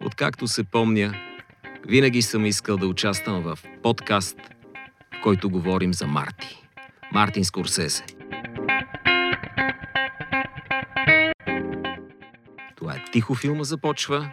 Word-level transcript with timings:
Откакто 0.00 0.48
се 0.48 0.64
помня, 0.64 1.14
винаги 1.86 2.22
съм 2.22 2.46
искал 2.46 2.76
да 2.76 2.86
участвам 2.86 3.42
в 3.42 3.58
подкаст, 3.82 4.36
в 5.18 5.22
който 5.22 5.50
говорим 5.50 5.94
за 5.94 6.06
Марти. 6.06 6.62
Мартин 7.12 7.44
Скорсезе. 7.44 8.04
Това 12.76 12.94
е 12.94 13.04
тихо 13.12 13.34
филма 13.34 13.64
започва. 13.64 14.32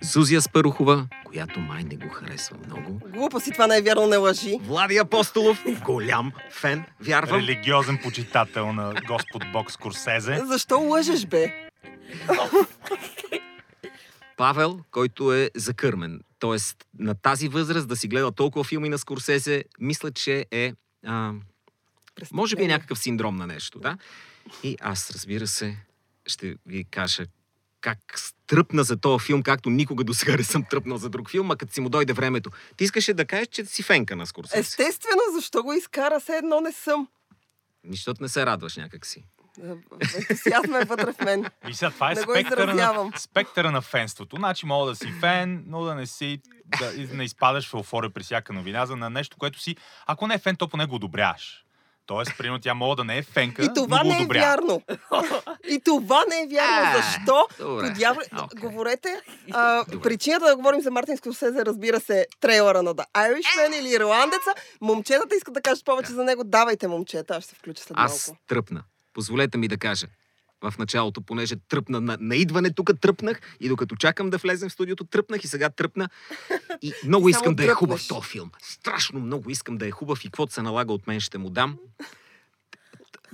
Зузия 0.00 0.42
Спарухова, 0.42 1.06
която 1.24 1.60
май 1.60 1.82
не 1.82 1.96
го 1.96 2.08
харесва 2.08 2.56
много. 2.66 3.00
Глупо 3.08 3.40
си, 3.40 3.50
това 3.52 3.66
не 3.66 3.76
е 3.76 3.82
вярно, 3.82 4.06
не 4.06 4.16
лъжи. 4.16 4.58
Влади 4.62 4.98
Апостолов, 4.98 5.64
голям 5.84 6.32
фен, 6.50 6.84
вярвам. 7.00 7.40
Религиозен 7.40 7.98
почитател 8.02 8.72
на 8.72 8.94
Господ 9.08 9.42
Бог 9.52 9.70
Скорсезе. 9.72 10.42
Защо 10.44 10.80
лъжеш, 10.80 11.26
бе? 11.26 11.54
Павел, 14.42 14.80
който 14.90 15.32
е 15.32 15.50
закърмен. 15.54 16.20
Тоест, 16.38 16.84
на 16.98 17.14
тази 17.14 17.48
възраст 17.48 17.88
да 17.88 17.96
си 17.96 18.08
гледа 18.08 18.32
толкова 18.32 18.64
филми 18.64 18.88
на 18.88 18.98
Скорсезе, 18.98 19.64
мисля, 19.80 20.10
че 20.10 20.46
е... 20.50 20.72
А, 21.06 21.32
може 22.32 22.56
би 22.56 22.64
е 22.64 22.68
някакъв 22.68 22.98
синдром 22.98 23.36
на 23.36 23.46
нещо, 23.46 23.78
да? 23.78 23.98
И 24.62 24.76
аз, 24.80 25.10
разбира 25.10 25.46
се, 25.46 25.76
ще 26.26 26.56
ви 26.66 26.84
кажа 26.84 27.24
как 27.80 27.98
тръпна 28.46 28.84
за 28.84 28.96
този 28.96 29.24
филм, 29.24 29.42
както 29.42 29.70
никога 29.70 30.04
до 30.04 30.14
сега 30.14 30.36
не 30.36 30.44
съм 30.44 30.64
тръпнал 30.70 30.98
за 30.98 31.10
друг 31.10 31.30
филм, 31.30 31.50
а 31.50 31.56
като 31.56 31.72
си 31.72 31.80
му 31.80 31.88
дойде 31.88 32.12
времето. 32.12 32.50
Ти 32.76 32.84
искаше 32.84 33.14
да 33.14 33.24
кажеш, 33.24 33.48
че 33.48 33.64
си 33.64 33.82
фенка 33.82 34.16
на 34.16 34.26
Скорсезе. 34.26 34.60
Естествено, 34.60 35.22
защо 35.34 35.62
го 35.62 35.72
изкара? 35.72 36.20
Все 36.20 36.36
едно 36.36 36.60
не 36.60 36.72
съм. 36.72 37.08
Нищото 37.84 38.22
не 38.22 38.28
се 38.28 38.46
радваш 38.46 38.76
някакси. 38.76 39.24
Ентусиазма 40.18 40.78
е 40.78 40.84
вътре 40.84 41.12
в 41.12 41.24
мен. 41.24 41.44
И 41.68 41.74
сега 41.74 41.90
това 41.90 42.12
е 42.12 42.16
спектъра 42.16 42.74
на, 42.74 43.12
спектъра 43.16 43.70
на 43.70 43.80
фенството. 43.80 44.36
Значи 44.36 44.66
мога 44.66 44.90
да 44.90 44.96
си 44.96 45.12
фен, 45.20 45.64
но 45.66 45.84
да 45.84 45.94
не 45.94 46.06
си 46.06 46.40
да 46.78 46.92
не 47.16 47.24
изпадаш 47.24 47.68
в 47.68 47.74
еуфория 47.74 48.10
при 48.10 48.22
всяка 48.22 48.52
новина 48.52 48.86
за 48.86 48.96
на 48.96 49.10
нещо, 49.10 49.36
което 49.36 49.60
си, 49.60 49.76
ако 50.06 50.26
не 50.26 50.34
е 50.34 50.38
фен, 50.38 50.56
то 50.56 50.68
поне 50.68 50.86
го 50.86 50.94
одобряваш. 50.94 51.64
Тоест, 52.06 52.38
примерно, 52.38 52.60
тя 52.60 52.74
мога 52.74 52.96
да 52.96 53.04
не 53.04 53.18
е 53.18 53.22
фенка, 53.22 53.64
И 53.64 53.68
това 53.74 53.96
но 53.96 54.04
го 54.04 54.10
не 54.10 54.22
е 54.22 54.26
вярно. 54.26 54.82
И 55.68 55.80
това 55.84 56.24
не 56.28 56.42
е 56.42 56.46
вярно. 56.46 56.98
А, 56.98 57.02
Защо? 57.02 57.46
добре. 57.58 57.88
Подявля... 57.88 58.22
Окей. 58.44 58.60
Говорете. 58.60 59.20
А, 59.52 59.84
Добре. 59.84 60.02
причината 60.02 60.46
да 60.46 60.56
говорим 60.56 60.80
за 60.80 60.90
Мартин 60.90 61.16
Скорсезе, 61.16 61.64
разбира 61.64 62.00
се, 62.00 62.26
трейлера 62.40 62.82
на 62.82 62.94
The 62.94 63.04
Irishman 63.14 63.80
или 63.80 63.88
Ирландеца. 63.94 64.54
Момчетата 64.80 65.36
искат 65.36 65.54
да 65.54 65.62
кажат 65.62 65.84
повече 65.84 66.12
за 66.12 66.24
него. 66.24 66.44
Давайте, 66.44 66.88
момчета, 66.88 67.34
аз 67.36 67.44
ще 67.44 67.50
се 67.50 67.56
включа 67.58 67.82
след 67.82 67.96
Аз 67.96 68.28
малко. 68.28 68.42
тръпна. 68.48 68.82
Позволете 69.14 69.58
ми 69.58 69.68
да 69.68 69.78
кажа. 69.78 70.06
В 70.62 70.74
началото, 70.78 71.20
понеже 71.20 71.56
тръпна 71.56 72.00
на, 72.00 72.18
на 72.20 72.36
идване, 72.36 72.72
тук 72.72 72.90
тръпнах 73.00 73.40
и 73.60 73.68
докато 73.68 73.96
чакам 73.96 74.30
да 74.30 74.38
влезем 74.38 74.68
в 74.68 74.72
студиото, 74.72 75.04
тръпнах 75.04 75.44
и 75.44 75.48
сега 75.48 75.70
тръпна. 75.70 76.08
И 76.82 76.92
много 77.06 77.28
искам 77.28 77.54
да 77.54 77.64
е 77.64 77.68
хубав 77.68 78.08
този 78.08 78.28
филм. 78.28 78.50
Страшно 78.62 79.20
много 79.20 79.50
искам 79.50 79.76
да 79.76 79.86
е 79.86 79.90
хубав 79.90 80.24
и 80.24 80.28
каквото 80.28 80.52
се 80.52 80.62
налага 80.62 80.92
от 80.92 81.06
мен 81.06 81.20
ще 81.20 81.38
му 81.38 81.50
дам. 81.50 81.78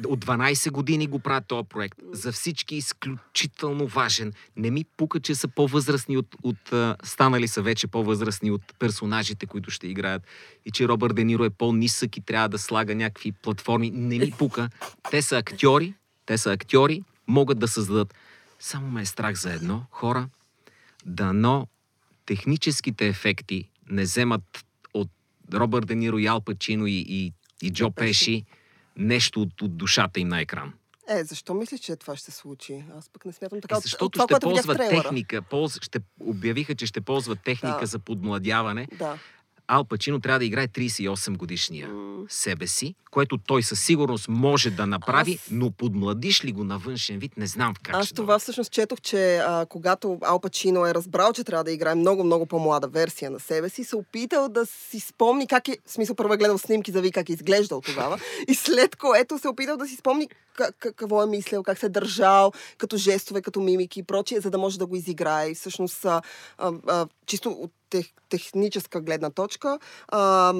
От 0.06 0.24
12 0.24 0.70
години 0.70 1.06
го 1.06 1.18
правя 1.18 1.40
този 1.40 1.68
проект. 1.68 1.98
За 2.12 2.32
всички 2.32 2.76
изключително 2.76 3.86
важен. 3.86 4.32
Не 4.56 4.70
ми 4.70 4.84
пука, 4.96 5.20
че 5.20 5.34
са 5.34 5.48
по-възрастни 5.48 6.16
от, 6.16 6.36
от 6.42 6.72
станали 7.04 7.48
са 7.48 7.62
вече 7.62 7.86
по-възрастни 7.86 8.50
от 8.50 8.62
персонажите, 8.78 9.46
които 9.46 9.70
ще 9.70 9.86
играят. 9.86 10.22
И 10.66 10.70
че 10.70 10.88
Робърт 10.88 11.14
Де 11.14 11.24
Ниро 11.24 11.44
е 11.44 11.50
по-нисък 11.50 12.16
и 12.16 12.20
трябва 12.20 12.48
да 12.48 12.58
слага 12.58 12.94
някакви 12.94 13.32
платформи. 13.32 13.90
Не 13.90 14.18
ми 14.18 14.30
пука. 14.38 14.68
Те 15.10 15.22
са 15.22 15.38
актьори, 15.38 15.94
те 16.26 16.38
са 16.38 16.52
актьори, 16.52 17.02
могат 17.26 17.58
да 17.58 17.68
създадат. 17.68 18.14
Само 18.60 18.90
ме 18.90 19.02
е 19.02 19.06
страх 19.06 19.36
за 19.36 19.52
едно, 19.52 19.82
хора, 19.90 20.28
дано 21.06 21.66
техническите 22.26 23.06
ефекти 23.06 23.70
не 23.90 24.02
вземат 24.02 24.64
от 24.94 25.10
Робърт 25.54 25.86
Де 25.86 25.94
Ниро 25.94 26.18
и 26.18 26.26
Ал 26.26 26.40
Пачино 26.40 26.86
и, 26.86 27.04
и, 27.08 27.32
и 27.62 27.70
Джо 27.70 27.90
Пеши 27.90 28.44
нещо 28.98 29.42
от, 29.42 29.62
от 29.62 29.76
душата 29.76 30.20
им 30.20 30.28
на 30.28 30.40
екран. 30.40 30.72
Е, 31.10 31.24
защо 31.24 31.54
мислиш, 31.54 31.80
че 31.80 31.96
това 31.96 32.16
ще 32.16 32.30
се 32.30 32.38
случи? 32.38 32.84
Аз 32.98 33.08
пък 33.08 33.24
не 33.24 33.32
смятам 33.32 33.60
така. 33.60 33.74
Е, 33.74 33.76
От- 33.76 33.78
от 33.78 33.82
защото 33.82 34.08
това, 34.10 34.24
ще 34.24 34.40
ползват 34.40 34.78
техника, 34.78 35.42
полз... 35.42 35.78
ще 35.82 35.98
обявиха, 36.20 36.74
че 36.74 36.86
ще 36.86 37.00
ползват 37.00 37.38
техника 37.44 37.80
Да. 37.80 37.86
за 37.86 37.98
подмладяване. 37.98 38.88
Да. 38.98 39.18
Ал 39.68 39.84
Пачино 39.84 40.20
трябва 40.20 40.38
да 40.38 40.44
играе 40.44 40.68
38 40.68 41.36
годишния 41.36 41.88
М. 41.88 42.24
себе 42.28 42.66
си, 42.66 42.94
което 43.10 43.38
той 43.38 43.62
със 43.62 43.80
сигурност 43.80 44.28
може 44.28 44.70
да 44.70 44.86
направи, 44.86 45.32
Аз- 45.34 45.48
но 45.50 45.70
подмладиш 45.70 46.44
ли 46.44 46.52
го 46.52 46.64
на 46.64 46.78
външен 46.78 47.18
вид, 47.18 47.36
не 47.36 47.46
знам 47.46 47.74
как 47.82 47.94
Аз 47.94 48.06
ще 48.06 48.14
това 48.14 48.26
дойде. 48.26 48.40
всъщност 48.40 48.72
четох, 48.72 49.00
че 49.00 49.36
а, 49.36 49.66
когато 49.66 50.18
Ал 50.22 50.40
Пачино 50.40 50.86
е 50.86 50.94
разбрал, 50.94 51.32
че 51.32 51.44
трябва 51.44 51.64
да 51.64 51.72
играе 51.72 51.94
много, 51.94 52.24
много 52.24 52.46
по-млада 52.46 52.88
версия 52.88 53.30
на 53.30 53.40
себе 53.40 53.68
си, 53.68 53.84
се 53.84 53.96
опитал 53.96 54.48
да 54.48 54.66
си 54.66 55.00
спомни 55.00 55.46
как 55.46 55.68
е, 55.68 55.78
в 55.86 55.92
смисъл 55.92 56.16
първо 56.16 56.34
е 56.34 56.38
гледал 56.38 56.58
снимки 56.58 56.92
за 56.92 57.00
види 57.00 57.12
как 57.12 57.28
е 57.28 57.32
изглеждал 57.32 57.80
тогава, 57.80 58.18
и 58.48 58.54
след 58.54 58.96
което 58.96 59.38
се 59.38 59.48
опитал 59.48 59.76
да 59.76 59.86
си 59.86 59.96
спомни 59.96 60.28
как, 60.54 60.74
какво 60.76 61.22
е 61.22 61.26
мислил, 61.26 61.62
как 61.62 61.78
се 61.78 61.86
е 61.86 61.88
държал, 61.88 62.52
като 62.78 62.96
жестове, 62.96 63.42
като 63.42 63.60
мимики 63.60 64.00
и 64.00 64.02
прочие, 64.02 64.40
за 64.40 64.50
да 64.50 64.58
може 64.58 64.78
да 64.78 64.86
го 64.86 64.96
изиграе. 64.96 65.48
И 65.48 65.54
всъщност, 65.54 66.04
а, 66.04 66.22
а, 66.58 66.72
а, 66.86 67.06
чисто 67.26 67.50
от 67.50 67.72
тех, 67.90 68.06
техническа 68.28 69.00
гледна 69.00 69.30
точка, 69.30 69.78
а, 70.08 70.52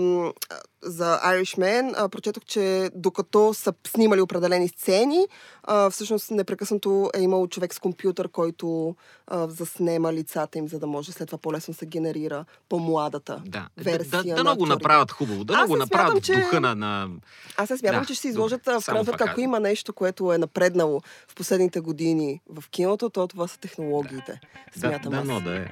за 0.83 1.21
Irishman 1.25 1.95
а, 1.97 2.09
прочетох, 2.09 2.45
че 2.45 2.91
докато 2.95 3.55
са 3.55 3.73
снимали 3.87 4.21
определени 4.21 4.69
сцени, 4.69 5.27
а, 5.63 5.91
всъщност 5.91 6.31
непрекъснато 6.31 7.11
е 7.15 7.21
имало 7.21 7.49
човек 7.49 7.75
с 7.75 7.79
компютър, 7.79 8.29
който 8.29 8.97
а, 9.27 9.49
заснема 9.49 10.13
лицата 10.13 10.59
им, 10.59 10.69
за 10.69 10.79
да 10.79 10.87
може 10.87 11.13
след 11.13 11.29
това 11.29 11.39
по-лесно 11.39 11.75
се 11.75 11.87
генерира 11.87 12.45
по-младата 12.69 13.43
Да, 13.47 13.69
да, 13.77 13.83
версия 13.85 14.23
да, 14.23 14.35
да 14.35 14.43
много 14.43 14.63
актьорите. 14.63 14.75
направят 14.75 15.13
хубаво, 15.13 15.45
да 15.45 15.57
много 15.57 15.77
направят 15.77 16.23
в 16.23 16.27
че- 16.27 16.33
духа 16.35 16.61
на, 16.61 16.75
на... 16.75 17.09
Аз 17.57 17.71
не 17.71 17.79
смятам, 17.79 18.01
Да, 18.01 18.07
че 18.07 18.15
ще 18.15 18.23
се 18.23 18.29
изложат 18.29 18.61
в 18.61 18.83
крайна 18.87 19.05
ако 19.21 19.41
има 19.41 19.61
нещо, 19.61 19.93
което 19.93 20.33
е 20.33 20.39
напреднало 20.39 21.01
в 21.29 21.35
последните 21.35 21.81
години 21.81 22.41
в 22.51 22.65
киното, 22.71 23.11
то 23.11 23.29
това 23.29 23.49
са 23.49 23.59
технологиите. 23.59 24.41
Да, 24.77 24.81
Смятам 24.81 25.13
да, 25.13 25.19
аз. 25.19 25.27
но 25.27 25.41
да 25.41 25.57
е. 25.57 25.67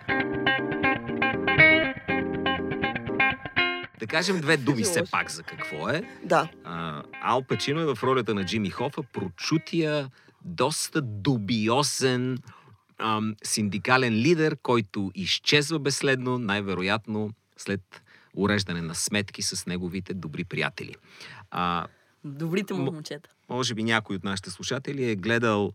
Да 4.06 4.11
кажем 4.11 4.41
две 4.41 4.56
думи 4.56 4.83
все 4.83 5.05
пак 5.05 5.31
за 5.31 5.43
какво 5.43 5.89
е. 5.89 6.03
Да. 6.25 6.50
А, 6.65 7.03
Ал 7.22 7.43
Пачино 7.43 7.81
е 7.81 7.94
в 7.94 8.03
ролята 8.03 8.34
на 8.34 8.44
Джимми 8.44 8.71
Хофа, 8.71 9.03
прочутия, 9.03 10.11
доста 10.44 11.03
дубиозен 11.03 12.39
ам, 12.99 13.34
синдикален 13.45 14.15
лидер, 14.15 14.56
който 14.62 15.11
изчезва 15.15 15.78
безследно, 15.78 16.39
най-вероятно 16.39 17.31
след 17.56 18.03
уреждане 18.34 18.83
на 18.83 18.95
сметки 18.95 19.43
с 19.43 19.66
неговите 19.66 20.15
добри 20.15 20.45
приятели. 20.45 20.95
А, 21.50 21.87
Добрите 22.25 22.75
му 22.75 22.81
М- 22.81 22.91
момчета. 22.91 23.31
може 23.49 23.75
би 23.75 23.84
някой 23.84 24.16
от 24.16 24.25
нашите 24.25 24.50
слушатели 24.50 25.11
е 25.11 25.16
гледал 25.16 25.72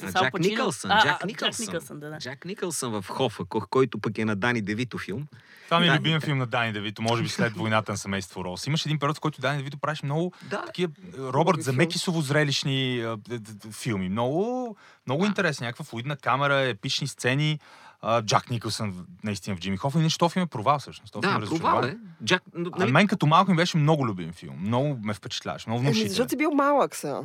С 0.00 0.04
а, 0.04 0.12
Джак 0.14 0.32
Пачино? 0.32 0.50
Никълсън. 0.50 0.90
А, 0.90 1.02
Джак 1.02 1.24
Никълсън. 1.24 1.50
Джак 1.56 1.68
Никълсън, 1.68 2.00
да, 2.00 2.10
да. 2.10 2.18
Джак 2.18 2.44
Никълсън 2.44 2.92
в 2.92 3.04
Хофа, 3.08 3.44
ко- 3.44 3.60
който 3.62 3.98
пък 3.98 4.18
е 4.18 4.24
на 4.24 4.36
Дани 4.36 4.62
Девито 4.62 4.98
филм. 4.98 5.26
Това 5.64 5.80
ми 5.80 5.86
е 5.86 5.90
Да. 5.90 5.96
любим 5.96 6.20
филм 6.20 6.38
на 6.38 6.46
Дани 6.46 6.72
Девито, 6.72 7.02
може 7.02 7.22
би 7.22 7.28
след 7.28 7.52
войната 7.52 7.92
на 7.92 7.98
семейство 7.98 8.44
Рос. 8.44 8.66
Имаше 8.66 8.88
един 8.88 8.98
период, 8.98 9.16
в 9.16 9.20
който 9.20 9.40
Дани 9.40 9.58
Девито 9.58 9.78
правеше 9.78 10.04
много 10.04 10.32
Да, 10.42 10.62
такива 10.62 10.92
е, 11.08 11.18
Робърт 11.18 11.62
Замекисово 11.62 12.20
зрелищни 12.20 12.98
д- 12.98 13.38
д- 13.38 13.72
филми. 13.72 14.08
Много, 14.08 14.76
много 15.06 15.22
Да. 15.22 15.26
интересни. 15.26 15.64
Някаква 15.64 15.84
флуидна 15.84 16.16
камера, 16.16 16.60
епични 16.60 17.06
сцени. 17.06 17.58
А, 18.02 18.22
Джак 18.22 18.50
Никълсън 18.50 18.94
наистина 19.24 19.56
в 19.56 19.60
Джимми 19.60 19.76
Хофа. 19.76 19.98
Иначе 19.98 20.18
този 20.18 20.32
филм 20.32 20.42
е 20.42 20.48
провал 20.48 20.78
всъщност. 20.78 21.14
Филм 21.14 21.20
да, 21.22 21.46
е 21.46 21.58
провал 21.58 21.82
е. 21.82 21.96
Джак, 22.24 22.42
но, 22.54 22.70
А 22.72 22.78
нали, 22.78 22.92
мен 22.92 23.06
като 23.06 23.26
малко 23.26 23.50
ми 23.50 23.56
беше 23.56 23.76
много 23.76 24.06
любим 24.06 24.32
филм. 24.32 24.56
Много 24.58 24.98
ме 25.02 25.14
впечатляваше. 25.14 25.68
Много 25.68 25.82
внушителен. 25.82 26.08
защото 26.08 26.30
си 26.30 26.36
бил 26.36 26.50
малък 26.50 26.96
сега. 26.96 27.20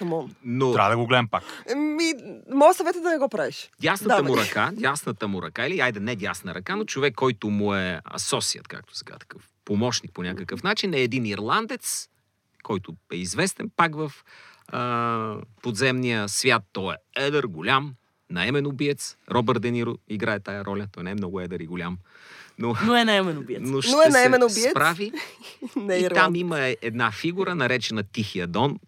Камон. 0.00 0.34
но 0.44 0.72
Трябва 0.72 0.90
да 0.90 0.96
го 0.96 1.06
гледам 1.06 1.28
пак. 1.28 1.42
Еми, 1.68 2.12
моят 2.50 2.76
съвет 2.76 2.96
е 2.96 3.00
да 3.00 3.10
не 3.10 3.18
го 3.18 3.28
правиш. 3.28 3.70
дясната 3.80 4.16
Давай. 4.16 4.32
му 4.32 4.36
ръка, 4.38 4.70
дясната 4.72 5.28
му 5.28 5.42
ръка, 5.42 5.66
или 5.66 5.80
айде 5.80 6.00
не 6.00 6.16
дясна 6.16 6.54
ръка, 6.54 6.76
но 6.76 6.84
човек, 6.84 7.14
който 7.14 7.50
му 7.50 7.74
е 7.74 8.00
асоциат, 8.06 8.68
както 8.68 8.96
сега 8.96 9.18
такъв 9.18 9.42
помощник 9.64 10.12
по 10.12 10.22
някакъв 10.22 10.62
начин, 10.62 10.94
е 10.94 11.00
един 11.00 11.26
ирландец, 11.26 12.08
който 12.62 12.92
е 13.12 13.16
известен 13.16 13.70
пак 13.76 13.94
в 13.94 14.12
а, 14.68 15.34
подземния 15.62 16.28
свят. 16.28 16.62
Той 16.72 16.94
е 16.94 16.96
едър, 17.16 17.44
голям, 17.44 17.94
наемен 18.30 18.66
убиец. 18.66 19.16
Робърт 19.30 19.62
Де 19.62 19.70
Ниро 19.70 19.94
играе 20.08 20.40
тая 20.40 20.64
роля. 20.64 20.86
Той 20.92 21.04
не 21.04 21.10
е 21.10 21.14
много 21.14 21.40
едър 21.40 21.60
и 21.60 21.66
голям. 21.66 21.98
Но, 22.58 22.74
Но 22.84 22.96
е 22.96 23.04
наемен 23.04 23.38
убиец. 23.38 23.60
но 23.62 23.82
ще 23.82 23.92
Но 23.92 24.02
е 24.02 24.08
наемен 24.08 24.42
убиец. 24.42 24.70
справи. 24.70 25.12
Не 25.76 25.94
И 25.96 26.04
е 26.04 26.08
там 26.08 26.34
има 26.34 26.58
една 26.82 27.10
фигура, 27.12 27.54
наречена 27.54 28.02
Тихия 28.02 28.46
Дон. 28.46 28.78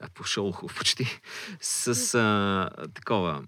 Да, 0.00 0.08
по 0.14 0.24
Шолохов 0.24 0.74
почти. 0.76 1.20
С 1.60 2.14
а, 2.14 2.70
такова. 2.94 3.42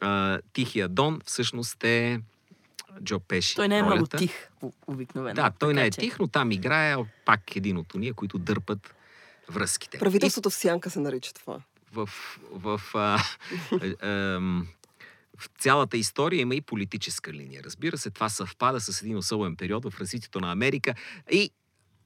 А, 0.00 0.38
Тихия 0.52 0.88
Дон 0.88 1.20
всъщност 1.24 1.84
е 1.84 2.20
Джо 3.02 3.20
Пеши. 3.20 3.54
Той 3.54 3.68
не 3.68 3.78
е 3.78 3.82
много 3.82 3.96
ролята. 3.98 4.16
тих, 4.16 4.48
о- 4.62 4.72
обикновено. 4.86 5.34
Да, 5.34 5.50
той 5.58 5.74
не 5.74 5.86
е 5.86 5.90
че- 5.90 6.00
тих, 6.00 6.18
но 6.18 6.28
там 6.28 6.50
играе 6.52 6.96
пак 7.24 7.56
един 7.56 7.76
от 7.78 7.94
уния, 7.94 8.14
които 8.14 8.38
дърпат 8.38 8.94
връзките. 9.48 9.98
Правителството 9.98 10.50
в 10.50 10.54
сянка 10.54 10.90
се 10.90 11.00
нарича 11.00 11.34
това. 11.34 11.60
в, 11.92 12.08
в 12.50 12.80
а, 12.94 13.18
е, 13.82 13.94
ем, 14.34 14.66
в 15.38 15.48
цялата 15.58 15.96
история 15.96 16.40
има 16.40 16.54
и 16.54 16.60
политическа 16.60 17.32
линия. 17.32 17.62
Разбира 17.64 17.98
се, 17.98 18.10
това 18.10 18.28
съвпада 18.28 18.80
с 18.80 19.02
един 19.02 19.16
особен 19.16 19.56
период 19.56 19.84
в 19.84 20.00
развитието 20.00 20.40
на 20.40 20.52
Америка 20.52 20.94
и 21.30 21.50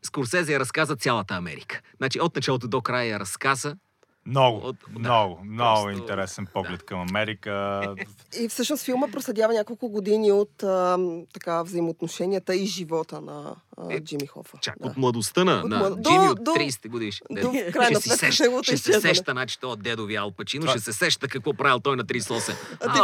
Скорсезе 0.03 0.53
я 0.53 0.61
разказа 0.61 0.97
цялата 0.97 1.35
Америка. 1.35 1.81
Значи 1.97 2.21
от 2.21 2.37
началото 2.37 2.69
до 2.69 2.81
края 2.83 3.09
я 3.09 3.21
разказа. 3.21 3.77
Много, 4.31 4.59
От- 4.59 4.77
да, 4.89 4.99
много, 4.99 5.39
много 5.45 5.83
просто- 5.83 6.01
интересен 6.01 6.47
поглед 6.47 6.83
към 6.83 7.01
Америка. 7.01 7.83
И 8.41 8.49
всъщност 8.49 8.85
филма 8.85 9.09
проследява 9.09 9.53
няколко 9.55 9.89
години 9.89 10.33
от 10.33 10.63
а, 10.63 10.99
така, 11.33 11.63
взаимоотношенията 11.63 12.55
и 12.55 12.67
живота 12.67 13.21
на 13.21 13.55
а, 13.79 13.95
Е, 13.95 14.01
Джимми 14.01 14.27
Хофа. 14.27 14.59
Чак 14.61 14.75
да. 14.81 14.89
от 14.89 14.97
младостта 14.97 15.45
на, 15.45 15.53
От 15.55 15.65
на 15.65 15.79
млад- 15.79 16.03
Джими 16.03 16.19
до- 16.19 16.33
от 16.33 16.45
до- 16.45 16.51
30 16.51 16.89
годиш. 16.89 17.23
До 17.33 17.51
в 17.51 17.73
крайна 17.73 18.01
ще 18.01 18.03
си 18.03 18.17
сеща, 18.17 18.61
ще 18.63 18.77
се 18.77 19.01
сеща, 19.01 19.33
значи, 19.33 19.59
то 19.61 19.77
дедови 19.77 20.17
Ал 20.17 20.31
Пачино, 20.31 20.67
ще 20.69 20.81
се 20.81 20.93
сеща 20.93 21.29
какво 21.29 21.55
правил 21.55 21.81
той 21.81 21.97
на 21.97 22.05
38. 22.05 22.55
А 22.81 22.93
ти 22.93 22.99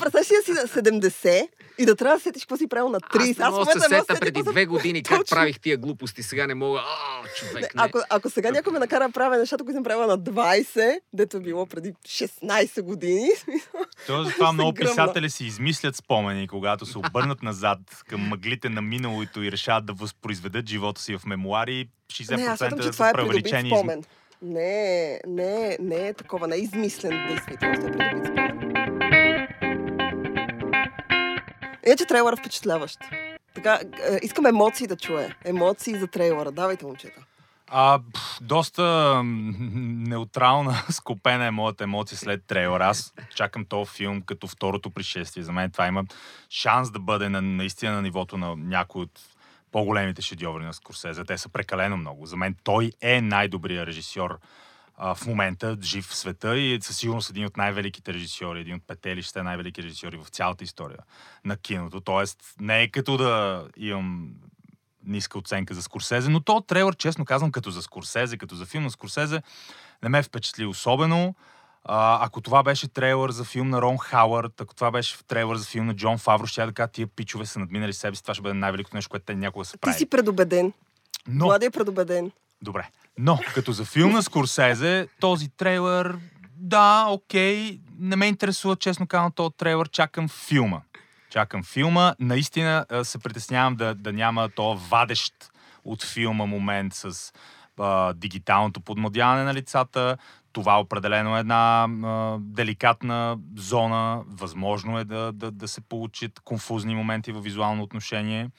представяш, 0.00 0.28
да 0.28 0.42
си 0.44 0.52
на 0.52 0.68
70 0.68 1.48
и 1.80 1.86
да 1.86 1.96
трябва 1.96 2.16
да 2.16 2.20
сетиш 2.22 2.42
какво 2.42 2.56
си 2.56 2.66
правил 2.66 2.88
на 2.88 3.00
30. 3.00 3.30
Аз 3.30 3.38
не 3.38 3.50
мога 3.50 3.64
да 3.74 3.80
се 3.80 3.88
сета 3.88 4.14
да 4.14 4.20
преди 4.20 4.42
две 4.42 4.66
години 4.66 5.02
как 5.02 5.18
Точно. 5.18 5.34
правих 5.34 5.60
тия 5.60 5.76
глупости. 5.76 6.22
Сега 6.22 6.46
не 6.46 6.54
мога. 6.54 6.78
А, 6.78 7.28
човек, 7.36 7.74
не. 7.74 7.82
Ако, 7.82 7.98
ако 8.10 8.30
сега 8.30 8.50
някой 8.50 8.72
ме 8.72 8.78
накара 8.78 9.06
да 9.06 9.12
правя 9.12 9.38
нещата, 9.38 9.64
които 9.64 9.76
съм 9.76 9.84
правила 9.84 10.06
на 10.06 10.18
20, 10.18 11.00
дето 11.12 11.36
е 11.36 11.40
било 11.40 11.66
преди 11.66 11.92
16 11.92 12.82
години, 12.82 13.28
То 14.06 14.24
затова 14.24 14.46
се 14.46 14.52
много 14.52 14.72
гръмна. 14.72 14.90
писатели 14.90 15.30
си 15.30 15.44
измислят 15.44 15.96
спомени, 15.96 16.48
когато 16.48 16.86
се 16.86 16.98
обърнат 16.98 17.42
назад 17.42 17.78
към 18.08 18.20
мъглите 18.20 18.68
на 18.68 18.82
миналото 18.82 19.42
и 19.42 19.52
решават 19.52 19.86
да 19.86 19.92
възпроизведат 19.92 20.68
живота 20.68 21.00
си 21.00 21.16
в 21.16 21.26
мемуари. 21.26 21.88
60% 22.12 22.36
не, 22.36 22.44
аз 22.44 22.58
смятам, 22.58 22.78
че 22.78 22.84
да 22.84 22.92
това 22.92 23.08
е 23.08 23.12
придобит 23.12 23.48
спомен. 23.66 24.02
Не, 24.42 25.20
не, 25.26 25.76
не 25.80 26.08
е 26.08 26.14
такова, 26.14 26.48
не 26.48 26.56
е 26.56 26.58
измислен 26.58 27.12
е 27.12 27.36
придобит 27.46 27.94
спомен. 27.94 28.99
Е, 31.82 31.96
че 31.96 32.06
трейлър 32.06 32.32
е 32.32 32.36
впечатляващ. 32.36 32.98
Така, 33.54 33.80
е, 34.10 34.18
искам 34.22 34.46
емоции 34.46 34.86
да 34.86 34.96
чуе. 34.96 35.34
Емоции 35.44 35.98
за 35.98 36.06
трейлъра. 36.06 36.52
Давайте, 36.52 36.86
момчета. 36.86 37.20
А, 37.72 38.00
доста 38.40 38.82
неутрална, 39.24 40.84
скопена 40.90 41.46
е 41.46 41.50
моята 41.50 41.84
емоция 41.84 42.18
след 42.18 42.44
трейлера. 42.46 42.86
Аз 42.86 43.14
чакам 43.34 43.64
този 43.64 43.90
филм 43.90 44.22
като 44.22 44.46
второто 44.46 44.90
пришествие. 44.90 45.44
За 45.44 45.52
мен 45.52 45.70
това 45.70 45.86
има 45.86 46.04
шанс 46.50 46.90
да 46.90 46.98
бъде 46.98 47.28
на, 47.28 47.42
наистина 47.42 47.92
на 47.92 48.02
нивото 48.02 48.38
на 48.38 48.56
някой 48.56 49.02
от 49.02 49.20
по-големите 49.72 50.22
шедьоври 50.22 50.64
на 50.64 50.74
Скорсезе. 50.74 51.24
Те 51.24 51.38
са 51.38 51.48
прекалено 51.48 51.96
много. 51.96 52.26
За 52.26 52.36
мен 52.36 52.56
той 52.64 52.92
е 53.00 53.20
най-добрият 53.20 53.88
режисьор 53.88 54.38
а, 55.02 55.14
в 55.14 55.26
момента, 55.26 55.76
жив 55.82 56.06
в 56.06 56.14
света 56.14 56.58
и 56.58 56.74
е 56.74 56.80
със 56.80 56.96
сигурност 56.96 57.30
един 57.30 57.46
от 57.46 57.56
най-великите 57.56 58.14
режисьори, 58.14 58.60
един 58.60 58.74
от 58.74 58.82
пете 58.86 59.10
или 59.10 59.22
шесте 59.22 59.42
най-велики 59.42 59.82
режисьори 59.82 60.16
в 60.16 60.28
цялата 60.28 60.64
история 60.64 60.98
на 61.44 61.56
киното. 61.56 62.00
Тоест, 62.00 62.54
не 62.60 62.82
е 62.82 62.88
като 62.88 63.16
да 63.16 63.64
имам 63.76 64.28
ниска 65.06 65.38
оценка 65.38 65.74
за 65.74 65.82
Скорсезе, 65.82 66.30
но 66.30 66.40
то 66.40 66.60
трейлър, 66.60 66.96
честно 66.96 67.24
казвам, 67.24 67.52
като 67.52 67.70
за 67.70 67.82
Скорсезе, 67.82 68.36
като 68.36 68.54
за 68.54 68.66
филм 68.66 68.84
на 68.84 68.90
Скорсезе, 68.90 69.42
не 70.02 70.08
ме 70.08 70.22
впечатли 70.22 70.66
особено. 70.66 71.34
А, 71.84 72.26
ако 72.26 72.40
това 72.40 72.62
беше 72.62 72.88
трейлър 72.88 73.30
за 73.30 73.44
филм 73.44 73.70
на 73.70 73.82
Рон 73.82 73.98
Хауърд, 73.98 74.60
ако 74.60 74.74
това 74.74 74.90
беше 74.90 75.24
трейлър 75.24 75.56
за 75.56 75.66
филм 75.66 75.86
на 75.86 75.94
Джон 75.94 76.18
Фавро, 76.18 76.46
ще 76.46 76.60
я 76.60 76.66
да 76.66 76.72
кажа, 76.72 76.88
тия 76.88 77.06
пичове 77.06 77.46
са 77.46 77.58
надминали 77.58 77.92
себе 77.92 78.16
си, 78.16 78.22
това 78.22 78.34
ще 78.34 78.42
бъде 78.42 78.54
най-великото 78.54 78.96
нещо, 78.96 79.10
което 79.10 79.24
те 79.24 79.34
някога 79.34 79.64
са 79.64 79.72
Ти 79.72 79.78
правили. 79.78 79.98
си 79.98 80.06
предубеден. 80.06 80.72
Но, 81.28 81.44
Влади 81.44 81.66
е 81.66 81.70
предубеден. 81.70 82.32
Добре. 82.62 82.88
Но, 83.18 83.38
като 83.54 83.72
за 83.72 83.84
филм 83.84 84.12
на 84.12 84.22
Скорсезе, 84.22 85.08
този 85.20 85.48
трейлър, 85.48 86.18
да, 86.56 87.06
окей, 87.08 87.80
не 87.98 88.16
ме 88.16 88.26
интересува, 88.26 88.76
честно 88.76 89.06
казвам, 89.06 89.32
този 89.32 89.54
трейлър, 89.56 89.88
чакам 89.88 90.28
филма. 90.28 90.80
Чакам 91.30 91.64
филма. 91.64 92.14
Наистина 92.20 92.86
се 93.02 93.18
притеснявам 93.18 93.74
да, 93.76 93.94
да 93.94 94.12
няма 94.12 94.48
то 94.48 94.76
вадещ 94.76 95.34
от 95.84 96.04
филма 96.04 96.46
момент 96.46 96.94
с 96.94 97.32
а, 97.78 98.12
дигиталното 98.12 98.80
подмодяване 98.80 99.44
на 99.44 99.54
лицата. 99.54 100.16
Това 100.52 100.80
определено 100.80 101.36
е 101.36 101.40
една 101.40 101.84
а, 101.84 102.36
деликатна 102.40 103.38
зона. 103.56 104.22
Възможно 104.26 104.98
е 104.98 105.04
да, 105.04 105.32
да, 105.32 105.50
да 105.50 105.68
се 105.68 105.80
получат 105.80 106.40
конфузни 106.40 106.94
моменти 106.94 107.32
в 107.32 107.40
визуално 107.40 107.82
отношение. 107.82 108.50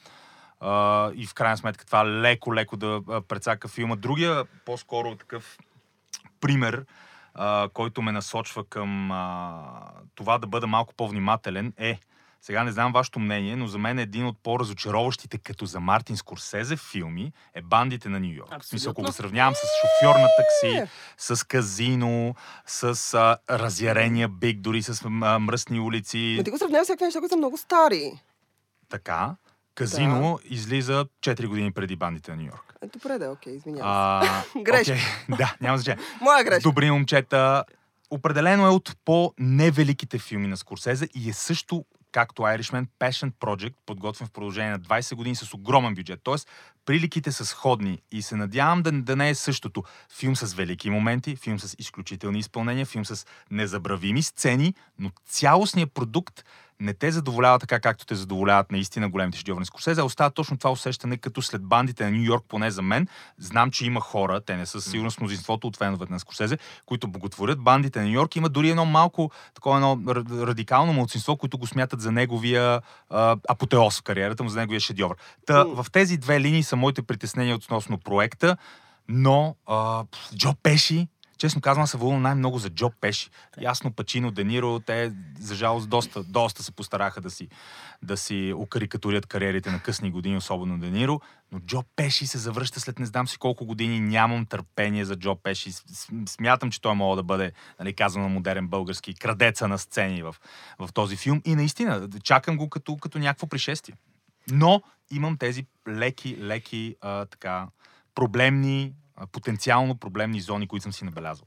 А, 0.62 1.10
и 1.14 1.26
в 1.26 1.34
крайна 1.34 1.56
сметка 1.56 1.86
това 1.86 2.06
леко-леко 2.06 2.76
да 2.76 3.00
прецака 3.28 3.68
филма. 3.68 3.96
Другия 3.96 4.44
по-скоро 4.64 5.16
такъв 5.16 5.58
пример, 6.40 6.84
а, 7.34 7.68
който 7.72 8.02
ме 8.02 8.12
насочва 8.12 8.64
към 8.64 9.10
а, 9.10 9.64
това 10.14 10.38
да 10.38 10.46
бъда 10.46 10.66
малко 10.66 10.94
по-внимателен 10.94 11.72
е 11.78 11.98
сега 12.44 12.64
не 12.64 12.72
знам 12.72 12.92
вашето 12.92 13.18
мнение, 13.18 13.56
но 13.56 13.66
за 13.66 13.78
мен 13.78 13.98
един 13.98 14.26
от 14.26 14.38
по-разочароващите 14.42 15.38
като 15.38 15.66
за 15.66 15.80
Мартин 15.80 16.16
Скорсезе 16.16 16.76
филми 16.76 17.32
е 17.54 17.62
Бандите 17.62 18.08
на 18.08 18.20
Нью 18.20 18.34
Йорк. 18.34 18.62
В 18.62 18.66
смисъл, 18.66 18.90
ако 18.90 19.00
го 19.00 19.08
Абсолютно. 19.08 19.28
сравнявам 19.28 19.54
с 19.54 19.60
шофьор 19.80 20.20
на 20.20 20.28
такси, 20.36 20.76
Е. 20.76 20.88
с 21.16 21.46
казино, 21.46 22.34
с 22.66 23.14
а, 23.14 23.36
разярения 23.50 24.28
биг, 24.28 24.60
дори 24.60 24.82
с 24.82 25.04
а, 25.04 25.38
мръсни 25.38 25.80
улици. 25.80 26.34
Но 26.38 26.44
ти 26.44 26.50
го 26.50 26.58
сравняваш 26.58 26.84
всякакви 26.84 27.04
неща, 27.04 27.18
които 27.18 27.32
са 27.32 27.36
много 27.36 27.56
стари. 27.56 28.12
Така, 28.88 29.36
казино 29.74 30.38
излиза 30.44 31.06
4 31.20 31.46
години 31.46 31.72
преди 31.72 31.96
Бандите 31.96 32.30
на 32.30 32.36
Нью 32.36 32.46
Йорк. 32.46 32.74
Добре, 32.92 33.18
да, 33.18 33.30
окей, 33.30 33.54
извинявам 33.54 33.90
А, 33.90 34.42
Грешка. 34.62 34.92
окей, 34.92 35.36
да, 35.36 35.56
няма 35.60 35.78
значение. 35.78 36.04
се. 36.04 36.14
Моя 36.24 36.44
грешка. 36.44 36.62
Добри 36.62 36.90
момчета. 36.90 37.64
Определено 38.10 38.66
е 38.66 38.70
от 38.70 38.96
по-невеликите 39.04 40.18
филми 40.18 40.46
на 40.46 40.56
Скорсезе 40.56 41.08
и 41.14 41.30
е 41.30 41.32
също 41.32 41.84
както 42.12 42.42
Irishman, 42.42 42.86
Passion 43.00 43.32
Project, 43.32 43.74
подготвен 43.86 44.28
в 44.28 44.30
продължение 44.30 44.70
на 44.70 44.80
20 44.80 45.14
години 45.14 45.36
с 45.36 45.54
огромен 45.54 45.94
бюджет. 45.94 46.20
Тоест, 46.22 46.48
приликите 46.86 47.32
са 47.32 47.46
сходни 47.46 48.02
и 48.12 48.22
се 48.22 48.36
надявам 48.36 48.82
да, 48.82 48.92
да 48.92 49.16
не 49.16 49.28
е 49.28 49.34
същото. 49.34 49.82
Филм 50.18 50.36
с 50.36 50.54
велики 50.54 50.90
моменти, 50.90 51.36
филм 51.36 51.60
с 51.60 51.76
изключителни 51.78 52.38
изпълнения, 52.38 52.86
филм 52.86 53.04
с 53.04 53.26
незабравими 53.50 54.22
сцени, 54.22 54.74
но 54.98 55.10
цялостният 55.26 55.92
продукт 55.92 56.44
не 56.82 56.94
те 56.94 57.10
задоволява 57.10 57.58
така, 57.58 57.80
както 57.80 58.06
те 58.06 58.14
задоволяват 58.14 58.72
наистина 58.72 59.08
големите 59.08 59.38
шедьоври 59.38 59.60
на 59.60 59.66
Скорсезе, 59.66 60.00
а 60.00 60.04
остава 60.04 60.30
точно 60.30 60.58
това 60.58 60.70
усещане, 60.70 61.16
като 61.16 61.42
след 61.42 61.62
бандите 61.62 62.04
на 62.04 62.10
Нью 62.10 62.24
Йорк, 62.24 62.44
поне 62.48 62.70
за 62.70 62.82
мен. 62.82 63.08
Знам, 63.38 63.70
че 63.70 63.86
има 63.86 64.00
хора, 64.00 64.40
те 64.40 64.56
не 64.56 64.66
са 64.66 64.80
със 64.80 64.90
сигурност 64.90 65.20
мнозинството 65.20 65.66
от 65.66 65.76
феновете 65.76 66.12
на 66.12 66.20
Скорсезе, 66.20 66.58
които 66.86 67.08
боготворят 67.08 67.60
бандите 67.60 68.00
на 68.00 68.04
Нью 68.04 68.12
Йорк. 68.12 68.36
Има 68.36 68.48
дори 68.48 68.70
едно 68.70 68.84
малко, 68.84 69.30
такова 69.54 69.76
едно 69.76 70.14
радикално 70.46 70.92
младсинство, 70.92 71.36
които 71.36 71.58
го 71.58 71.66
смятат 71.66 72.00
за 72.00 72.12
неговия 72.12 72.80
а, 73.10 73.36
апотеоз 73.48 73.98
в 73.98 74.02
кариерата 74.02 74.42
му, 74.42 74.48
за 74.48 74.60
неговия 74.60 74.80
шедьовър. 74.80 75.16
Та, 75.46 75.64
в 75.64 75.86
тези 75.92 76.16
две 76.16 76.40
линии 76.40 76.62
са 76.72 76.76
моите 76.76 77.02
притеснения 77.02 77.54
относно 77.54 77.98
проекта, 77.98 78.56
но 79.08 79.56
а, 79.66 80.04
Джо 80.36 80.54
Пеши, 80.62 81.08
честно 81.38 81.60
казвам, 81.60 81.86
се 81.86 81.96
вълна 81.96 82.18
най-много 82.18 82.58
за 82.58 82.70
Джо 82.70 82.90
Пеши. 83.00 83.30
Ясно, 83.60 83.92
Пачино, 83.92 84.30
Дениро, 84.30 84.80
те, 84.80 85.12
за 85.40 85.54
жалост, 85.54 85.88
доста, 85.88 86.22
доста 86.22 86.62
се 86.62 86.72
постараха 86.72 87.20
да 87.20 87.30
си, 87.30 87.48
да 88.02 88.16
си 88.16 88.52
окарикатурят 88.56 89.26
кариерите 89.26 89.70
на 89.70 89.80
късни 89.80 90.10
години, 90.10 90.36
особено 90.36 90.78
Дениро. 90.78 91.20
Но 91.52 91.60
Джо 91.60 91.82
Пеши 91.96 92.26
се 92.26 92.38
завръща 92.38 92.80
след 92.80 92.98
не 92.98 93.06
знам 93.06 93.28
си 93.28 93.38
колко 93.38 93.66
години. 93.66 94.00
Нямам 94.00 94.46
търпение 94.46 95.04
за 95.04 95.16
Джо 95.16 95.36
Пеши. 95.36 95.72
Смятам, 96.28 96.70
че 96.70 96.80
той 96.80 96.94
мога 96.94 97.16
да 97.16 97.22
бъде, 97.22 97.52
нали, 97.80 97.92
казано 97.92 98.28
модерен 98.28 98.68
български, 98.68 99.14
крадеца 99.14 99.68
на 99.68 99.78
сцени 99.78 100.22
в, 100.22 100.36
в 100.78 100.88
този 100.92 101.16
филм. 101.16 101.42
И 101.44 101.54
наистина, 101.54 102.08
чакам 102.22 102.56
го 102.56 102.68
като, 102.70 102.96
като 102.96 103.18
някакво 103.18 103.46
пришествие. 103.46 103.96
Но 104.50 104.82
имам 105.10 105.36
тези 105.36 105.66
леки, 105.88 106.36
леки, 106.40 106.96
а, 107.00 107.24
така, 107.24 107.66
проблемни, 108.14 108.92
а, 109.16 109.26
потенциално 109.26 109.96
проблемни 109.96 110.40
зони, 110.40 110.68
които 110.68 110.82
съм 110.82 110.92
си 110.92 111.04
набелязал. 111.04 111.46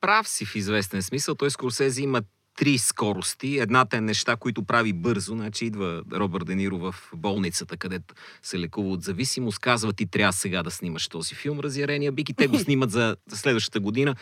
Прав 0.00 0.28
си 0.28 0.44
в 0.46 0.56
известен 0.56 1.02
смисъл. 1.02 1.34
Той 1.34 1.50
Скорсезе 1.50 2.02
има 2.02 2.22
три 2.56 2.78
скорости. 2.78 3.58
Едната 3.58 3.96
е 3.96 4.00
неща, 4.00 4.36
които 4.36 4.62
прави 4.62 4.92
бързо. 4.92 5.34
Значи 5.34 5.64
идва 5.64 6.02
Робърт 6.12 6.46
Дениро 6.46 6.78
в 6.78 6.94
болницата, 7.14 7.76
където 7.76 8.14
се 8.42 8.58
лекува 8.58 8.88
от 8.88 9.02
зависимост. 9.02 9.58
Казва, 9.58 9.92
ти 9.92 10.06
трябва 10.06 10.32
сега 10.32 10.62
да 10.62 10.70
снимаш 10.70 11.08
този 11.08 11.34
филм, 11.34 11.60
Разярения 11.60 12.12
бик, 12.12 12.28
и 12.28 12.34
те 12.34 12.46
го 12.46 12.58
снимат 12.58 12.90
за 12.90 13.16
следващата 13.28 13.80
година. 13.80 14.14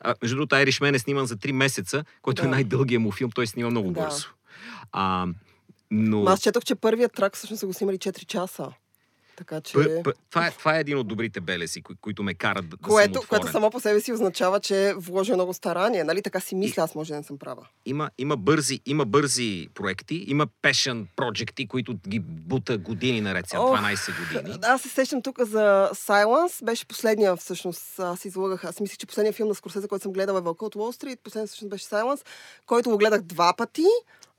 А, 0.00 0.14
между 0.22 0.36
другото, 0.36 0.54
Айришмен 0.54 0.94
е 0.94 0.98
сниман 0.98 1.26
за 1.26 1.36
3 1.36 1.52
месеца, 1.52 2.04
който 2.22 2.42
е 2.42 2.44
Да. 2.44 2.50
най-дългият 2.50 3.02
му 3.02 3.10
филм. 3.10 3.30
Той 3.30 3.46
снима 3.46 3.70
много 3.70 3.90
Да. 3.92 4.00
бързо. 4.00 4.28
А, 4.92 5.26
но... 5.90 6.22
Ма 6.22 6.30
Аз 6.32 6.40
четох, 6.40 6.64
че 6.64 6.74
първият 6.74 7.12
трак 7.12 7.36
всъщност 7.36 7.60
са 7.60 7.66
го 7.66 7.72
снимали 7.72 7.98
4 7.98 8.26
часа. 8.26 8.72
Така 9.36 9.60
че... 9.60 9.72
П, 9.72 10.02
п, 10.02 10.12
това, 10.30 10.46
е, 10.46 10.50
това 10.50 10.76
е 10.76 10.80
един 10.80 10.98
от 10.98 11.08
добрите 11.08 11.40
белеси, 11.40 11.82
кои, 11.82 11.96
които 12.00 12.22
ме 12.22 12.34
карат 12.34 12.68
да, 12.68 12.76
да 12.76 12.82
съм 12.82 12.90
Което, 12.90 13.22
което 13.28 13.48
само 13.48 13.70
по 13.70 13.80
себе 13.80 14.00
си 14.00 14.12
означава, 14.12 14.60
че 14.60 14.94
вложи 14.96 15.32
много 15.32 15.54
старание. 15.54 16.04
Нали? 16.04 16.22
Така 16.22 16.40
си 16.40 16.54
мисля, 16.54 16.82
аз 16.82 16.94
може 16.94 17.12
да 17.12 17.16
не 17.16 17.22
съм 17.22 17.38
права. 17.38 17.66
Има, 17.84 18.10
има, 18.18 18.36
бързи, 18.36 18.80
има 18.86 19.04
бързи 19.04 19.68
проекти, 19.74 20.24
има 20.28 20.46
passion 20.62 21.06
проекти, 21.16 21.68
които 21.68 21.94
ги 22.08 22.20
бута 22.20 22.78
години 22.78 23.20
наред, 23.20 23.48
сега 23.48 23.60
Ох, 23.60 23.78
12 23.78 24.38
години. 24.38 24.58
Аз 24.62 24.82
се 24.82 24.88
сещам 24.88 25.22
тук 25.22 25.44
за 25.44 25.90
Silence. 25.94 26.64
Беше 26.64 26.86
последния, 26.86 27.36
всъщност, 27.36 28.00
аз 28.00 28.24
излагах. 28.24 28.64
Аз 28.64 28.80
мислих, 28.80 28.98
че 28.98 29.06
последният 29.06 29.36
филм 29.36 29.48
на 29.48 29.54
Скорсезе, 29.54 29.88
който 29.88 30.02
съм 30.02 30.12
гледала 30.12 30.38
е 30.38 30.42
Вълка 30.42 30.64
от 30.64 30.76
Уолл 30.76 30.92
Стрит. 30.92 31.20
Последният 31.20 31.48
всъщност 31.48 31.70
беше 31.70 31.84
Silence, 31.84 32.26
който 32.66 32.90
го 32.90 32.98
гледах 32.98 33.22
два 33.22 33.54
пъти. 33.56 33.86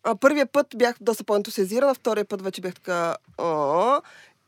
А, 0.08 0.16
първия 0.16 0.46
път 0.46 0.68
бях 0.76 0.96
доста 1.02 1.24
по-ентусиазирана, 1.24 1.94
втория 1.94 2.26
път 2.26 2.42
вече 2.42 2.62
бях 2.62 2.74
така... 2.74 3.16
«О». 3.38 4.02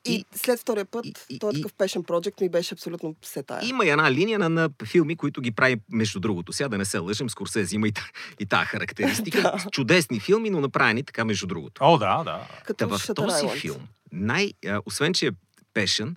И, 0.06 0.13
И- 0.13 0.25
след 0.36 0.60
втория 0.60 0.86
път, 0.86 1.06
и- 1.30 1.39
този 1.39 1.56
такъв 1.56 1.74
passion 1.74 2.01
project 2.01 2.42
ми 2.42 2.50
беше 2.50 2.74
абсолютно 2.74 3.16
все 3.22 3.44
тая. 3.44 3.68
Има 3.68 3.86
и 3.86 3.89
една 3.89 4.12
линия 4.12 4.39
на, 4.39 4.50
на 4.50 4.70
филми, 4.86 5.16
които 5.16 5.42
ги 5.42 5.51
прави 5.51 5.75
между 5.92 6.20
другото. 6.20 6.54
Сега 6.54 6.70
да 6.70 6.78
не 6.78 6.86
се 6.86 6.98
лъжем, 6.98 7.30
Скорсези 7.30 7.75
има 7.75 7.88
и, 7.88 7.92
та- 7.92 8.10
и 8.39 8.46
тази 8.46 8.66
характеристика. 8.66 9.54
Чудесни 9.72 10.20
филми, 10.20 10.50
но 10.50 10.62
направени 10.62 11.04
така 11.04 11.25
между 11.25 11.48
другото. 11.48 11.82
О, 11.84 11.98
да, 11.98 12.18
да. 12.18 12.24
Та 12.24 12.63
Като 12.63 12.88
в 12.88 12.92
Shutter 12.92 13.16
този 13.16 13.50
филм, 13.50 13.88
най, 14.12 14.54
а, 14.68 14.82
освен 14.86 15.13
че 15.13 15.28
е 15.28 15.32
пешен, 15.74 16.16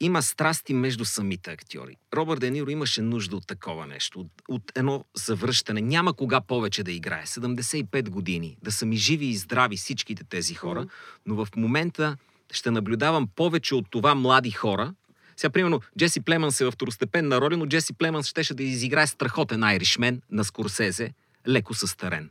има 0.00 0.22
страсти 0.22 0.74
между 0.74 1.04
самите 1.04 1.50
актьори. 1.50 1.96
Робърт 2.14 2.40
Де 2.40 2.50
Ниро 2.50 2.70
имаше 2.70 3.02
нужда 3.02 3.36
от 3.36 3.46
такова 3.46 3.86
нещо, 3.86 4.20
от, 4.20 4.28
от 4.48 4.72
едно 4.74 5.04
завръщане. 5.14 5.80
Няма 5.80 6.12
кога 6.12 6.40
повече 6.40 6.82
да 6.82 6.92
играе. 6.92 7.26
75 7.26 8.10
години. 8.10 8.56
Да 8.62 8.72
са 8.72 8.86
ми 8.86 8.96
живи 8.96 9.26
и 9.26 9.36
здрави 9.36 9.76
всичките 9.76 10.24
тези 10.24 10.54
хора, 10.54 10.86
но 11.26 11.34
в 11.34 11.48
момента 11.56 12.16
ще 12.52 12.70
наблюдавам 12.70 13.28
повече 13.36 13.74
от 13.74 13.86
това 13.90 14.14
млади 14.14 14.50
хора. 14.50 14.94
Сега, 15.36 15.50
примерно, 15.50 15.80
Джеси 15.98 16.20
Племънс 16.20 16.60
е 16.60 16.64
в 16.64 16.70
второстепенна 16.72 17.40
роля, 17.40 17.56
но 17.56 17.66
Джеси 17.66 17.92
Племънс 17.92 18.26
щеше 18.26 18.54
да 18.54 18.62
изиграе 18.62 19.06
страхотен 19.06 19.62
айришмен 19.62 20.22
на 20.30 20.44
Скорсезе, 20.44 21.12
леко 21.48 21.74
състарен. 21.74 22.30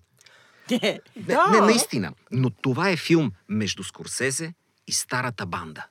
Не, 0.71 0.99
Да. 1.15 1.51
не, 1.51 1.61
наистина. 1.61 2.13
Но 2.31 2.49
това 2.49 2.89
е 2.89 2.97
филм 2.97 3.31
между 3.49 3.83
Скорсезе 3.83 4.53
и 4.87 4.91
старата 4.91 5.45
банда. 5.45 5.85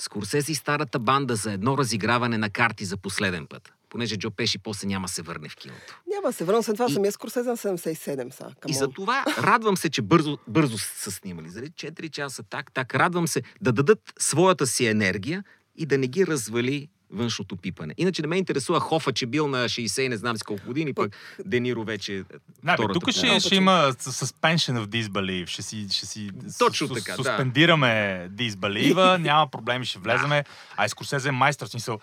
Скорсезе 0.00 0.52
и 0.52 0.54
старата 0.54 0.98
банда 0.98 1.36
за 1.36 1.52
едно 1.52 1.78
разиграване 1.78 2.38
на 2.38 2.50
карти 2.50 2.84
за 2.84 2.96
последен 2.96 3.46
път. 3.46 3.72
Понеже 3.90 4.16
Джо 4.16 4.30
Пеши 4.30 4.58
после 4.58 4.86
няма 4.86 5.08
се 5.08 5.22
върне 5.22 5.48
в 5.48 5.56
киното. 5.56 6.02
Няма 6.14 6.32
се 6.32 6.44
върна, 6.44 6.62
след 6.62 6.76
това 6.76 6.86
И- 6.90 6.92
самия 6.92 7.12
Скорсезе 7.12 7.48
на 7.50 7.56
77 7.56 8.30
са. 8.30 8.54
И 8.68 8.74
за 8.74 8.88
това 8.88 9.24
радвам 9.38 9.76
се, 9.76 9.90
че 9.90 10.02
бързо, 10.02 10.38
бързо 10.48 10.78
са 10.78 11.10
снимали. 11.10 11.48
Заради 11.48 11.70
4 11.70 12.10
часа 12.10 12.42
так, 12.42 12.72
так. 12.72 12.94
Радвам 12.94 13.28
се 13.28 13.42
да 13.60 13.72
дадат 13.72 14.12
своята 14.18 14.66
си 14.66 14.86
енергия 14.86 15.44
и 15.76 15.86
да 15.86 15.98
не 15.98 16.06
ги 16.06 16.26
развали 16.26 16.88
външното 17.10 17.56
пипане. 17.56 17.94
Иначе 17.96 18.22
не 18.22 18.28
ме 18.28 18.36
интересува 18.36 18.80
Хофа, 18.80 19.12
че 19.12 19.26
бил 19.26 19.48
на 19.48 19.64
60 19.64 20.00
и 20.00 20.08
не 20.08 20.16
знам 20.16 20.36
с 20.36 20.42
колко 20.42 20.66
години, 20.66 20.94
пък 20.94 21.16
Дениро 21.44 21.84
вече 21.84 22.16
е 22.16 22.22
бе, 22.64 22.72
втората 22.72 22.92
тук 22.92 23.10
ще, 23.10 23.40
ще 23.40 23.54
има 23.54 23.92
suspension 23.92 24.84
of 24.84 24.86
disbelief. 24.86 25.46
Ще 25.46 25.62
си, 25.62 25.86
ще 25.90 26.06
си 26.06 26.30
Точно 26.58 26.88
така, 26.88 27.12
да. 27.12 27.16
суспендираме 27.16 28.28
disbelief 28.32 29.16
няма 29.20 29.46
проблеми, 29.50 29.84
ще 29.84 29.98
влеземе. 29.98 30.44
А 30.76 30.86
и 30.86 30.88
Скорсезе 30.88 31.28
е 31.28 31.32
майстор, 31.32 31.66
в 31.66 31.70
смисъл. 31.70 31.98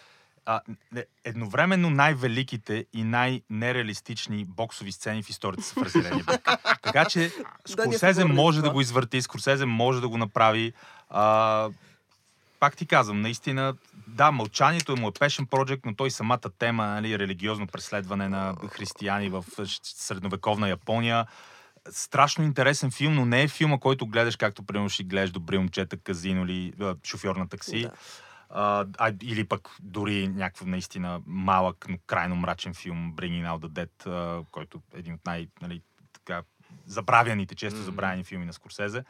А, 0.45 0.61
едновременно 1.23 1.89
най-великите 1.89 2.85
и 2.93 3.03
най-нереалистични 3.03 4.45
боксови 4.45 4.91
сцени 4.91 5.23
в 5.23 5.29
историята 5.29 5.63
са 5.63 5.73
в 5.73 5.83
разделение. 5.83 6.23
така 6.83 7.05
че 7.05 7.31
Скорсезе 7.65 8.25
може 8.25 8.61
да 8.61 8.69
го 8.69 8.81
извърти, 8.81 9.21
Скорсезе 9.21 9.65
може 9.65 10.01
да 10.01 10.07
го 10.07 10.17
направи. 10.17 10.73
А, 11.09 11.69
пак 12.65 12.75
ти 12.75 12.85
казвам, 12.85 13.21
наистина, 13.21 13.75
да, 14.07 14.31
мълчанието 14.31 14.97
му 14.97 15.07
е 15.07 15.11
passion 15.11 15.45
project, 15.45 15.79
но 15.85 15.95
той 15.95 16.11
самата 16.11 16.49
тема, 16.59 16.85
нали, 16.85 17.19
религиозно 17.19 17.67
преследване 17.67 18.29
на 18.29 18.55
християни 18.69 19.29
в 19.29 19.45
средновековна 19.83 20.69
Япония, 20.69 21.25
страшно 21.89 22.43
интересен 22.43 22.91
филм, 22.91 23.15
но 23.15 23.25
не 23.25 23.43
е 23.43 23.47
филма, 23.47 23.77
който 23.79 24.07
гледаш, 24.07 24.35
както 24.35 24.63
примерно 24.63 24.89
ще 24.89 25.03
гледаш 25.03 25.31
Добри 25.31 25.57
момчета, 25.57 25.97
казино 25.97 26.45
или 26.45 26.73
шофьор 27.03 27.35
на 27.35 27.49
такси. 27.49 27.81
Да. 27.81 27.91
А, 28.49 28.85
а, 28.97 29.13
или 29.21 29.47
пък 29.47 29.69
дори 29.81 30.27
някакъв 30.27 30.67
наистина 30.67 31.21
малък, 31.27 31.85
но 31.89 31.97
крайно 32.07 32.35
мрачен 32.35 32.73
филм 32.73 33.13
Bringing 33.15 33.47
Out 33.47 33.67
the 33.67 33.69
Dead, 33.69 34.07
а, 34.07 34.43
който 34.51 34.81
е 34.95 34.99
един 34.99 35.13
от 35.13 35.25
най- 35.25 35.47
нали, 35.61 35.81
така, 36.13 36.43
забравяните, 36.85 37.55
често 37.55 37.77
Мгм. 37.77 37.85
забравяни 37.85 38.23
филми 38.23 38.45
на 38.45 38.53
Скорсезе. 38.53 38.97
А, 38.97 39.03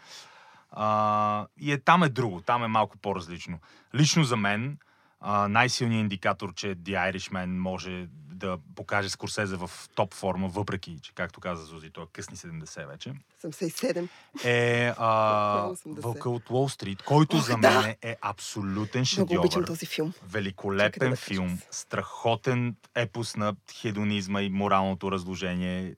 и 1.60 1.72
е, 1.72 1.78
там 1.80 2.04
е 2.04 2.10
друго, 2.10 2.42
там 2.42 2.64
е 2.64 2.68
малко 2.68 2.98
по-различно. 2.98 3.60
Лично 3.96 4.24
за 4.24 4.38
мен, 4.38 4.78
а, 5.20 5.48
най-силният 5.48 6.02
индикатор, 6.02 6.54
че 6.54 6.76
The 6.76 7.12
Irishman 7.12 7.46
може 7.46 8.08
да 8.36 8.58
покаже 8.76 9.10
Скорсезе 9.10 9.56
в 9.56 9.72
топ 9.96 10.14
форма, 10.14 10.48
въпреки, 10.48 11.00
че, 11.02 11.12
както 11.14 11.40
каза 11.40 11.66
Зузи, 11.66 11.90
той 11.90 12.04
е 12.04 12.08
късни 12.14 12.38
70 12.38 12.88
вече, 12.88 13.14
77. 13.44 14.08
е 14.44 14.94
а, 14.98 15.68
80. 15.70 16.02
Вълка 16.02 16.30
от 16.30 16.50
Уолл 16.50 16.70
Стрит, 16.70 17.02
който 17.02 17.38
Ох, 17.38 17.44
за 17.44 17.58
да. 17.58 17.82
мен 17.82 17.96
е 18.02 18.18
абсолютен 18.22 19.06
Много 19.18 19.34
обичам 19.34 19.50
шедьовър. 19.50 19.68
този 19.68 19.86
филм. 19.86 20.14
Великолепен 20.28 21.10
да 21.10 21.16
филм, 21.16 21.60
страхотен 21.72 22.76
епос 22.96 23.36
на 23.36 23.56
хедонизма 23.82 24.42
и 24.42 24.50
моралното 24.50 25.12
разложение. 25.12 25.96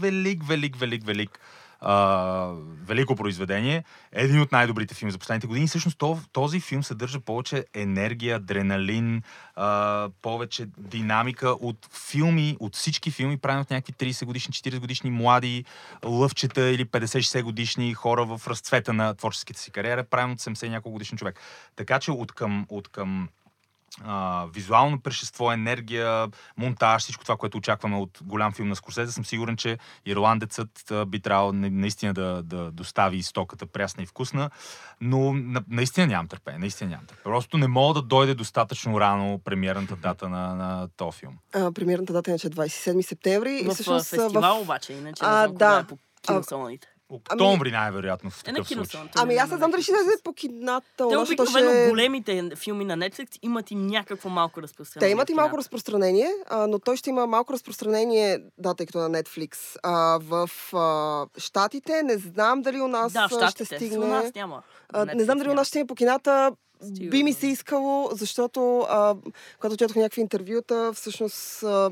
Велик, 0.00 0.46
велик, 0.46 0.76
велик, 0.76 1.04
велик. 1.06 1.40
А, 1.80 2.52
велико 2.86 3.16
произведение. 3.16 3.84
Един 4.12 4.40
от 4.40 4.52
най-добрите 4.52 4.94
филми 4.94 5.12
за 5.12 5.18
последните 5.18 5.46
години. 5.46 5.66
Всъщност 5.66 5.98
то- 5.98 6.18
този 6.32 6.60
филм 6.60 6.82
съдържа 6.82 7.20
повече 7.20 7.64
енергия, 7.74 8.36
адреналин, 8.36 9.22
а, 9.56 10.08
повече 10.22 10.66
динамика 10.78 11.48
от 11.50 11.88
филми, 12.10 12.56
от 12.60 12.76
всички 12.76 13.10
филми, 13.10 13.36
правени 13.36 13.62
от 13.62 13.70
някакви 13.70 13.92
30 13.92 14.24
годишни, 14.24 14.52
40 14.52 14.78
годишни 14.78 15.10
млади 15.10 15.64
лъвчета 16.04 16.70
или 16.70 16.84
50-60 16.84 17.42
годишни 17.42 17.94
хора 17.94 18.24
в 18.24 18.40
разцвета 18.46 18.92
на 18.92 19.14
творческата 19.14 19.60
си 19.60 19.70
кариера, 19.70 20.04
правен 20.04 20.30
от 20.30 20.38
70 20.38 20.66
и 20.66 20.68
няколко 20.68 20.92
годишен 20.92 21.18
човек. 21.18 21.40
Така 21.76 21.98
че 21.98 22.10
от 22.10 22.32
към, 22.32 22.66
от 22.68 22.88
към 22.88 23.28
а, 24.04 24.46
визуално 24.46 25.00
прещество, 25.00 25.52
енергия, 25.52 26.28
монтаж, 26.56 27.02
всичко 27.02 27.24
това, 27.24 27.36
което 27.36 27.58
очакваме 27.58 27.96
от 27.96 28.18
голям 28.22 28.52
филм 28.52 28.68
на 28.68 28.76
Скорсезе, 28.76 29.12
съм 29.12 29.24
сигурен, 29.24 29.56
че 29.56 29.78
ирландецът 30.06 30.70
би 31.06 31.20
трябвало 31.20 31.52
на- 31.52 31.70
наистина 31.70 32.14
да, 32.14 32.42
да 32.42 32.70
достави 32.70 33.22
стоката 33.22 33.66
прясна 33.66 34.02
и 34.02 34.06
вкусна, 34.06 34.50
но 35.00 35.32
на, 35.32 35.62
наистина 35.68 36.06
нямам 36.06 36.28
търпение, 36.28 36.58
наистина 36.58 36.90
нямам 36.90 37.06
търпение. 37.06 37.24
Просто 37.24 37.58
не 37.58 37.68
мога 37.68 37.94
да 37.94 38.02
дойде 38.02 38.34
достатъчно 38.34 39.00
рано 39.00 39.40
премиерната 39.44 39.96
дата 39.96 40.28
на, 40.28 40.54
на 40.54 40.88
този 40.88 41.18
филм. 41.18 41.34
А, 41.54 41.72
премиерната 41.72 42.12
дата 42.12 42.32
е 42.32 42.38
27 42.38 43.00
септември. 43.02 43.52
и 43.54 43.64
В 43.64 43.70
всъщност, 43.70 44.12
а, 44.12 44.16
фестивал 44.16 44.60
обаче, 44.60 44.92
иначе 44.92 45.22
А, 45.24 45.30
не 45.30 45.46
знам 45.48 45.52
да. 45.52 45.66
кога 45.66 45.78
е 45.78 45.86
по 45.86 45.98
киносалоните. 46.22 46.88
Октомври 47.10 47.70
най-вероятно 47.70 48.30
в 48.30 48.40
Е, 48.40 48.44
такъв 48.44 48.56
случай. 48.58 48.74
киносалоните. 48.76 49.14
Ами 49.16 49.36
аз 49.36 49.50
не 49.50 49.56
знам 49.56 49.70
дали 49.70 49.82
ще 49.82 49.92
излезе 49.92 50.22
по 50.24 50.32
кината. 50.32 50.86
Те 50.98 51.16
обикновено 51.16 51.70
ще- 51.70 51.88
големите 51.88 52.50
филми 52.56 52.84
на 52.84 52.96
Netflix 52.98 53.38
имат 53.42 53.70
и 53.70 53.74
някакво 53.74 54.28
малко 54.28 54.62
разпространение. 54.62 55.08
Те 55.08 55.12
имат 55.12 55.30
и 55.30 55.34
малко 55.34 55.58
разпространение, 55.58 56.28
а, 56.46 56.66
но 56.66 56.78
той 56.78 56.96
ще 56.96 57.10
има 57.10 57.26
малко 57.26 57.52
разпространение, 57.52 58.40
да, 58.58 58.74
тъй 58.74 58.86
като 58.86 58.98
на 58.98 59.10
Netflix. 59.12 59.76
А, 59.82 59.92
в 60.18 60.50
а, 60.74 61.26
Штатите 61.38 62.02
не 62.02 62.16
знам 62.16 62.62
дали 62.62 62.80
у 62.80 62.88
нас 62.88 63.12
Да, 63.12 63.28
ще 63.50 63.64
Стигне... 63.66 63.98
У 63.98 64.06
нас 64.06 64.34
няма. 64.34 64.62
А, 64.88 65.04
не 65.06 65.24
знам 65.24 65.38
дали 65.38 65.50
у 65.50 65.54
нас 65.54 65.66
ще 65.66 65.70
стигне 65.70 65.86
по 65.86 65.94
кината. 65.94 66.52
Стига, 66.82 67.10
Би 67.10 67.22
ми 67.22 67.32
се 67.32 67.46
искало, 67.46 68.08
защото 68.12 68.78
а, 68.80 69.14
когато 69.54 69.76
четох 69.76 69.96
някакви 69.96 70.20
интервюта, 70.20 70.92
всъщност 70.92 71.62
а, 71.62 71.90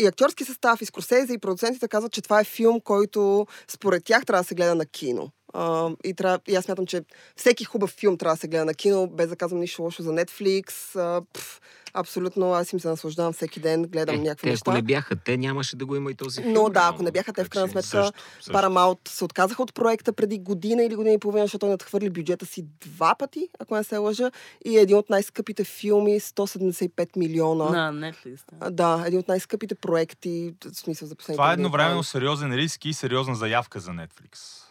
и 0.00 0.06
актьорски 0.06 0.44
състав, 0.44 0.82
и 0.82 0.86
Скорсезе, 0.86 1.32
и 1.32 1.38
продуцентите 1.38 1.88
казват, 1.88 2.12
че 2.12 2.22
това 2.22 2.40
е 2.40 2.44
филм, 2.44 2.80
който 2.80 3.46
според 3.68 4.04
тях 4.04 4.26
трябва 4.26 4.42
да 4.42 4.48
се 4.48 4.54
гледа 4.54 4.74
на 4.74 4.86
кино. 4.86 5.30
А, 5.54 5.90
и, 6.04 6.14
трябва, 6.14 6.40
и 6.48 6.56
аз 6.56 6.64
смятам, 6.64 6.86
че 6.86 7.02
всеки 7.36 7.64
хубав 7.64 7.90
филм 7.90 8.18
трябва 8.18 8.34
да 8.34 8.40
се 8.40 8.48
гледа 8.48 8.64
на 8.64 8.74
кино, 8.74 9.06
без 9.06 9.28
да 9.28 9.36
казвам 9.36 9.60
нищо 9.60 9.82
лошо 9.82 10.02
за 10.02 10.10
Netflix. 10.10 10.96
А, 11.00 11.22
пф, 11.32 11.60
абсолютно, 11.94 12.52
аз 12.52 12.72
им 12.72 12.80
се 12.80 12.88
наслаждавам 12.88 13.32
всеки 13.32 13.60
ден, 13.60 13.82
гледам 13.82 14.14
Е, 14.14 14.18
някакви 14.18 14.44
те, 14.44 14.50
неща. 14.50 14.70
ако 14.70 14.76
не 14.76 14.82
бяха 14.82 15.16
те, 15.16 15.36
нямаше 15.36 15.76
да 15.76 15.86
го 15.86 15.96
има 15.96 16.10
и 16.10 16.14
този 16.14 16.42
филм. 16.42 16.52
Но 16.52 16.68
да, 16.68 16.90
ако 16.92 17.02
не 17.02 17.10
бяха 17.10 17.32
те, 17.32 17.44
в 17.44 17.50
крайна 17.50 17.68
сметка, 17.68 17.88
Също, 17.88 18.12
също. 18.34 18.52
Paramount 18.52 19.08
се 19.08 19.24
отказаха 19.24 19.62
от 19.62 19.74
проекта 19.74 20.12
преди 20.12 20.38
година 20.38 20.82
или 20.82 20.94
година 20.94 21.14
и 21.14 21.18
половина, 21.18 21.44
защото 21.44 21.60
той 21.60 21.70
надхвърли 21.70 22.10
бюджета 22.10 22.46
си 22.46 22.64
два 22.80 23.14
пъти, 23.14 23.48
ако 23.58 23.76
не 23.76 23.84
се 23.84 23.96
лъжа. 23.96 24.30
И 24.64 24.78
е 24.78 24.80
един 24.80 24.96
от 24.96 25.10
най-скъпите 25.10 25.64
филми, 25.64 26.20
175 26.20 27.16
милиона. 27.16 27.90
На 27.90 28.12
Netflix. 28.12 28.38
Да. 28.52 28.70
Да, 28.70 29.04
един 29.06 29.18
от 29.18 29.28
най-скъпите 29.28 29.74
проекти, 29.74 30.54
в 30.64 30.76
смисъл 30.76 31.08
за 31.08 31.14
последните 31.16 31.36
Това 31.36 31.50
е 31.50 31.54
едновременно 31.54 32.02
сериозен 32.02 32.52
риск 32.54 32.84
и 32.84 32.92
сериозна 32.92 33.34
заявка 33.34 33.80
за 33.80 33.90
Netflix. 33.90 34.61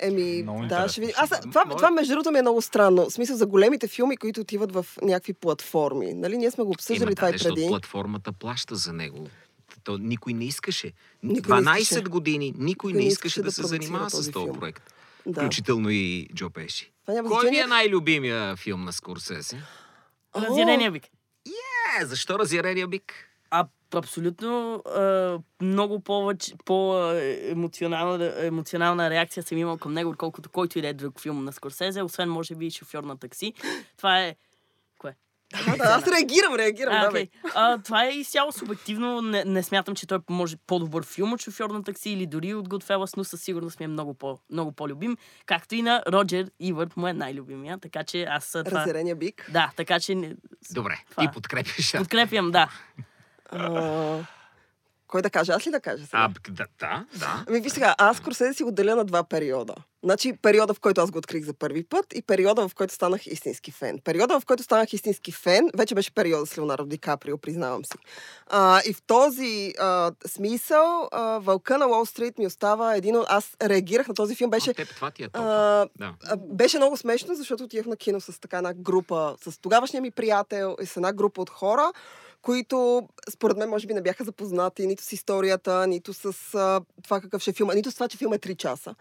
Еми, 0.00 0.42
Много 0.42 0.66
да, 0.66 0.88
ще 0.88 1.00
видим. 1.00 1.14
Аз, 1.18 1.30
това, 1.30 1.64
Може- 1.64 1.76
това, 1.76 1.90
между 1.90 2.12
другото, 2.12 2.30
ми 2.30 2.38
е 2.38 2.42
много 2.42 2.62
странно. 2.62 3.04
В 3.04 3.12
смисъл 3.12 3.36
за 3.36 3.46
големите 3.46 3.88
филми, 3.88 4.16
които 4.16 4.40
отиват 4.40 4.72
в 4.72 4.86
някакви 5.02 5.32
платформи. 5.32 6.14
Нали, 6.14 6.38
ние 6.38 6.50
сме 6.50 6.64
го 6.64 6.70
обсъждали 6.70 7.08
Има, 7.08 7.14
това 7.16 7.30
да, 7.30 7.36
и 7.36 7.38
преди. 7.38 7.66
платформата 7.68 8.32
плаща 8.32 8.74
за 8.76 8.92
него. 8.92 9.28
То 9.84 9.98
никой 9.98 10.32
не 10.32 10.44
искаше. 10.44 10.92
Никой 11.22 11.56
не 11.56 11.62
12 11.62 11.78
искаше. 11.78 12.02
години 12.02 12.54
никой 12.58 12.92
не 12.92 13.04
искаше 13.04 13.42
да, 13.42 13.52
се 13.52 13.62
продуцира 13.62 13.82
занимава 13.82 14.10
този 14.10 14.22
с 14.22 14.32
този 14.32 14.44
филм. 14.44 14.58
проект. 14.58 14.82
Да. 15.26 15.40
включително 15.40 15.90
и 15.90 16.28
Джо 16.34 16.50
Пеши. 16.50 16.92
Кой 17.28 17.50
ви 17.50 17.58
е 17.58 17.66
най-любимия 17.66 18.56
филм 18.56 18.84
на 18.84 18.92
Скорсезе? 18.92 19.56
Разярения 20.36 20.90
бик. 20.90 21.04
Е, 22.00 22.04
защо 22.06 22.38
разярения 22.38 22.88
бик? 22.88 23.14
А 23.50 23.66
абсолютно 23.94 24.82
а, 24.86 25.38
много 25.62 26.00
повече, 26.00 26.52
по-емоционална, 26.64 28.46
емоционална 28.46 29.10
реакция 29.10 29.42
съм 29.42 29.58
имал 29.58 29.78
към 29.78 29.92
него, 29.92 30.10
отколкото 30.10 30.50
който 30.50 30.78
и 30.78 30.82
да 30.82 30.88
е 30.88 30.92
друг 30.92 31.20
филм 31.20 31.44
на 31.44 31.52
Скорсезе, 31.52 32.02
освен 32.02 32.28
може 32.28 32.54
би 32.54 32.70
шофьор 32.70 33.04
на 33.04 33.18
такси. 33.18 33.54
Това 33.96 34.20
е... 34.20 34.36
Кое? 34.98 35.14
Да, 35.66 35.76
да, 35.76 35.84
аз 35.84 36.06
реагирам, 36.06 36.54
реагирам. 36.54 36.94
А, 36.94 37.10
бе. 37.10 37.28
а, 37.54 37.78
това 37.78 38.04
е 38.04 38.10
изцяло 38.10 38.52
субективно. 38.52 39.22
Не, 39.22 39.44
не 39.44 39.62
смятам, 39.62 39.94
че 39.94 40.06
той 40.06 40.18
може 40.30 40.56
по-добър 40.66 41.04
филм 41.04 41.32
от 41.32 41.40
шофьор 41.40 41.70
на 41.70 41.84
такси 41.84 42.10
или 42.10 42.26
дори 42.26 42.54
от 42.54 42.68
Goodfellas, 42.68 43.16
но 43.16 43.24
със 43.24 43.42
сигурност 43.42 43.80
ми 43.80 43.84
е 43.84 43.88
много, 43.88 44.14
по, 44.14 44.38
много 44.50 44.72
по-любим. 44.72 45.16
Както 45.46 45.74
и 45.74 45.82
на 45.82 46.02
Роджер 46.12 46.50
Ивърт 46.60 46.96
му 46.96 47.06
е 47.06 47.12
най-любимия. 47.12 47.78
Така 47.78 48.04
че 48.04 48.22
аз 48.22 48.54
а, 48.54 48.64
това... 48.64 48.80
Разярения 48.80 49.16
бик. 49.16 49.50
Да, 49.52 49.72
така 49.76 50.00
че 50.00 50.36
Добре, 50.70 51.04
Това 51.10 51.22
е. 51.22 51.26
ти 51.26 51.32
подкрепяш. 51.32 51.94
а? 51.94 51.98
подкрепям, 51.98 52.50
да. 52.50 52.68
А, 53.50 54.18
Кой 55.08 55.22
да 55.22 55.30
каже? 55.30 55.52
Аз 55.52 55.66
ли 55.66 55.70
да 55.70 55.80
кажа 55.80 56.04
сега? 56.06 56.18
А, 56.18 56.50
да, 56.50 56.66
да, 56.80 57.04
да. 57.18 57.44
Ами 57.48 57.60
виж 57.60 57.72
сега, 57.72 57.94
аз 57.98 58.16
Скорсезе 58.16 58.54
си 58.54 58.62
го 58.62 58.72
деля 58.72 58.96
на 58.96 59.04
два 59.04 59.24
периода. 59.24 59.74
Значи 60.02 60.32
периода, 60.42 60.74
в 60.74 60.80
който 60.80 61.00
аз 61.00 61.10
го 61.10 61.18
открих 61.18 61.44
за 61.44 61.54
първи 61.54 61.84
път 61.84 62.06
и 62.14 62.22
периода, 62.22 62.68
в 62.68 62.74
който 62.74 62.94
станах 62.94 63.26
истински 63.26 63.72
фен. 63.72 63.98
Периода, 64.04 64.40
в 64.40 64.46
който 64.46 64.62
станах 64.62 64.92
истински 64.92 65.32
фен, 65.32 65.70
вече 65.76 65.94
беше 65.94 66.14
периода 66.14 66.46
с 66.46 66.58
Леонардо 66.58 66.84
Ди 66.86 66.98
Каприо, 66.98 67.38
признавам 67.38 67.84
си. 67.84 67.92
А, 68.46 68.80
и 68.86 68.92
в 68.92 69.02
този 69.02 69.72
а, 69.78 70.12
смисъл, 70.26 71.08
а, 71.12 71.38
Вълка 71.38 71.78
на 71.78 71.86
Уолл 71.86 72.06
Стрит 72.06 72.38
ми 72.38 72.46
остава 72.46 72.94
един 72.94 73.16
от... 73.16 73.26
Аз 73.28 73.56
реагирах 73.62 74.08
на 74.08 74.14
този 74.14 74.34
филм, 74.34 74.50
беше... 74.50 74.70
А, 74.70 74.74
теб 74.74 74.88
това 74.94 75.10
ти 75.10 75.22
е 75.22 75.28
толкова. 75.28 75.54
А, 75.54 75.88
Да. 75.98 76.14
а, 76.24 76.36
беше 76.36 76.76
много 76.76 76.96
смешно, 76.96 77.34
защото 77.34 77.64
отивах 77.64 77.86
на 77.86 77.96
кино 77.96 78.20
с 78.20 78.40
така 78.40 78.56
една 78.56 78.74
група, 78.74 79.36
с 79.40 79.60
тогавашния 79.60 80.02
ми 80.02 80.10
приятел 80.10 80.76
и 80.82 80.86
с 80.86 80.96
една 80.96 81.12
група 81.12 81.40
от 81.40 81.50
хора, 81.50 81.92
които 82.46 83.08
според 83.30 83.56
мен 83.56 83.68
може 83.68 83.86
би 83.86 83.94
не 83.94 84.02
бяха 84.02 84.24
запознати 84.24 84.86
нито 84.86 85.02
с 85.02 85.12
историята, 85.12 85.86
нито 85.86 86.12
с 86.12 86.54
а, 86.54 86.80
това 87.04 87.20
какъв 87.20 87.42
ще 87.42 87.50
е 87.50 87.54
филма, 87.54 87.74
нито 87.74 87.90
с 87.90 87.94
това, 87.94 88.08
че 88.08 88.18
филм 88.18 88.32
е 88.32 88.38
3 88.38 88.56
часа. 88.56 88.94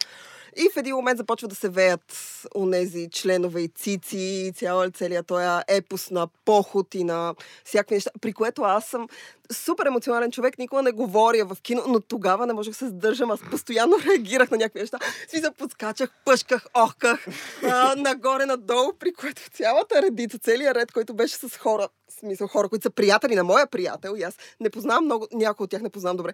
И 0.58 0.70
в 0.74 0.78
един 0.78 0.96
момент 0.96 1.18
започва 1.18 1.48
да 1.48 1.56
се 1.56 1.70
веят 1.70 2.14
онези 2.56 3.10
членове 3.12 3.62
и 3.62 3.68
цици, 3.68 4.18
и 4.18 4.54
цяла, 4.56 4.92
целият 4.92 5.28
този 5.28 5.46
епос 5.68 6.12
на 6.12 6.28
поход 6.46 6.96
и 6.96 7.04
на 7.04 7.36
всякакви 7.66 7.96
неща, 7.96 8.12
при 8.22 8.34
което 8.34 8.62
аз 8.62 8.86
съм 8.86 9.08
супер 9.52 9.86
емоционален 9.86 10.32
човек, 10.32 10.58
никога 10.58 10.82
не 10.82 10.92
говоря 10.92 11.46
в 11.46 11.58
кино, 11.62 11.84
но 11.88 12.00
тогава 12.00 12.48
не 12.48 12.54
можех 12.54 12.76
се 12.76 12.88
сдържам, 12.88 13.32
аз 13.32 13.40
постоянно 13.52 13.98
реагирах 14.10 14.52
на 14.52 14.58
някакви 14.58 14.80
неща. 14.80 15.00
Си 15.28 15.40
заподскачах, 15.40 16.10
пъшках, 16.26 16.66
охках, 16.74 17.28
а, 17.64 17.96
нагоре, 17.96 18.46
надолу, 18.46 18.94
при 19.00 19.14
което 19.14 19.50
цялата 19.50 20.02
редица, 20.02 20.38
целият 20.38 20.78
ред, 20.78 20.92
който 20.92 21.14
беше 21.14 21.36
с 21.36 21.58
хора, 21.58 21.88
в 22.10 22.20
смисъл 22.20 22.48
хора, 22.48 22.70
които 22.70 22.84
са 22.84 22.90
приятели 22.90 23.36
на 23.36 23.44
моя 23.44 23.68
приятел, 23.68 24.16
и 24.18 24.24
аз 24.24 24.38
не 24.60 24.70
познавам 24.70 25.06
много, 25.06 25.28
някой 25.32 25.64
от 25.64 25.70
тях 25.70 25.82
не 25.82 25.90
познавам 25.90 26.18
добре, 26.18 26.34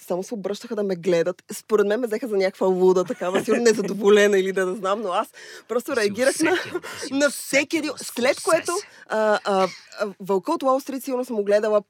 само 0.00 0.22
се 0.22 0.34
обръщаха 0.34 0.76
да 0.76 0.82
ме 0.82 0.96
гледат. 0.96 1.42
Според 1.52 1.86
мен 1.86 2.00
ме 2.00 2.06
взеха 2.06 2.28
за 2.28 2.36
някаква 2.36 2.66
луда, 2.66 3.04
такава, 3.04 3.44
сигурно 3.44 3.62
незадоволена 3.62 4.38
или 4.38 4.52
да 4.52 4.66
не 4.66 4.76
знам, 4.76 5.00
но 5.00 5.12
аз 5.12 5.28
просто 5.68 5.96
реагирах 5.96 6.40
на, 6.40 6.52
усетил, 6.52 6.80
да 7.10 7.16
на 7.16 7.30
всеки 7.30 7.76
един. 7.76 7.92
След 7.96 8.42
което 8.42 8.72
а, 9.06 9.40
а, 9.44 9.68
а, 10.00 10.14
Вълка 10.20 10.52
от 10.52 10.62
Уолл 10.62 10.80
Стрит 10.80 11.04
сигурно 11.04 11.24
съм 11.24 11.36
го 11.36 11.44
гледала 11.44 11.82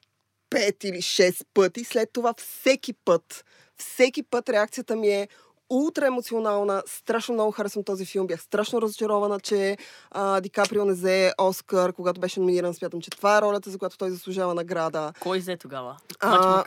пет 0.50 0.84
или 0.84 1.02
шест 1.02 1.42
пъти. 1.54 1.84
След 1.84 2.10
това 2.12 2.34
всеки 2.34 2.92
път, 2.92 3.44
всеки 3.76 4.22
път 4.22 4.48
реакцията 4.48 4.96
ми 4.96 5.08
е 5.08 5.28
ултра 5.70 6.06
емоционална. 6.06 6.82
Страшно 6.86 7.34
много 7.34 7.52
харесвам 7.52 7.84
този 7.84 8.04
филм. 8.04 8.26
Бях 8.26 8.42
страшно 8.42 8.82
разочарована, 8.82 9.40
че 9.40 9.76
а, 10.10 10.40
Ди 10.40 10.50
Каприо 10.50 10.84
не 10.84 10.92
взе 10.92 11.32
Оскар, 11.40 11.92
когато 11.92 12.20
беше 12.20 12.40
номиниран. 12.40 12.74
Смятам, 12.74 13.00
че 13.00 13.10
това 13.10 13.38
е 13.38 13.40
ролята, 13.40 13.70
за 13.70 13.78
която 13.78 13.98
той 13.98 14.10
заслужава 14.10 14.54
награда. 14.54 15.12
Кой 15.20 15.38
взе 15.38 15.56
тогава? 15.56 15.96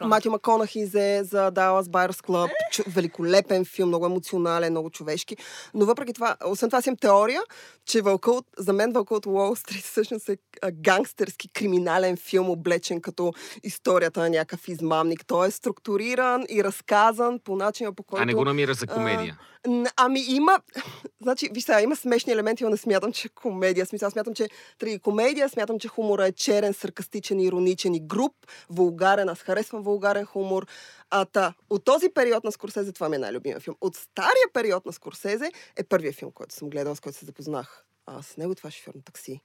Матю 0.02 0.32
Маконахи 0.32 0.86
взе 0.86 1.22
за 1.24 1.52
Dallas 1.52 1.84
Buyers 1.84 2.28
Club. 2.28 2.50
Чу, 2.72 2.84
великолепен 2.88 3.66
филм, 3.66 3.88
много 3.88 4.06
емоционален, 4.06 4.72
много 4.72 4.90
човешки. 4.90 5.38
Но 5.74 5.86
въпреки 5.86 6.14
това, 6.14 6.36
освен 6.46 6.70
това 6.70 6.82
си 6.82 6.90
имам 6.90 6.98
теория, 6.98 7.42
че 7.86 8.02
Вълка 8.02 8.32
от, 8.32 8.46
за 8.58 8.74
мен 8.74 8.92
Вълка 8.92 9.16
от 9.16 9.25
Уолл 9.25 9.56
Стрит 9.56 9.84
всъщност 9.84 10.30
е 10.30 10.38
гангстерски 10.72 11.50
криминален 11.54 12.18
филм, 12.18 12.50
облечен 12.50 13.02
като 13.02 13.34
историята 13.64 14.20
на 14.20 14.30
някакъв 14.30 14.68
измамник. 14.68 15.25
Той 15.28 15.48
е 15.48 15.52
структуриран 15.52 16.44
и 16.50 16.64
разказан 16.64 17.40
по 17.44 17.56
начина 17.56 17.94
по 17.94 18.04
който... 18.04 18.24
А 18.24 18.25
не 18.25 18.34
го 18.34 18.46
намира 18.46 18.74
за 18.74 18.88
комедия. 18.96 19.40
Н- 19.68 19.92
Ами 19.98 20.20
има, 20.28 20.60
значи, 21.22 21.50
виж 21.52 21.64
сега, 21.64 21.82
има 21.82 21.96
смешни 21.96 22.34
елементи, 22.34 22.64
но 22.64 22.70
не 22.70 22.78
смятам, 22.78 23.14
че 23.14 23.28
е 23.28 23.30
комедия. 23.30 23.86
Смисъл, 23.86 24.12
смятам, 24.12 24.34
че 24.34 24.50
трагикомедия, 24.79 25.50
смятам, 25.50 25.79
че 25.79 25.88
хумора 25.88 26.27
е 26.27 26.31
черен, 26.31 26.74
саркастичен, 26.74 27.40
ироничен 27.40 27.94
и 27.94 28.08
груб, 28.08 28.34
вулгарен. 28.70 29.29
Аз 29.29 29.40
харесвам 29.40 29.84
вулгарен 29.84 30.25
хумор. 30.25 30.68
А 31.10 31.25
та, 31.25 31.53
от 31.70 31.86
този 31.86 32.10
период 32.10 32.44
на 32.44 32.51
Скорсезе, 32.51 32.92
това 32.92 33.10
ми 33.10 33.16
е 33.16 33.20
най-любимия 33.20 33.60
филм. 33.60 33.75
От 33.81 33.96
стария 33.96 34.48
период 34.53 34.86
на 34.86 34.94
Скорсезе 34.94 35.51
е 35.77 35.84
първият 35.84 36.16
филм, 36.16 36.31
който 36.31 36.55
съм 36.55 36.70
гледала, 36.70 36.96
с 36.96 37.00
който 37.00 37.18
се 37.18 37.25
запознах. 37.25 37.86
А 38.05 38.22
с 38.22 38.38
него 38.38 38.55
това 38.55 38.68
е 38.68 38.72
шофьор 38.72 38.94
на 38.96 39.01
такси. 39.01 39.42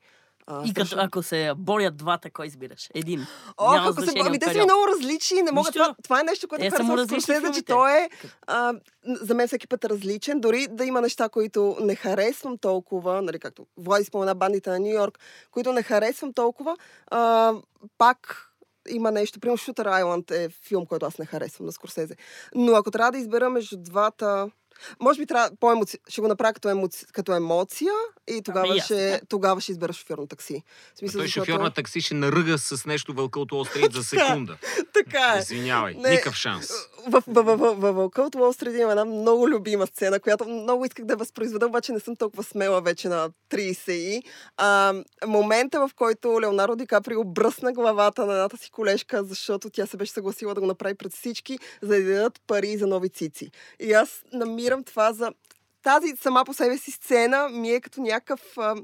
А, 0.51 0.63
И 0.67 0.75
като, 0.75 0.97
ако 0.99 1.23
се 1.23 1.53
борят 1.57 1.97
двата, 1.97 2.31
кой 2.31 2.47
избираш? 2.47 2.89
Един. 2.95 3.27
О, 3.59 3.73
Няма 3.73 3.91
ако 3.91 4.03
се... 4.03 4.13
Ами 4.25 4.39
те 4.39 4.47
са 4.47 4.59
ми 4.59 4.65
много 4.65 4.87
различни. 4.97 5.43
Не 5.43 5.53
мога... 5.53 5.69
Нищо. 5.69 5.73
Това, 5.73 5.95
това 6.03 6.21
е 6.21 6.23
нещо, 6.23 6.49
което 6.49 6.65
му 6.65 6.71
харесвам 6.71 7.07
Скорсезе, 7.07 7.53
че 7.55 7.63
той 7.63 7.93
е 7.93 8.11
а, 8.47 8.75
за 9.05 9.35
мен 9.35 9.47
всеки 9.47 9.69
път 9.69 9.85
различен. 9.85 10.41
Дори 10.41 10.67
да 10.71 10.85
има 10.85 11.01
неща, 11.01 11.29
които 11.29 11.77
не 11.81 11.95
харесвам 11.95 12.59
толкова, 12.59 13.23
нали, 13.23 13.39
както 13.39 13.67
Влади 13.77 14.05
спомена 14.05 14.35
бандите 14.35 14.71
на 14.71 14.79
Нью 14.81 14.95
Йорк, 14.95 15.19
които 15.51 15.73
не 15.73 15.83
харесвам 15.83 16.33
толкова, 16.33 16.77
а, 17.11 17.55
пак 17.99 18.47
има 18.89 19.11
нещо. 19.11 19.41
Примерно 19.41 19.59
Shooter 19.59 20.03
Island 20.03 20.31
е 20.31 20.49
филм, 20.49 20.87
който 20.87 21.07
аз 21.07 21.19
не 21.19 21.27
харесвам 21.27 21.67
на 21.67 21.73
Скорсезе. 21.73 22.15
Но 22.55 22.73
ако 22.75 22.91
трябва 22.91 23.13
да 23.13 23.19
избера 23.19 23.51
между 23.51 23.77
двата... 23.77 24.51
Може 25.01 25.19
би 25.19 25.27
трябва 25.27 25.51
по 25.61 25.73
емоци... 25.73 25.99
ще 26.09 26.21
го 26.21 26.29
направя 26.29 26.53
като, 26.53 26.69
емоци... 26.69 27.07
като 27.13 27.35
емоция 27.35 27.93
и 28.29 28.43
тогава, 28.43 28.67
Ами 28.71 28.81
ще... 28.81 29.11
така. 29.13 29.27
тогава 29.27 29.61
ще 29.61 29.73
избера 29.73 29.93
шофьор 29.93 30.19
на 30.19 30.27
такси. 30.27 30.63
В 30.95 30.99
смисъл, 30.99 31.19
той 31.19 31.27
защото- 31.27 31.47
шофьор 31.47 31.61
на 31.61 31.71
такси 31.71 32.01
ще 32.01 32.15
наръга 32.15 32.59
с 32.59 32.87
нещо 32.87 33.15
вълка 33.15 33.41
от 33.41 33.53
Уолл 33.53 33.65
Стрит 33.65 33.93
за 33.93 34.05
секунда. 34.05 34.57
Така 34.95 35.35
е. 35.37 35.39
Извинявай, 35.39 35.95
Не. 35.95 36.11
никакъв 36.11 36.35
шанс. 36.35 36.71
В, 37.07 37.23
в, 37.27 37.43
в, 37.43 37.57
в, 37.57 37.75
в 37.75 37.93
Вълка 37.93 38.23
от 38.23 38.35
Уолл 38.35 38.53
Стрит 38.53 38.75
има 38.75 38.91
една 38.91 39.05
много 39.05 39.49
любима 39.49 39.87
сцена, 39.87 40.21
която 40.21 40.45
много 40.49 40.85
исках 40.85 41.05
да 41.05 41.17
възпроизведа, 41.17 41.67
обаче 41.67 41.93
не 41.93 42.01
съм 42.01 42.17
толкова 42.17 42.43
смела 42.43 42.81
вече 42.81 43.09
на 43.09 43.31
30 43.51 43.93
и. 43.93 44.23
А, 44.57 44.95
момента, 45.27 45.89
в 45.89 45.95
който 45.95 46.41
Леонардо 46.41 46.77
Ди 46.77 46.87
Каприо 46.87 47.25
бръсна 47.25 47.73
главата 47.73 48.27
на 48.27 48.33
едната 48.33 48.57
си 48.57 48.71
колежка, 48.71 49.25
защото 49.25 49.71
тя 49.71 49.87
се 49.87 49.97
беше 49.97 50.13
съгласила 50.13 50.55
да 50.55 50.61
го 50.61 50.67
направи 50.67 50.95
пред 50.95 51.13
всички, 51.13 51.59
за 51.83 51.89
да 51.89 52.05
дадат 52.05 52.41
пари 52.47 52.77
за 52.77 52.87
нови 52.87 53.09
цици. 53.09 53.51
И 53.81 53.93
аз 53.93 54.23
намирам 54.33 54.85
това 54.85 55.13
за... 55.13 55.33
Тази 55.83 56.17
сама 56.23 56.45
по 56.45 56.55
себе 56.55 56.79
си 56.79 56.91
сцена 56.91 57.49
ми 57.49 57.71
е 57.71 57.81
като 57.81 58.01
някакъв 58.01 58.41
а, 58.59 58.75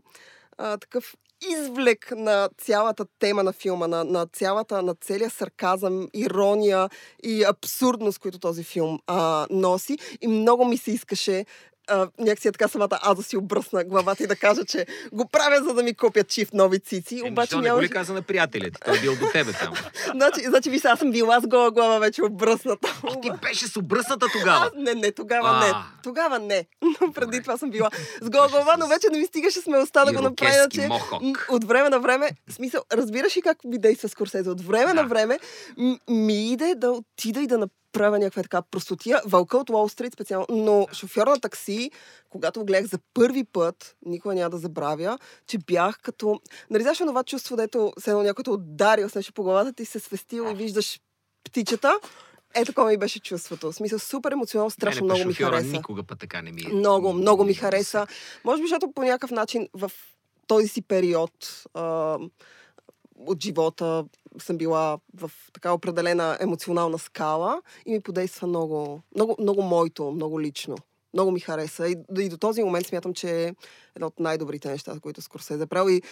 а, 0.59 0.79
такъв 0.79 1.15
извлек 1.41 2.13
на 2.17 2.49
цялата 2.59 3.07
тема 3.19 3.43
на 3.43 3.53
филма, 3.53 3.87
на, 3.87 4.05
на 4.05 4.27
цялата, 4.27 4.83
на 4.83 4.95
целия 4.95 5.31
сарказъм, 5.31 6.09
ирония 6.15 6.89
и 7.23 7.45
абсурдност, 7.45 8.19
които 8.19 8.39
този 8.39 8.65
филм 8.65 8.99
а, 9.07 9.47
носи. 9.51 9.99
И 10.21 10.29
много 10.29 10.65
ми 10.65 10.77
се 10.77 10.91
искаше 10.91 11.45
а, 11.89 12.09
някакси 12.19 12.49
е 12.49 12.53
така 12.53 12.69
самата 12.69 12.99
аз 13.03 13.17
да 13.17 13.23
си 13.23 13.37
обръсна 13.37 13.85
главата 13.85 14.23
и 14.25 14.27
да 14.27 14.37
кажа, 14.37 14.65
че 14.65 14.87
го 15.13 15.29
правя, 15.29 15.65
за 15.65 15.75
да 15.75 15.83
ми 15.83 15.95
купят 15.95 16.29
чиф 16.29 16.53
нови 16.53 16.79
цици. 16.79 17.23
Е, 17.25 17.29
обаче 17.29 17.57
не 17.57 17.71
го 17.71 17.83
ли 17.83 17.89
каза 17.89 18.13
на 18.13 18.23
приятеля 18.23 18.65
ти? 18.65 18.81
Той 18.85 18.99
е 18.99 19.01
бил 19.01 19.17
до 19.17 19.27
тебе 19.33 19.53
там. 19.53 19.75
Значи, 20.11 20.41
значи 20.47 20.71
ви 20.71 20.81
аз 20.85 20.99
съм 20.99 21.11
била 21.11 21.41
с 21.41 21.47
гола 21.47 21.71
глава 21.71 21.99
вече 21.99 22.23
обръсната. 22.23 23.01
О, 23.03 23.21
ти 23.21 23.31
беше 23.43 23.67
с 23.67 23.77
обръсната 23.77 24.27
тогава. 24.33 24.67
Аз 24.67 24.71
не, 24.77 24.95
не, 24.95 25.13
тогава 25.13 25.49
А. 25.49 25.67
не. 25.67 25.73
Тогава 26.03 26.39
не. 26.39 26.67
Но 27.01 27.13
преди 27.13 27.43
това 27.43 27.57
съм 27.57 27.71
била 27.71 27.91
с 28.23 28.31
гола 28.31 28.49
глава, 28.49 28.75
но 28.79 28.87
вече 28.87 29.07
не 29.13 29.19
ми 29.19 29.27
стигаше 29.27 29.61
смелостта 29.61 30.05
да 30.05 30.13
го 30.13 30.23
направя, 30.23 30.69
че 30.71 30.89
от 31.49 31.65
време 31.65 31.89
на 31.89 32.01
време, 32.01 32.31
смисъл, 32.51 32.83
разбираш 32.93 33.37
ли 33.37 33.43
как 33.43 33.65
ми 33.65 33.79
действа 33.79 34.09
Скорсезе? 34.09 34.51
От 34.51 34.61
време 34.61 34.87
Да. 34.87 34.95
на 34.95 35.05
време 35.05 35.39
ми 36.09 36.53
иде 36.53 36.75
да 36.75 36.91
отида 36.91 37.41
и 37.41 37.47
да 37.47 37.59
направя 37.59 37.71
някаква 38.01 38.43
така 38.43 38.63
простотия. 38.63 39.21
Вълка 39.27 39.59
от 39.59 39.71
Уолл 39.71 39.89
Стрит 39.89 40.13
специално, 40.13 40.47
но 40.51 40.87
шофьор 40.93 41.27
на 41.27 41.41
такси, 41.41 41.91
когато 42.31 42.61
го 42.61 42.67
гледах 42.67 42.91
за 42.91 42.99
първи 43.15 43.45
път, 43.45 43.97
никога 44.07 44.35
няма 44.35 44.51
да 44.51 44.59
забравя, 44.59 45.19
че 45.47 45.59
бях 45.59 46.01
като... 46.03 46.41
Нали 46.71 46.83
знаеш 46.83 46.99
това 46.99 47.25
чувство, 47.25 47.57
дето 47.57 47.93
се 47.99 48.11
едно 48.11 48.23
някой 48.23 48.55
ударил 48.55 49.09
с 49.09 49.15
нещо 49.15 49.33
по 49.33 49.43
главата, 49.43 49.73
ти 49.73 49.85
се 49.85 50.01
свестил 50.01 50.47
и 50.51 50.55
виждаш 50.55 51.01
птичета? 51.45 51.99
Е, 52.55 52.65
такова 52.65 52.91
ми 52.91 52.97
беше 52.97 53.21
чувството. 53.21 53.73
В 53.73 53.75
смисъл, 53.75 53.99
супер 53.99 54.33
емоционално, 54.33 54.71
страшно 54.71 55.05
много 55.05 55.25
ми 55.25 55.35
хареса. 55.35 55.67
Никога 55.67 56.03
път 56.03 56.19
така 56.19 56.43
не 56.43 56.53
ми 56.53 56.63
е. 56.63 56.69
Много, 56.69 57.13
много 57.13 57.45
ми 57.45 57.55
хареса. 57.55 58.07
Може 58.45 58.63
би, 58.63 58.69
защото 58.69 58.93
по 58.93 59.03
някакъв 59.03 59.31
начин 59.31 59.69
в 59.75 59.91
този 60.47 60.69
си 60.69 60.83
период 60.83 61.65
а, 61.75 62.19
от 63.19 63.43
живота 63.43 64.05
съм 64.39 64.59
била 64.59 64.99
в 65.15 65.31
така 65.53 65.73
определена 65.73 66.39
емоционална 66.41 66.99
скала 66.99 67.63
и 67.87 67.93
ми 67.93 68.01
подейства 68.01 68.47
много, 68.47 69.01
много, 69.15 69.37
много 69.41 69.63
моето, 69.63 70.11
много 70.11 70.41
лично. 70.41 70.77
Много 71.15 71.31
ми 71.31 71.41
хареса. 71.41 71.89
И, 71.89 71.97
и 72.19 72.29
до 72.29 72.37
този 72.37 72.63
момент 72.63 72.87
смятам, 72.87 73.15
че 73.15 73.45
е 73.45 73.55
едно 73.97 74.07
от 74.07 74.21
най-добрите 74.21 74.69
неща, 74.69 75.01
които 75.03 75.23
Скорсезе 75.23 75.63
е 75.63 75.67
правил. 75.67 75.93
И 75.93 76.03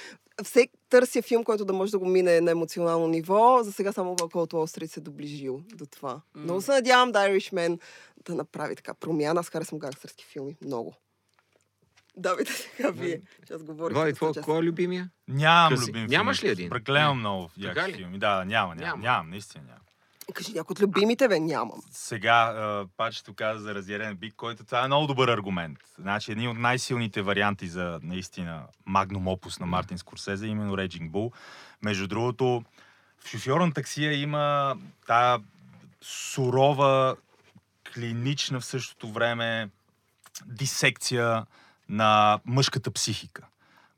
все 0.43 0.69
търся 0.89 1.23
филм, 1.23 1.45
който 1.45 1.65
да 1.65 1.73
може 1.73 1.93
да 1.93 1.99
го 1.99 2.07
мине 2.07 2.41
на 2.41 2.51
емоционално 2.51 3.07
ниво. 3.07 3.63
За 3.63 3.73
сега 3.73 3.93
само 3.93 4.17
Вълка 4.21 4.39
от 4.39 4.53
Уолл 4.53 4.67
Стрит 4.67 4.91
се 4.91 5.01
доближил 5.01 5.61
до 5.75 5.87
това. 5.87 6.15
Mm. 6.15 6.41
Много 6.41 6.61
се 6.61 6.71
надявам 6.71 7.13
да 7.13 7.19
Irishman 7.19 7.81
да 8.25 8.35
направи 8.35 8.77
така 8.77 8.95
промяна. 8.95 9.41
Аз 9.41 9.49
харесвам 9.49 9.79
гангстерски 9.79 10.25
филми. 10.25 10.57
Много. 10.65 10.95
Давайте 12.17 12.53
сега 12.53 12.91
вие. 12.91 13.21
Ще 13.45 13.55
аз 13.55 13.63
говорих. 13.63 13.97
Влади, 13.97 14.13
твой, 14.13 14.33
кой 14.43 14.59
е 14.59 14.63
любимия? 14.63 15.11
Нямам 15.29 15.71
Кажи, 15.71 15.83
любим 15.83 15.95
филм. 15.95 16.11
нямаш 16.11 16.45
ли 16.45 16.49
един? 16.49 16.71
Прекалено 16.71 17.15
Не. 17.15 17.21
много 17.21 17.51
Така 17.63 17.81
яки 17.81 17.93
филми. 17.95 18.19
Да, 18.19 18.37
да, 18.37 18.45
няма, 18.45 18.75
няма. 18.75 18.87
Няма. 18.87 19.03
Нямам, 19.03 19.31
наистина 19.31 19.65
нямам. 19.65 19.81
Кажи 20.35 20.53
някой 20.53 20.73
от 20.73 20.81
любимите, 20.81 21.29
бе, 21.29 21.41
нямам. 21.41 21.83
Сега 21.91 22.85
пачето 22.97 23.35
каза 23.35 23.63
за 23.63 23.75
разярен 23.75 24.17
бик, 24.17 24.35
който 24.37 24.65
това 24.65 24.85
е 24.85 24.87
много 24.87 25.07
добър 25.07 25.29
аргумент. 25.29 25.79
Значи 25.99 26.33
един 26.33 26.49
от 26.51 26.59
най-силните 26.59 27.23
варианти 27.23 27.69
за 27.69 28.01
наистина 28.03 28.63
магнум 28.87 29.29
опус 29.29 29.59
на 29.59 29.67
Мартин 29.67 29.99
Скорсезе, 29.99 30.47
е 30.47 30.49
именно 30.49 30.77
Raging 30.77 31.11
Bull. 31.11 31.33
Между 31.83 32.07
другото, 32.07 32.65
в 33.25 33.29
шофьора 33.29 33.67
на 33.67 33.73
таксия 33.73 34.13
има 34.13 34.77
тая 35.07 35.39
сурова, 36.03 37.17
клинична 37.95 38.61
в 38.61 38.65
същото 38.65 39.13
време 39.13 39.71
дисекция 40.47 41.47
на 41.89 42.41
мъжката 42.45 42.91
психика, 42.91 43.47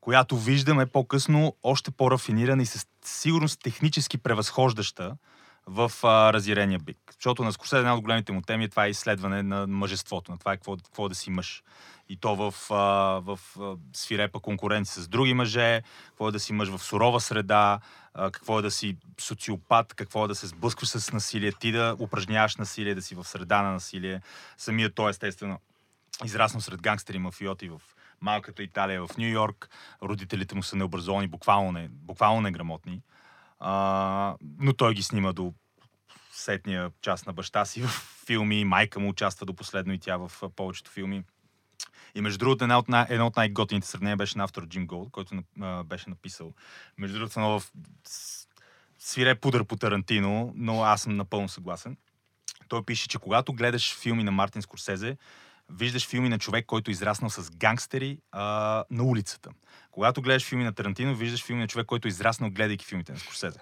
която 0.01 0.38
виждаме 0.38 0.87
по-късно 0.87 1.57
още 1.62 1.90
по-рафинирана 1.90 2.62
и 2.62 2.66
със 2.66 2.87
сигурност 3.05 3.61
технически 3.62 4.18
превъзхождаща 4.18 5.16
в 5.66 5.92
а, 6.03 6.33
разярения 6.33 6.79
бик. 6.79 6.99
Защото 7.14 7.44
на 7.44 7.53
Скорсезе 7.53 7.79
една 7.79 7.94
от 7.94 8.01
големите 8.01 8.33
му 8.33 8.42
теми 8.42 8.64
е 8.64 8.68
това 8.68 8.87
е 8.87 8.90
изследване 8.90 9.42
на 9.42 9.66
мъжеството, 9.66 10.33
на 10.33 10.38
това 10.38 10.53
е 10.53 10.57
какво, 10.57 10.77
какво 10.77 11.09
да 11.09 11.14
си 11.14 11.31
мъж. 11.31 11.62
И 12.09 12.16
то 12.16 12.37
в, 12.37 12.55
а, 12.70 12.75
в 13.20 13.40
а, 13.61 13.77
свирепа 13.92 14.40
конкуренция 14.40 15.03
с 15.03 15.09
други 15.09 15.35
мъже, 15.35 15.83
какво 16.07 16.29
е 16.29 16.33
да 16.33 16.40
си 16.40 16.53
мъж 16.53 16.68
в 16.68 16.79
сурова 16.79 17.20
среда, 17.20 17.81
а, 18.14 18.31
какво 18.31 18.59
е 18.59 18.62
да 18.62 18.70
си 18.70 18.96
социопат, 19.20 19.94
какво 19.94 20.25
е 20.25 20.29
да 20.29 20.35
се 20.35 20.46
сблъскваш 20.46 20.88
с 20.88 21.12
насилие, 21.12 21.53
ти 21.53 21.72
да 21.72 21.96
упражняваш 22.01 22.57
насилие, 22.57 22.94
да 22.94 23.03
си 23.03 23.14
в 23.14 23.25
среда 23.25 23.62
на 23.62 23.72
насилие. 23.72 24.20
Самият 24.57 24.94
той 24.94 25.11
естествено 25.11 25.61
израснал 26.24 26.61
сред 26.61 26.83
гангстери 26.83 27.16
и 27.16 27.20
мафиоти 27.20 27.68
в 27.68 27.81
малката 28.20 28.62
Италия, 28.62 29.07
в 29.07 29.16
Нью 29.18 29.29
Йорк. 29.29 29.70
Родителите 30.02 30.55
му 30.55 30.62
са 30.62 30.76
необразовани, 30.76 31.29
буквално, 31.29 31.72
не, 31.72 31.88
буквално 31.88 32.40
неграмотни. 32.40 33.02
А, 33.59 34.37
но 34.59 34.72
той 34.72 34.94
ги 34.94 35.02
снима 35.02 35.33
до 35.33 35.55
сетния 36.33 36.90
част 37.02 37.26
на 37.26 37.33
баща 37.33 37.64
си 37.64 37.83
в 37.83 37.88
филми. 38.26 38.64
Майка 38.64 39.00
му 39.00 39.09
участва 39.09 39.46
до 39.46 39.55
последно 39.55 39.92
и 39.92 39.98
тя 39.98 40.16
в 40.16 40.33
повечето 40.57 40.90
филми. 40.90 41.24
И 42.14 42.20
между 42.20 42.38
другото, 42.38 42.64
една 42.64 42.79
от, 42.79 42.88
най- 42.88 43.07
едно 43.09 43.26
от 43.26 43.37
най-готините 43.37 43.87
сравнения 43.87 44.16
беше 44.16 44.38
на 44.38 44.44
автор 44.44 44.66
Джим 44.66 44.87
Голд, 44.87 45.11
който 45.11 45.42
а, 45.61 45.85
беше 45.85 46.11
написал. 46.11 46.52
Между 46.98 47.18
другото, 47.18 47.61
с- 48.05 48.48
свире 48.98 49.35
пудър 49.35 49.64
по 49.64 49.76
Тарантино, 49.76 50.52
но 50.57 50.83
аз 50.83 51.02
съм 51.02 51.16
напълно 51.16 51.48
съгласен. 51.48 51.96
Той 52.68 52.85
пише, 52.85 53.09
че 53.09 53.18
когато 53.18 53.52
гледаш 53.52 53.96
филми 53.96 54.24
на 54.24 54.31
Мартин 54.31 54.62
Скорсезе, 54.62 55.16
виждаш 55.70 56.09
филми 56.09 56.29
на 56.29 56.38
човек, 56.38 56.66
който 56.66 56.90
е 56.90 56.92
израснал 56.92 57.31
с 57.31 57.50
гангстери 57.50 58.18
а, 58.33 58.85
на 58.90 59.05
улицата. 59.05 59.50
Когато 59.90 60.22
гледаш 60.22 60.44
филми 60.44 60.64
на 60.64 60.72
Тарантино, 60.72 61.14
виждаш 61.14 61.44
филми 61.44 61.62
на 61.62 61.68
човек, 61.68 61.87
който 61.87 62.09
е 62.09 62.11
израснал 62.11 62.50
гледайки 62.50 62.87
филмите 62.87 63.12
на 63.12 63.18
Скорсезе. 63.18 63.59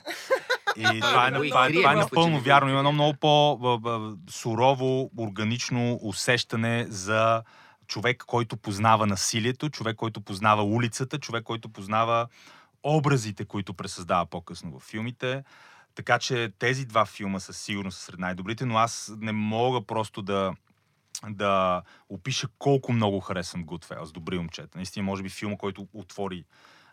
И 0.77 0.83
това 1.01 1.29
е, 1.29 1.31
го 1.31 1.45
това 1.45 1.67
е, 1.67 1.73
това 1.73 1.93
е 1.93 1.95
мисля, 1.95 1.95
напълно 1.95 2.37
че 2.37 2.39
го 2.39 2.45
вярно. 2.45 2.69
Има 2.69 2.79
едно 2.79 2.93
много 2.93 3.15
по-сурово, 3.15 5.11
органично 5.19 5.99
усещане 6.03 6.87
за 6.89 7.43
човек, 7.87 8.25
който 8.27 8.57
познава 8.57 9.07
насилието, 9.07 9.71
човек, 9.71 9.97
който 9.97 10.21
познава 10.21 10.65
улицата, 10.65 11.19
човек, 11.19 11.45
който 11.45 11.69
познава 11.69 12.29
образите, 12.83 13.45
които 13.45 13.75
пресъздава 13.75 14.27
по-късно 14.27 14.79
в 14.79 14.83
филмите. 14.83 15.45
Така 15.95 16.19
че 16.19 16.53
тези 16.59 16.87
два 16.87 17.05
филма 17.05 17.41
със 17.41 17.59
сигурност 17.59 17.99
са 17.99 18.05
сред 18.05 18.19
най-добрите, 18.19 18.65
но 18.65 18.79
аз 18.79 19.13
не 19.19 19.33
мога 19.33 19.87
просто 19.87 20.23
да, 20.23 20.53
да 21.29 21.83
опиша 22.09 22.49
колко 22.59 22.93
много 22.93 23.21
харесвам 23.21 23.67
Goodfellas, 23.67 24.13
добри 24.13 24.39
момчета. 24.39 24.79
Наистина, 24.79 25.05
може 25.05 25.23
би 25.23 25.29
филма, 25.29 25.57
който 25.57 25.89
отвори 25.93 26.45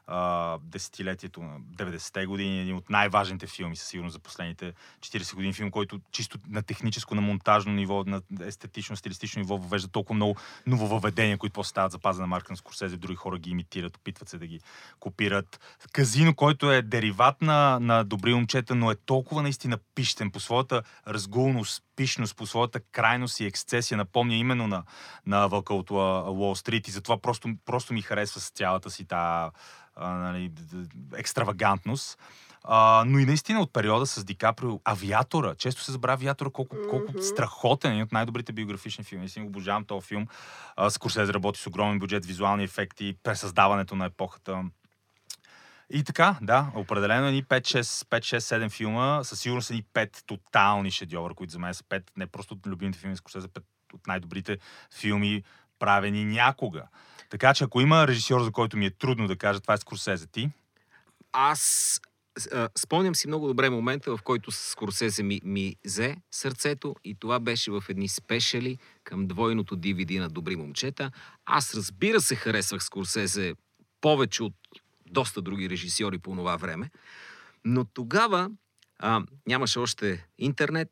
а, 0.07 0.57
десетилетието 0.63 1.41
на 1.41 1.59
90-те 1.59 2.25
години, 2.25 2.61
един 2.61 2.75
от 2.75 2.89
най-важните 2.89 3.47
филми, 3.47 3.75
със 3.75 3.87
сигурност 3.87 4.13
за 4.13 4.19
последните 4.19 4.73
40 4.99 5.35
години. 5.35 5.53
Филм, 5.53 5.71
който 5.71 5.99
чисто 6.11 6.37
на 6.49 6.61
техническо, 6.61 7.15
на 7.15 7.21
монтажно 7.21 7.73
ниво, 7.73 8.03
на 8.07 8.21
естетично, 8.41 8.95
стилистично 8.95 9.39
ниво 9.39 9.57
въвежда 9.57 9.87
толкова 9.87 10.15
много 10.15 10.35
нововъведения, 10.67 11.37
които 11.37 11.53
после 11.53 11.69
стават 11.69 11.91
запазена 11.91 12.27
марка 12.27 12.53
на 12.53 12.57
Скорсезе, 12.57 12.97
други 12.97 13.15
хора 13.15 13.39
ги 13.39 13.49
имитират, 13.49 13.97
опитват 13.97 14.29
се 14.29 14.37
да 14.37 14.47
ги 14.47 14.59
копират. 14.99 15.59
Казино, 15.91 16.35
който 16.35 16.71
е 16.71 16.81
дериват 16.81 17.41
на, 17.41 17.79
на 17.79 18.03
добри 18.03 18.33
момчета, 18.33 18.75
но 18.75 18.91
е 18.91 18.95
толкова 18.95 19.41
наистина 19.41 19.77
пищен 19.95 20.31
по 20.31 20.39
своята 20.39 20.83
разгулност, 21.07 21.83
пишност, 21.95 22.35
по 22.35 22.45
своята 22.45 22.79
крайност 22.79 23.39
и 23.39 23.45
ексцесия, 23.45 23.97
напомня 23.97 24.35
именно 24.35 24.67
на, 24.67 24.83
на 25.25 25.47
Вълка 25.47 25.73
от 25.73 25.91
Уолл 25.91 26.55
Стрит 26.55 26.87
и 26.87 26.91
затова 26.91 27.17
просто, 27.17 27.49
просто 27.65 27.93
ми 27.93 28.01
харесва 28.01 28.41
с 28.41 28.49
цялата 28.49 28.89
си 28.89 29.05
та 29.05 29.51
а, 30.01 30.09
нали, 30.09 30.51
екстравагантност. 31.15 32.19
А, 32.63 33.03
но 33.07 33.19
и 33.19 33.25
наистина 33.25 33.61
от 33.61 33.73
периода 33.73 34.05
с 34.05 34.23
Ди 34.23 34.35
Каприо, 34.35 34.79
Авиатора, 34.85 35.55
често 35.55 35.81
се 35.83 35.91
забравя 35.91 36.13
Авиатора, 36.13 36.49
колко, 36.49 36.75
колко 36.89 37.11
Мгм. 37.11 37.21
страхотен, 37.21 37.91
един 37.91 38.03
от 38.03 38.11
най-добрите 38.11 38.53
биографични 38.53 39.03
филми. 39.03 39.19
Наистина 39.19 39.45
обожавам 39.45 39.85
този 39.85 40.07
филм. 40.07 40.27
А, 40.75 40.89
Скорсезе 40.89 41.33
работи 41.33 41.59
с 41.59 41.67
огромен 41.67 41.99
бюджет, 41.99 42.25
визуални 42.25 42.63
ефекти, 42.63 43.15
пресъздаването 43.23 43.95
на 43.95 44.05
епохата. 44.05 44.63
И 45.93 46.03
така, 46.03 46.35
да, 46.41 46.71
определено 46.75 47.27
едни 47.27 47.43
5-6-7 47.43 48.69
филма, 48.69 49.23
със 49.23 49.39
сигурност 49.39 49.69
едни 49.69 49.83
5 49.93 50.25
тотални 50.25 50.91
шедьовъра, 50.91 51.33
които 51.33 51.53
за 51.53 51.59
мен 51.59 51.73
са 51.73 51.83
5, 51.83 52.03
не 52.17 52.27
просто 52.27 52.53
от 52.53 52.67
любимите 52.67 52.99
филми, 52.99 53.17
Скорсезе, 53.17 53.47
5 53.47 53.63
от 53.93 54.07
най-добрите 54.07 54.57
филми, 54.99 55.43
правени 55.81 56.25
някога. 56.25 56.83
Така 57.29 57.53
че 57.53 57.63
ако 57.63 57.81
има 57.81 58.07
режисьор, 58.07 58.43
за 58.43 58.51
който 58.51 58.77
ми 58.77 58.85
е 58.85 58.91
трудно 58.91 59.27
да 59.27 59.35
кажа, 59.35 59.59
това 59.59 59.73
е 59.73 59.77
Скорсезе. 59.77 60.27
Ти? 60.27 60.49
Аз 61.33 62.01
спомням 62.77 63.15
си 63.15 63.27
много 63.27 63.47
добре 63.47 63.69
момента, 63.69 64.17
в 64.17 64.21
който 64.21 64.51
Скорсезе 64.51 65.23
ми, 65.23 65.41
ми 65.43 65.75
взе 65.85 66.15
сърцето 66.31 66.95
и 67.03 67.15
това 67.15 67.39
беше 67.39 67.71
в 67.71 67.83
едни 67.89 68.07
спешали 68.07 68.77
към 69.03 69.27
двойното 69.27 69.77
DVD 69.77 70.19
на 70.19 70.29
Добри 70.29 70.55
момчета. 70.55 71.11
Аз 71.45 71.75
разбира 71.75 72.21
се 72.21 72.35
харесвах 72.35 72.83
Скорсезе 72.83 73.53
повече 74.01 74.43
от 74.43 74.53
доста 75.05 75.41
други 75.41 75.69
режисьори 75.69 76.17
по 76.17 76.35
това 76.35 76.57
време, 76.57 76.89
но 77.65 77.85
тогава 77.85 78.49
а, 78.99 79.21
нямаше 79.47 79.79
още 79.79 80.25
интернет, 80.37 80.89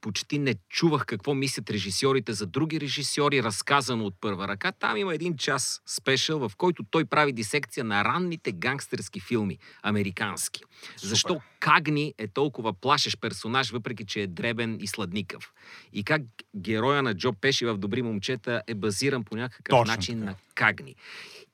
почти 0.00 0.38
не 0.38 0.54
чувах 0.68 1.06
какво 1.06 1.34
мислят 1.34 1.70
режисьорите 1.70 2.32
за 2.32 2.46
други 2.46 2.80
режисьори, 2.80 3.42
разказано 3.42 4.06
от 4.06 4.14
първа 4.20 4.48
ръка. 4.48 4.72
Там 4.72 4.96
има 4.96 5.14
един 5.14 5.36
час 5.36 5.82
спешъл, 5.86 6.48
в 6.48 6.56
който 6.56 6.84
той 6.90 7.04
прави 7.04 7.32
дисекция 7.32 7.84
на 7.84 8.04
ранните 8.04 8.52
гангстерски 8.52 9.20
филми, 9.20 9.58
американски. 9.82 10.60
Защо 11.02 11.40
Кагни 11.60 12.14
е 12.18 12.28
толкова 12.28 12.72
плашещ 12.72 13.20
персонаж, 13.20 13.70
въпреки 13.70 14.06
че 14.06 14.22
е 14.22 14.26
дребен 14.26 14.78
и 14.80 14.86
сладникъв? 14.86 15.52
И 15.92 16.04
как 16.04 16.22
героя 16.56 17.02
на 17.02 17.14
Джо 17.14 17.32
Пеши 17.32 17.66
в 17.66 17.78
Добри 17.78 18.02
момчета 18.02 18.62
е 18.66 18.74
базиран 18.74 19.24
по 19.24 19.36
някакъв 19.36 19.70
Точно 19.70 19.94
начин 19.94 20.18
така. 20.18 20.30
на 20.30 20.36
Кагни. 20.54 20.96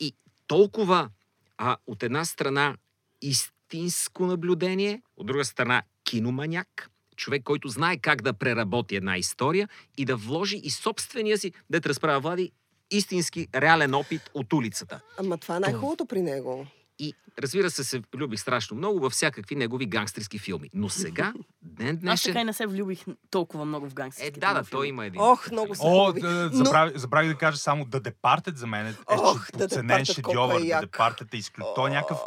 И 0.01 0.15
толкова, 0.47 1.11
а, 1.59 1.77
от 1.87 2.03
една 2.03 2.25
страна, 2.25 2.77
истинско 3.23 4.27
наблюдение, 4.27 5.03
от 5.17 5.27
друга 5.27 5.45
страна, 5.45 5.83
киноманяк, 6.05 6.91
човек, 7.17 7.43
който 7.43 7.69
знае 7.69 7.97
как 7.97 8.23
да 8.23 8.33
преработи 8.33 8.97
една 8.97 9.17
история 9.17 9.69
и 9.99 10.05
да 10.05 10.17
вложи 10.17 10.57
и 10.57 10.71
собствения 10.71 11.39
си, 11.39 11.53
да 11.71 11.81
те 11.81 11.89
разправя 11.89 12.21
Влади, 12.21 12.53
истински 12.91 13.49
реален 13.55 13.95
опит 13.95 14.31
от 14.35 14.53
улицата. 14.53 15.01
Ама 15.19 15.39
това 15.39 15.57
е 15.57 15.61
най-хубавото 15.61 16.07
при 16.07 16.23
него. 16.23 16.67
И 16.99 17.15
разбира 17.39 17.71
се, 17.71 17.85
се 17.85 18.03
влюбих 18.15 18.41
страшно 18.41 18.77
много 18.77 19.01
във 19.01 19.13
всякакви 19.13 19.55
негови 19.55 19.87
гангстерски 19.87 20.39
филми. 20.39 20.71
Но 20.75 20.89
сега, 20.89 21.33
ден 21.63 21.89
Аз 21.89 22.01
днешен... 22.01 22.31
така 22.33 22.41
и 22.41 22.45
не 22.45 22.53
се 22.53 22.67
влюбих 22.67 23.05
толкова 23.31 23.65
много 23.65 23.87
в 23.87 23.91
Е, 23.91 23.95
гангстерските 23.95 24.41
да, 24.41 24.55
да, 24.55 24.65
той 24.65 24.89
има 24.89 25.07
един. 25.07 25.21
Ох, 25.21 25.51
много 25.51 25.75
са 25.75 25.83
О, 25.85 26.13
да, 26.13 26.51
Но- 26.53 26.65
забравих, 26.65 26.97
забравих 26.97 27.29
да 27.33 27.39
кажа 27.39 27.57
само 27.59 27.85
The 27.85 28.11
Departed 28.11 28.55
за 28.55 28.67
мен 28.67 28.87
е, 28.87 28.91
е 28.91 28.95
Ох, 29.09 29.53
подценен 29.53 29.89
колко 29.97 30.13
шедьовър. 30.13 30.61
е 30.61 30.65
The. 30.65 30.87
Departed 30.87 31.35
е 31.35 31.37
изключително 31.37 31.89
някакъв 31.89 32.19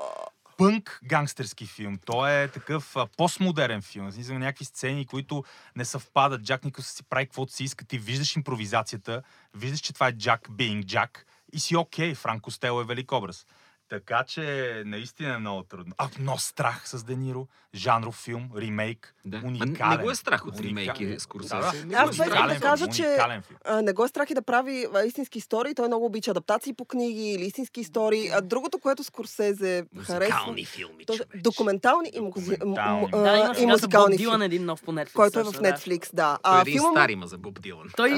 пънк 0.59 0.99
гангстерски 1.03 1.65
филм. 1.65 1.99
Той 2.05 2.43
е 2.43 2.47
такъв 2.47 2.95
а, 2.95 3.07
постмодерен 3.17 3.81
филм. 3.81 4.11
Смисъл, 4.11 4.39
някакви 4.39 4.65
сцени, 4.65 5.05
които 5.05 5.43
не 5.75 5.85
съвпадат. 5.85 6.43
Джак 6.43 6.65
Никълс 6.65 6.87
си 6.87 7.03
прави 7.03 7.25
каквото 7.25 7.53
си 7.53 7.63
иска. 7.63 7.85
Ти 7.85 7.97
виждаш 7.97 8.35
импровизацията, 8.35 9.21
виждаш, 9.55 9.79
че 9.79 9.93
това 9.93 10.07
е 10.07 10.11
Джак 10.13 10.47
being 10.47 10.85
Джак 10.85 11.25
и 11.53 11.59
си 11.59 11.75
окей. 11.75 12.15
Франко 12.15 12.51
Стел 12.51 12.81
е 12.81 12.85
велик 12.85 13.11
образ. 13.11 13.45
Така 13.89 14.23
че 14.23 14.43
наистина 14.85 15.33
е 15.33 15.39
много 15.39 15.63
трудно. 15.63 15.93
А, 15.97 16.07
но 16.19 16.37
страх 16.37 16.81
с 16.85 17.03
Дениро, 17.03 17.47
жанров 17.75 18.15
филм, 18.15 18.49
ремейк, 18.57 19.15
Да. 19.25 19.37
Уникален. 19.39 19.89
не 19.91 20.03
го 20.03 20.11
е 20.11 20.15
страх 20.15 20.45
от 20.45 20.59
ремейки 20.59 21.15
с 21.17 21.19
Скорсезе. 21.19 21.55
Да, 21.55 21.71
да. 21.73 21.85
Не 21.85 21.95
Аз 21.95 22.09
е 22.09 22.13
страх. 22.13 22.47
да 22.49 22.59
кажа, 22.59 22.87
че- 22.87 23.17
филм. 23.17 23.41
А, 23.65 23.81
не 23.81 23.93
го 23.93 24.05
е 24.05 24.07
страх 24.07 24.29
и 24.29 24.33
да 24.33 24.41
прави 24.41 24.85
а, 24.95 25.01
истински 25.01 25.37
истории. 25.37 25.75
Той 25.75 25.87
много 25.87 26.05
обича 26.05 26.31
адаптации 26.31 26.73
по 26.73 26.85
книги 26.85 27.21
или 27.23 27.41
истински 27.43 27.81
истории. 27.81 28.29
А 28.29 28.41
другото, 28.41 28.79
което 28.79 29.03
Скорсезе 29.03 29.85
харесва... 29.97 30.19
Музикални 30.35 30.65
филми, 30.65 31.05
то- 31.05 31.13
човече. 31.13 31.37
документални 31.37 32.11
и, 32.13 32.19
музи... 32.19 32.49
Документални. 32.49 33.01
м- 33.03 33.09
Да, 33.13 33.53
и 33.53 33.61
Боб 33.61 33.69
музикални 33.69 34.17
Дилан 34.17 34.41
един 34.41 34.65
нов 34.65 34.83
по 34.83 34.91
Netflix. 34.91 35.13
който 35.13 35.39
е 35.39 35.43
в 35.43 35.51
да. 35.51 35.59
Netflix, 35.59 36.09
да. 36.13 36.37
Той 36.43 36.51
А, 36.51 36.61
един 36.61 36.73
филма... 36.73 36.91
стар 36.91 37.09
има 37.09 37.27
за 37.27 37.37
Боб 37.37 37.61
Дилан. 37.61 37.87
Той 37.97 38.13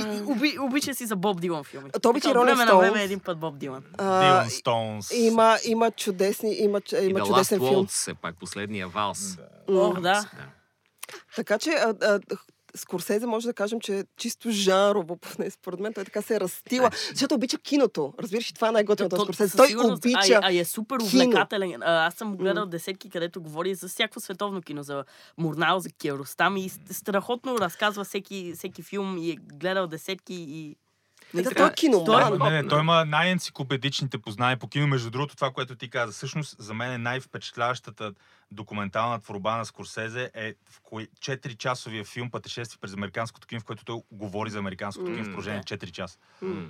обича 0.59 0.93
си 0.93 1.05
за 1.05 1.15
Боб 1.15 1.41
Дилан 1.41 1.63
филми. 1.63 1.89
Той 1.93 2.09
обича 2.09 2.27
и 2.27 2.31
от 2.31 2.37
Rolling 2.37 2.45
време 2.45 2.65
на 2.65 2.75
време 2.75 3.03
един 3.03 3.19
път 3.19 3.37
Боб 3.37 3.57
Дилан. 3.57 3.83
Дилан 3.99 4.49
Стоунс. 4.49 5.11
има, 5.13 5.57
има 5.65 5.91
чудесни, 5.91 6.53
има, 6.53 6.81
И 6.93 7.05
има 7.05 7.19
The 7.19 7.25
чудесен 7.27 7.59
Last 7.59 7.69
филм. 7.69 7.87
Все 7.87 8.13
пак 8.13 8.39
последния 8.39 8.87
валс. 8.87 9.37
Ох, 9.69 9.93
да. 9.95 10.01
Да. 10.01 10.25
Така 11.35 11.59
че 11.59 11.69
а, 11.69 11.95
а, 12.01 12.19
Скорсезе 12.75 13.25
може 13.25 13.47
да 13.47 13.53
кажем, 13.53 13.79
че 13.81 13.99
е 13.99 14.03
чисто 14.17 14.51
жанрово, 14.51 15.17
поне 15.17 15.49
според 15.49 15.79
мен, 15.79 15.93
той 15.93 16.05
така 16.05 16.21
се 16.21 16.35
е 16.35 16.39
разстила, 16.39 16.89
защото 17.09 17.35
обича 17.35 17.57
киното. 17.57 18.13
Разбираш, 18.19 18.49
и 18.49 18.53
това 18.53 18.67
е 18.67 18.71
най-готиното 18.71 19.15
на 19.15 19.19
То- 19.19 19.23
Скорсезе. 19.25 19.57
Той 19.57 19.67
сигурност, 19.67 20.05
обича... 20.05 20.33
А, 20.33 20.39
а 20.43 20.53
е 20.53 20.65
супер 20.65 20.97
кино. 20.97 21.05
увлекателен. 21.05 21.83
А, 21.83 22.05
аз 22.05 22.13
съм 22.13 22.37
гледал 22.37 22.65
десетки, 22.65 23.09
където 23.09 23.41
говори 23.41 23.75
за 23.75 23.87
всяко 23.87 24.19
световно 24.19 24.61
кино, 24.61 24.83
за 24.83 25.03
Мурнал, 25.37 25.79
за 25.79 25.89
Киаростам 25.89 26.57
и 26.57 26.69
ст- 26.69 26.91
страхотно 26.91 27.57
разказва 27.59 28.03
всеки, 28.03 28.53
всеки 28.57 28.83
филм 28.83 29.17
и 29.17 29.31
е 29.31 29.35
гледал 29.35 29.87
десетки 29.87 30.33
и... 30.33 30.75
Е, 31.33 31.41
да, 31.41 31.49
така, 31.49 31.55
той 31.55 31.69
е 31.69 31.73
киноман. 31.73 32.05
той 32.05 32.49
Не, 32.49 32.61
не, 32.61 32.67
той 32.67 32.79
има 32.79 33.05
най-енциклопедичните 33.05 34.17
познания 34.17 34.57
по 34.57 34.67
кино. 34.67 34.87
Между 34.87 35.09
другото, 35.09 35.35
това, 35.35 35.51
което 35.51 35.75
ти 35.75 35.89
каза, 35.89 36.11
всъщност 36.11 36.55
за 36.59 36.73
мен 36.73 36.91
е 36.93 36.97
най-впечатляващата 36.97 38.13
документална 38.51 39.19
творба 39.19 39.57
на 39.57 39.65
Скорсезе 39.65 40.31
е 40.33 40.53
в 40.69 40.81
кои 40.83 41.07
4-часовия 41.07 42.05
филм 42.05 42.31
Пътешествие 42.31 42.77
през 42.81 42.93
американското 42.93 43.47
кино, 43.47 43.61
в 43.61 43.65
който 43.65 43.85
той 43.85 44.01
говори 44.11 44.49
за 44.49 44.59
американското 44.59 45.11
кино 45.11 45.23
в 45.23 45.27
продължение 45.27 45.63
да. 45.69 45.77
4 45.77 45.91
часа. 45.91 46.17
М. 46.41 46.65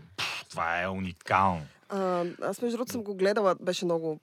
Това 0.50 0.82
е 0.82 0.88
уникално. 0.88 1.65
А, 1.89 2.26
аз 2.41 2.62
между 2.62 2.78
другото 2.78 2.91
съм 2.91 3.04
го 3.04 3.15
гледала, 3.15 3.56
беше 3.62 3.86
много... 3.86 4.19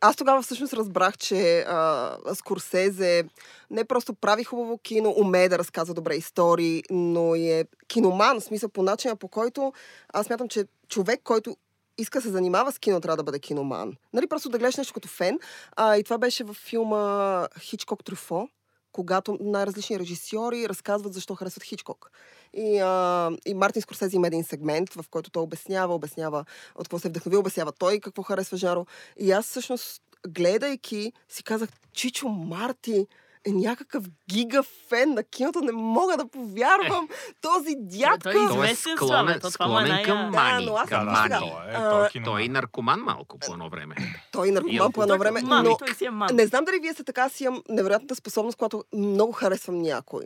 Аз 0.00 0.16
тогава 0.16 0.42
всъщност 0.42 0.72
разбрах, 0.72 1.18
че 1.18 1.60
а, 1.60 2.16
Скорсезе 2.34 3.24
не 3.70 3.84
просто 3.84 4.14
прави 4.14 4.44
хубаво 4.44 4.78
кино, 4.78 5.14
умее 5.16 5.48
да 5.48 5.58
разказва 5.58 5.94
добре 5.94 6.14
истории, 6.14 6.82
но 6.90 7.34
е 7.34 7.64
киноман, 7.88 8.40
в 8.40 8.44
смисъл 8.44 8.68
по 8.68 8.82
начина 8.82 9.16
по 9.16 9.28
който 9.28 9.72
аз 10.12 10.30
мятам, 10.30 10.48
че 10.48 10.64
човек, 10.88 11.20
който 11.24 11.56
иска 11.98 12.18
да 12.18 12.22
се 12.22 12.30
занимава 12.30 12.72
с 12.72 12.78
кино, 12.78 13.00
трябва 13.00 13.16
да 13.16 13.22
бъде 13.22 13.38
киноман. 13.38 13.96
Нали, 14.12 14.26
просто 14.26 14.48
да 14.48 14.58
гледаш 14.58 14.76
нещо 14.76 14.94
като 14.94 15.08
фен. 15.08 15.38
А, 15.76 15.96
и 15.96 16.04
това 16.04 16.18
беше 16.18 16.44
във 16.44 16.56
филма 16.56 17.46
Хичкок 17.60 18.04
Трюфо, 18.04 18.48
когато 18.92 19.38
най-различни 19.40 19.98
режисьори 19.98 20.68
разказват 20.68 21.14
защо 21.14 21.34
харесват 21.34 21.64
Хичкок. 21.64 22.10
И, 22.54 22.78
а, 22.78 23.30
и 23.46 23.54
Мартин 23.54 23.82
Скорсези 23.82 24.16
има 24.16 24.26
един 24.26 24.44
сегмент, 24.44 24.94
в 24.94 25.04
който 25.10 25.30
той 25.30 25.42
обяснява, 25.42 25.94
обяснява 25.94 26.44
от 26.74 26.84
какво 26.84 26.98
се 26.98 27.08
е 27.08 27.10
вдъхновил, 27.10 27.40
обяснява 27.40 27.72
той 27.72 28.00
какво 28.00 28.22
харесва 28.22 28.56
Жаро. 28.56 28.86
И 29.18 29.32
аз 29.32 29.46
всъщност, 29.46 30.02
гледайки, 30.28 31.12
си 31.28 31.44
казах, 31.44 31.68
Чичо 31.92 32.28
Марти 32.28 33.06
е 33.46 33.50
някакъв 33.50 34.04
гига 34.30 34.62
фен 34.88 35.14
на 35.14 35.24
киното, 35.24 35.60
не 35.60 35.72
мога 35.72 36.16
да 36.16 36.28
повярвам. 36.28 37.08
Този 37.40 37.74
дядка... 37.78 38.32
Той 38.32 38.44
е 38.44 38.48
Той 38.48 38.70
е 38.70 38.74
склонен, 38.74 39.40
е 39.46 39.50
склонен 39.50 40.04
към 40.04 40.16
Да, 40.16 40.30
мани. 40.30 40.66
но 40.66 40.76
аз 40.76 40.88
към 40.88 41.04
да, 41.04 41.10
мани. 41.10 41.28
той 41.28 41.72
е, 41.72 41.74
А, 41.74 41.90
той 41.90 42.06
е 42.06 42.08
киноман. 42.08 42.32
Той 42.32 42.42
е 42.42 42.44
и 42.44 42.48
наркоман 42.48 43.00
малко 43.00 43.38
по 43.38 43.52
едно 43.52 43.70
време. 43.70 43.94
Той 44.32 44.48
е 44.48 44.52
наркоман 44.52 44.92
по 44.92 45.02
едно 45.02 45.18
време, 45.18 45.40
но 45.42 45.76
той 45.76 45.94
си 45.94 46.04
е 46.04 46.10
не 46.32 46.46
знам 46.46 46.64
дали 46.64 46.78
вие 46.82 46.92
сте 46.92 47.04
така, 47.04 47.22
аз 47.22 47.40
имам 47.40 47.62
невероятната 47.68 48.14
способност, 48.14 48.58
когато 48.58 48.84
много 48.94 49.32
харесвам 49.32 49.78
някой. 49.78 50.22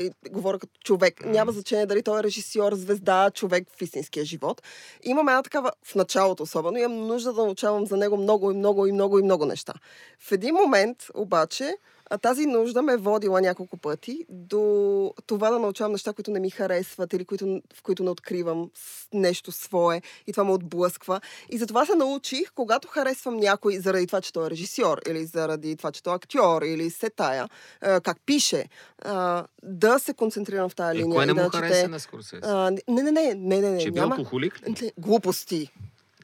И 0.00 0.10
говоря 0.30 0.58
като 0.58 0.72
човек. 0.84 1.24
Няма 1.24 1.52
значение 1.52 1.86
дали 1.86 2.02
той 2.02 2.20
е 2.20 2.22
режисьор, 2.22 2.74
звезда, 2.74 3.30
човек 3.30 3.68
в 3.78 3.82
истинския 3.82 4.24
живот. 4.24 4.62
Имам 5.02 5.28
една 5.28 5.42
такава, 5.42 5.72
в 5.84 5.94
началото 5.94 6.42
особено, 6.42 6.78
имам 6.78 7.06
нужда 7.06 7.32
да 7.32 7.44
научавам 7.44 7.86
за 7.86 7.96
него 7.96 8.16
много 8.16 8.50
и 8.50 8.54
много 8.54 8.86
и 8.86 8.92
много 8.92 9.18
и 9.18 9.22
много 9.22 9.46
неща. 9.46 9.72
В 10.18 10.32
един 10.32 10.54
момент, 10.54 10.98
обаче, 11.14 11.76
а 12.10 12.18
тази 12.18 12.46
нужда 12.46 12.82
ме 12.82 12.92
е 12.92 12.98
водила 12.98 13.40
няколко 13.40 13.76
пъти 13.76 14.26
до 14.28 14.62
това 15.26 15.50
да 15.50 15.58
научавам 15.58 15.92
неща, 15.92 16.12
които 16.12 16.30
не 16.30 16.40
ми 16.40 16.50
харесват 16.50 17.12
или 17.12 17.24
които, 17.24 17.46
в 17.74 17.82
които 17.82 18.04
не 18.04 18.10
откривам 18.10 18.70
нещо 19.12 19.52
свое 19.52 20.02
и 20.26 20.32
това 20.32 20.44
ме 20.44 20.52
отблъсква. 20.52 21.20
И 21.48 21.58
затова 21.58 21.86
се 21.86 21.94
научих, 21.94 22.52
когато 22.52 22.88
харесвам 22.88 23.36
някой 23.36 23.76
заради 23.76 24.06
това, 24.06 24.20
че 24.20 24.32
той 24.32 24.46
е 24.46 24.50
режисьор 24.50 25.00
или 25.08 25.24
заради 25.24 25.76
това, 25.76 25.92
че 25.92 26.02
той 26.02 26.12
е 26.12 26.16
актьор 26.16 26.62
или 26.62 26.90
се 26.90 27.10
тая, 27.10 27.48
как 27.80 28.16
пише, 28.26 28.64
да 29.62 29.98
се 29.98 30.14
концентрирам 30.14 30.68
в 30.68 30.74
тази 30.74 30.88
Е, 30.90 31.00
линия. 31.00 31.14
кое 31.14 31.26
не 31.26 31.32
и 31.32 31.34
да 31.34 31.42
му 31.42 31.48
чете- 31.48 31.58
хареса 31.58 31.88
на 31.88 32.00
Скорсезе? 32.00 32.40
а, 32.44 32.70
не, 32.70 32.82
не, 32.88 33.02
не, 33.02 33.12
не, 33.12 33.60
не, 33.60 33.70
не, 33.70 33.78
Че 33.78 33.88
е 33.88 33.90
бил 33.90 34.02
няма. 34.02 34.14
алкохолик 34.14 34.60
ли? 34.60 34.72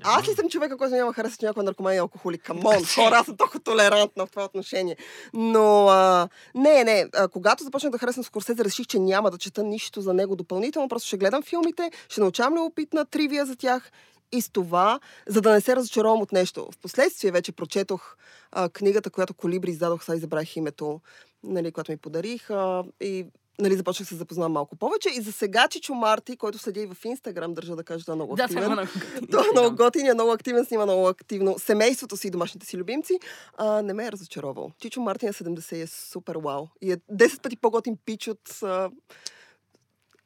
Аз 0.02 0.28
ли 0.28 0.34
съм 0.34 0.48
човека, 0.48 0.76
който 0.76 0.94
няма 0.94 1.12
хареса, 1.12 1.36
че 1.36 1.46
някой 1.46 1.62
е 1.62 1.64
наркоман 1.64 1.94
и 1.94 1.98
алкохолик? 1.98 2.42
Камон, 2.42 2.84
хора, 2.94 3.16
аз 3.16 3.26
съм 3.26 3.36
толкова 3.36 3.60
толерантна 3.60 4.26
в 4.26 4.30
това 4.30 4.44
отношение. 4.44 4.96
Но, 5.32 5.88
а, 5.88 6.28
не, 6.54 6.84
не, 6.84 7.06
а, 7.14 7.28
когато 7.28 7.64
започнах 7.64 7.92
да 7.92 7.98
харесвам 7.98 8.24
Скорсезе, 8.24 8.64
реших, 8.64 8.86
че 8.86 8.98
няма 8.98 9.30
да 9.30 9.38
чета 9.38 9.62
нищо 9.62 10.00
за 10.00 10.14
него 10.14 10.36
допълнително, 10.36 10.88
просто 10.88 11.06
ще 11.06 11.16
гледам 11.16 11.42
филмите, 11.42 11.90
ще 12.08 12.20
научавам 12.20 12.54
любопитна 12.54 13.04
тривия 13.04 13.46
за 13.46 13.56
тях 13.56 13.90
и 14.32 14.42
с 14.42 14.50
това, 14.50 15.00
за 15.26 15.40
да 15.40 15.52
не 15.52 15.60
се 15.60 15.76
разочаровам 15.76 16.20
от 16.20 16.32
нещо. 16.32 16.68
Впоследствие 16.72 17.30
вече 17.30 17.52
прочетох 17.52 18.16
а, 18.52 18.68
книгата, 18.68 19.10
която 19.10 19.34
Колибри 19.34 19.70
издадох, 19.70 20.04
сега 20.04 20.18
забравих 20.18 20.56
името, 20.56 21.00
нали, 21.42 21.72
която 21.72 21.92
ми 21.92 21.96
подарих 21.96 22.50
а, 22.50 22.84
и 23.00 23.26
нали, 23.58 23.76
започнах 23.76 24.04
да 24.04 24.08
се 24.08 24.14
запознавам 24.14 24.52
малко 24.52 24.76
повече. 24.76 25.08
И 25.08 25.20
за 25.20 25.32
сега 25.32 25.68
Чичо 25.68 25.94
Марти, 25.94 26.36
който 26.36 26.58
следи 26.58 26.80
и 26.80 26.86
в 26.86 26.96
Инстаграм, 27.04 27.54
държа 27.54 27.76
да 27.76 27.84
кажа, 27.84 28.04
да 28.04 28.12
е 28.12 28.14
много 28.14 28.36
Да, 28.36 28.42
активен. 28.44 28.72
е 28.72 28.76
готин. 28.76 29.28
Той 29.30 29.40
е 29.40 29.52
много 29.52 29.76
готин, 29.76 30.06
е 30.06 30.14
много 30.14 30.30
активен, 30.32 30.64
снима 30.64 30.84
много 30.84 31.08
активно 31.08 31.58
семейството 31.58 32.16
си 32.16 32.26
и 32.26 32.30
домашните 32.30 32.66
си 32.66 32.76
любимци. 32.76 33.18
А, 33.56 33.82
не 33.82 33.92
ме 33.94 34.06
е 34.06 34.12
разочаровал. 34.12 34.70
Чичо 34.80 35.00
Мартин 35.00 35.28
е 35.28 35.32
70 35.32 35.76
и 35.76 35.80
е 35.80 35.86
супер 35.86 36.36
вау. 36.36 36.66
И 36.82 36.92
е 36.92 36.96
10 36.96 37.40
пъти 37.42 37.56
по-готин 37.56 37.96
пич 38.06 38.28
от 38.28 38.62
а, 38.62 38.90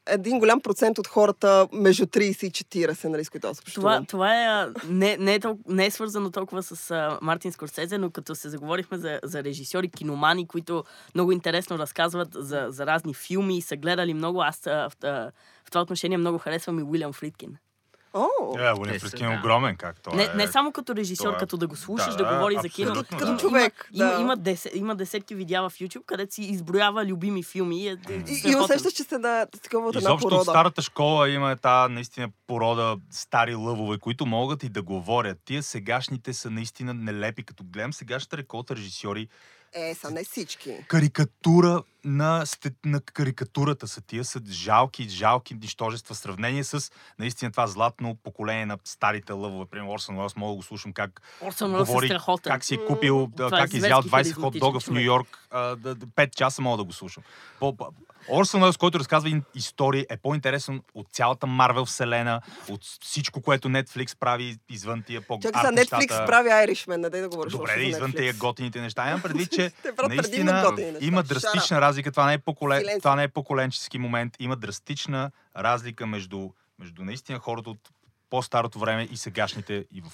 един 0.08 0.38
голям 0.38 0.60
процент 0.60 0.98
от 0.98 1.06
хората 1.06 1.68
между 1.72 2.06
30 2.06 2.44
и 2.44 2.50
40, 2.86 3.08
нали, 3.08 3.24
с 3.24 3.30
които 3.30 3.46
аз 3.46 3.60
Това, 3.60 4.02
това 4.08 4.62
е, 4.62 4.66
не, 4.88 5.16
не, 5.16 5.34
е 5.34 5.40
тол- 5.40 5.58
не 5.68 5.86
е 5.86 5.90
свързано 5.90 6.30
толкова 6.30 6.62
с 6.62 6.90
а, 6.90 7.18
Мартин 7.22 7.52
Скорсезе, 7.52 7.98
но 7.98 8.10
като 8.10 8.34
се 8.34 8.48
заговорихме 8.48 8.98
за, 8.98 9.20
за 9.22 9.44
режисьори, 9.44 9.90
киномани, 9.90 10.48
които 10.48 10.84
много 11.14 11.32
интересно 11.32 11.78
разказват 11.78 12.28
за, 12.34 12.66
за 12.68 12.86
разни 12.86 13.14
филми 13.14 13.58
и 13.58 13.62
са 13.62 13.76
гледали 13.76 14.14
много, 14.14 14.42
аз 14.42 14.66
а, 14.66 14.88
в, 14.90 15.04
а, 15.04 15.30
в 15.64 15.70
това 15.70 15.80
отношение 15.80 16.18
много 16.18 16.38
харесвам 16.38 16.78
и 16.78 16.82
Уилям 16.82 17.12
Фридкин. 17.12 17.56
О, 18.14 18.26
Е, 18.54 18.62
Уилям 18.62 18.76
Те 18.84 18.98
Фридкин 18.98 19.18
са, 19.18 19.24
е 19.24 19.28
да. 19.28 19.34
огромен, 19.36 19.76
как 19.76 20.00
той 20.00 20.16
Не, 20.16 20.24
е. 20.24 20.28
не 20.28 20.46
само 20.48 20.72
като 20.72 20.94
режисьор, 20.94 21.32
е- 21.32 21.36
като 21.36 21.56
да 21.56 21.66
го 21.66 21.76
слушаш, 21.76 22.16
да, 22.16 22.24
да, 22.24 22.34
говори 22.34 22.56
за 22.56 22.68
кино. 22.68 22.90
абсолютно, 22.90 23.18
Като 23.18 23.32
да. 23.32 23.38
човек, 23.38 23.88
Има, 23.92 24.04
да. 24.06 24.20
има, 24.20 24.36
десет, 24.36 24.72
има 24.74 24.96
десетки 24.96 25.34
видеа 25.34 25.62
в 25.62 25.70
YouTube, 25.72 26.04
където 26.06 26.34
си 26.34 26.42
изброява 26.42 27.06
любими 27.06 27.42
филми. 27.42 27.78
И, 27.78 27.88
е, 27.88 27.96
е, 28.08 28.14
и, 28.44 28.52
и 28.52 28.56
усещаш, 28.56 28.92
че 28.92 29.02
сте 29.02 29.18
да, 29.18 29.46
такова 29.54 29.88
от 29.88 29.96
една 29.96 30.00
Изобщо 30.02 30.26
от 30.26 30.30
порода. 30.30 30.44
старата 30.44 30.82
школа 30.82 31.28
има 31.28 31.56
тази 31.56 31.92
наистина 31.92 32.28
порода 32.46 32.96
стари 33.10 33.54
лъвове, 33.54 33.98
които 33.98 34.26
могат 34.26 34.62
и 34.62 34.68
да 34.68 34.82
говорят. 34.82 35.38
Тия 35.44 35.62
сегашните 35.62 36.32
са 36.32 36.50
наистина 36.50 36.94
нелепи. 36.94 37.42
Като 37.42 37.64
гледам 37.64 37.92
сегашната 37.92 38.36
реколта 38.36 38.76
режисьори, 38.76 39.28
Е, 39.72 39.94
са 39.94 40.10
не 40.10 40.24
всички. 40.24 40.84
карикатура 40.88 41.82
на, 42.04 42.44
на 42.84 43.00
карикатурата 43.00 43.88
са 43.88 44.00
тия, 44.00 44.24
са 44.24 44.40
жалки, 44.50 45.08
жалки 45.08 45.54
нищожества 45.54 46.14
в 46.14 46.18
сравнение 46.18 46.64
с 46.64 46.90
наистина 47.18 47.50
това 47.50 47.66
златно 47.66 48.16
поколение 48.24 48.66
на 48.66 48.78
старите 48.84 49.32
лъвове. 49.32 49.66
Примерно 49.70 49.92
Орсън 49.92 50.18
Уелс, 50.18 50.36
мога 50.36 50.52
да 50.52 50.56
го 50.56 50.62
слушам 50.62 50.92
как 50.92 51.22
Орсън 51.40 51.74
е 51.74 51.78
говори, 51.78 52.06
страхотен. 52.06 52.52
как 52.52 52.64
си 52.64 52.74
е 52.74 52.86
купил, 52.86 53.30
е 53.40 53.50
как 53.50 53.74
е 53.74 53.76
изял 53.76 54.02
зверски 54.02 54.34
20 54.34 54.40
хот 54.40 54.58
дога 54.58 54.80
в 54.80 54.88
Нью. 54.88 55.00
Йорк, 55.00 55.48
а, 55.50 55.76
да, 55.76 55.94
да, 55.94 56.06
5 56.06 56.34
часа 56.34 56.62
мога 56.62 56.76
да 56.76 56.84
го 56.84 56.92
слушам. 56.92 57.22
По, 57.58 57.76
по, 57.76 57.86
Орсън 58.30 58.62
Уелс, 58.62 58.76
който 58.76 58.98
разказва 58.98 59.42
истории, 59.54 60.06
е 60.10 60.16
по-интересен 60.16 60.82
от 60.94 61.06
цялата 61.12 61.46
Марвел 61.46 61.84
вселена, 61.84 62.40
от 62.68 62.80
всичко, 63.02 63.42
което 63.42 63.68
Netflix 63.68 64.18
прави 64.18 64.56
извън 64.68 65.02
тия 65.02 65.20
по 65.20 65.38
Чакай 65.42 65.62
сега, 65.62 65.82
Netflix 65.82 66.26
прави 66.26 66.48
Irishman, 66.48 66.96
не 66.96 67.10
дай 67.10 67.20
да 67.20 67.28
говориш. 67.28 67.52
Добре, 67.52 67.74
да 67.74 67.82
извън 67.82 68.12
тия 68.12 68.34
готините 68.34 68.80
неща. 68.80 69.08
Имам 69.08 69.22
предвид, 69.22 69.52
че 69.52 69.72
наистина 70.08 70.76
има 71.00 71.22
драстична 71.22 71.80
разлика. 71.80 72.10
Това 72.10 72.26
не, 72.26 72.32
е 72.32 72.38
поколен... 72.38 72.82
Това 72.98 73.16
не 73.16 73.22
е 73.22 73.28
поколенчески 73.28 73.98
момент. 73.98 74.36
Има 74.40 74.56
драстична 74.56 75.30
разлика 75.56 76.06
между, 76.06 76.50
между 76.78 77.04
наистина 77.04 77.38
хората 77.38 77.70
от 77.70 77.78
по-старото 78.30 78.78
време 78.78 79.08
и 79.10 79.16
сегашните 79.16 79.84
и 79.92 80.00
в 80.00 80.06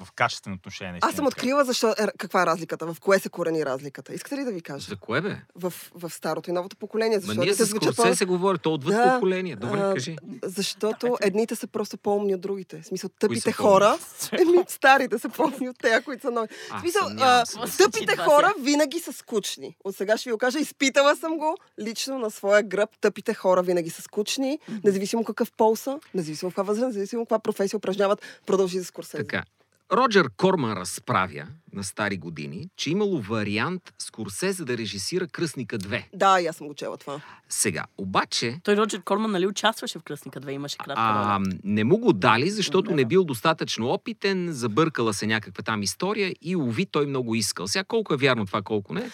в 0.00 0.12
качествено 0.12 0.56
отношение. 0.56 1.00
Аз 1.02 1.14
съм 1.14 1.26
открила 1.26 1.64
защо, 1.64 1.90
е, 1.90 2.06
каква 2.18 2.42
е 2.42 2.46
разликата, 2.46 2.86
в 2.86 3.00
кое 3.00 3.18
се 3.18 3.28
корени 3.28 3.64
разликата. 3.64 4.14
Искате 4.14 4.36
ли 4.36 4.44
да 4.44 4.52
ви 4.52 4.60
кажа? 4.60 4.88
За 4.88 4.96
кое 4.96 5.20
бе? 5.20 5.36
В, 5.54 5.72
в 5.94 6.10
старото 6.10 6.50
и 6.50 6.52
новото 6.52 6.76
поколение. 6.76 7.16
Ма 7.16 7.20
Защото 7.20 7.40
ние 7.40 7.48
едните 7.50 7.64
с 7.64 7.68
звучат 7.68 7.94
Скорсезе 7.94 8.16
се 8.16 8.24
говори, 8.24 8.58
то 8.58 8.74
отвъд 8.74 8.94
Да, 8.94 9.14
поколение. 9.14 9.56
Добре, 9.56 9.78
а, 9.80 9.94
кажи. 9.94 10.16
Защото 10.44 11.16
едните 11.22 11.56
са 11.56 11.66
просто 11.66 11.98
по-умни 11.98 12.34
от 12.34 12.40
другите. 12.40 12.82
В 12.82 12.86
смисъл, 12.86 13.10
тъпите 13.18 13.52
хора, 13.52 13.98
еми, 14.32 14.58
старите 14.68 15.18
са 15.18 15.28
по-умни 15.28 15.68
от 15.68 15.78
тези, 15.78 16.04
които 16.04 16.22
са 16.22 16.30
нови. 16.30 16.48
А, 16.70 16.78
В 16.78 16.80
смисъл, 16.80 17.02
а, 17.18 17.44
тъпите 17.78 18.12
това 18.12 18.24
хора 18.24 18.54
винаги 18.60 19.00
са 19.00 19.12
скучни. 19.12 19.76
От 19.84 19.96
сега 19.96 20.16
ще 20.16 20.30
ви 20.30 20.32
го 20.32 20.38
кажа, 20.38 20.58
изпитала 20.58 21.16
съм 21.16 21.38
го 21.38 21.56
лично 21.80 22.18
на 22.18 22.30
своя 22.30 22.62
гръб. 22.62 22.90
Тъпите 23.00 23.34
хора 23.34 23.62
винаги 23.62 23.90
са 23.90 24.02
скучни, 24.02 24.58
независимо 24.84 25.24
какъв 25.24 25.52
пол 25.52 25.76
са, 25.76 26.00
независимо 26.14 26.50
каква 26.50 26.62
възраст, 26.62 26.86
независимо 26.86 27.24
каква 27.24 27.38
професия 27.38 27.76
упражняват, 27.76 28.22
продължи 28.46 28.78
за 28.78 28.84
Скорсезе. 28.84 29.22
Така. 29.22 29.44
Роджер 29.92 30.26
Корман 30.36 30.72
разправя 30.72 31.46
на 31.72 31.84
стари 31.84 32.16
години, 32.16 32.68
че 32.76 32.90
имало 32.90 33.20
вариант 33.20 33.82
Скорсезе 33.98 34.64
да 34.64 34.78
режисира 34.78 35.26
Кръсника 35.26 35.78
2. 35.78 36.04
Да, 36.14 36.40
и 36.40 36.46
аз 36.46 36.56
съм 36.56 36.66
го 36.66 36.74
чела 36.74 36.96
това. 36.96 37.20
Сега, 37.48 37.84
обаче, 37.98 38.60
Той 38.64 38.76
Роджер 38.76 39.02
Корман, 39.02 39.30
нали, 39.30 39.46
участваше 39.46 39.98
в 39.98 40.02
Кръсника 40.02 40.40
2, 40.40 40.50
имаше 40.50 40.78
кратка 40.78 40.94
а, 40.96 41.38
роля. 41.38 41.46
не 41.64 41.84
му 41.84 41.98
го 41.98 42.12
дали, 42.12 42.50
защото 42.50 42.90
не 42.90 43.02
да. 43.02 43.08
бил 43.08 43.24
достатъчно 43.24 43.88
опитен, 43.90 44.48
забъркала 44.52 45.14
се 45.14 45.26
някаква 45.26 45.62
там 45.62 45.82
история 45.82 46.34
и 46.42 46.56
уви 46.56 46.86
той 46.86 47.06
много 47.06 47.34
искал. 47.34 47.66
Сега 47.68 47.84
колко 47.84 48.14
е 48.14 48.16
вярно 48.16 48.46
това, 48.46 48.62
колко 48.62 48.94
не. 48.94 49.10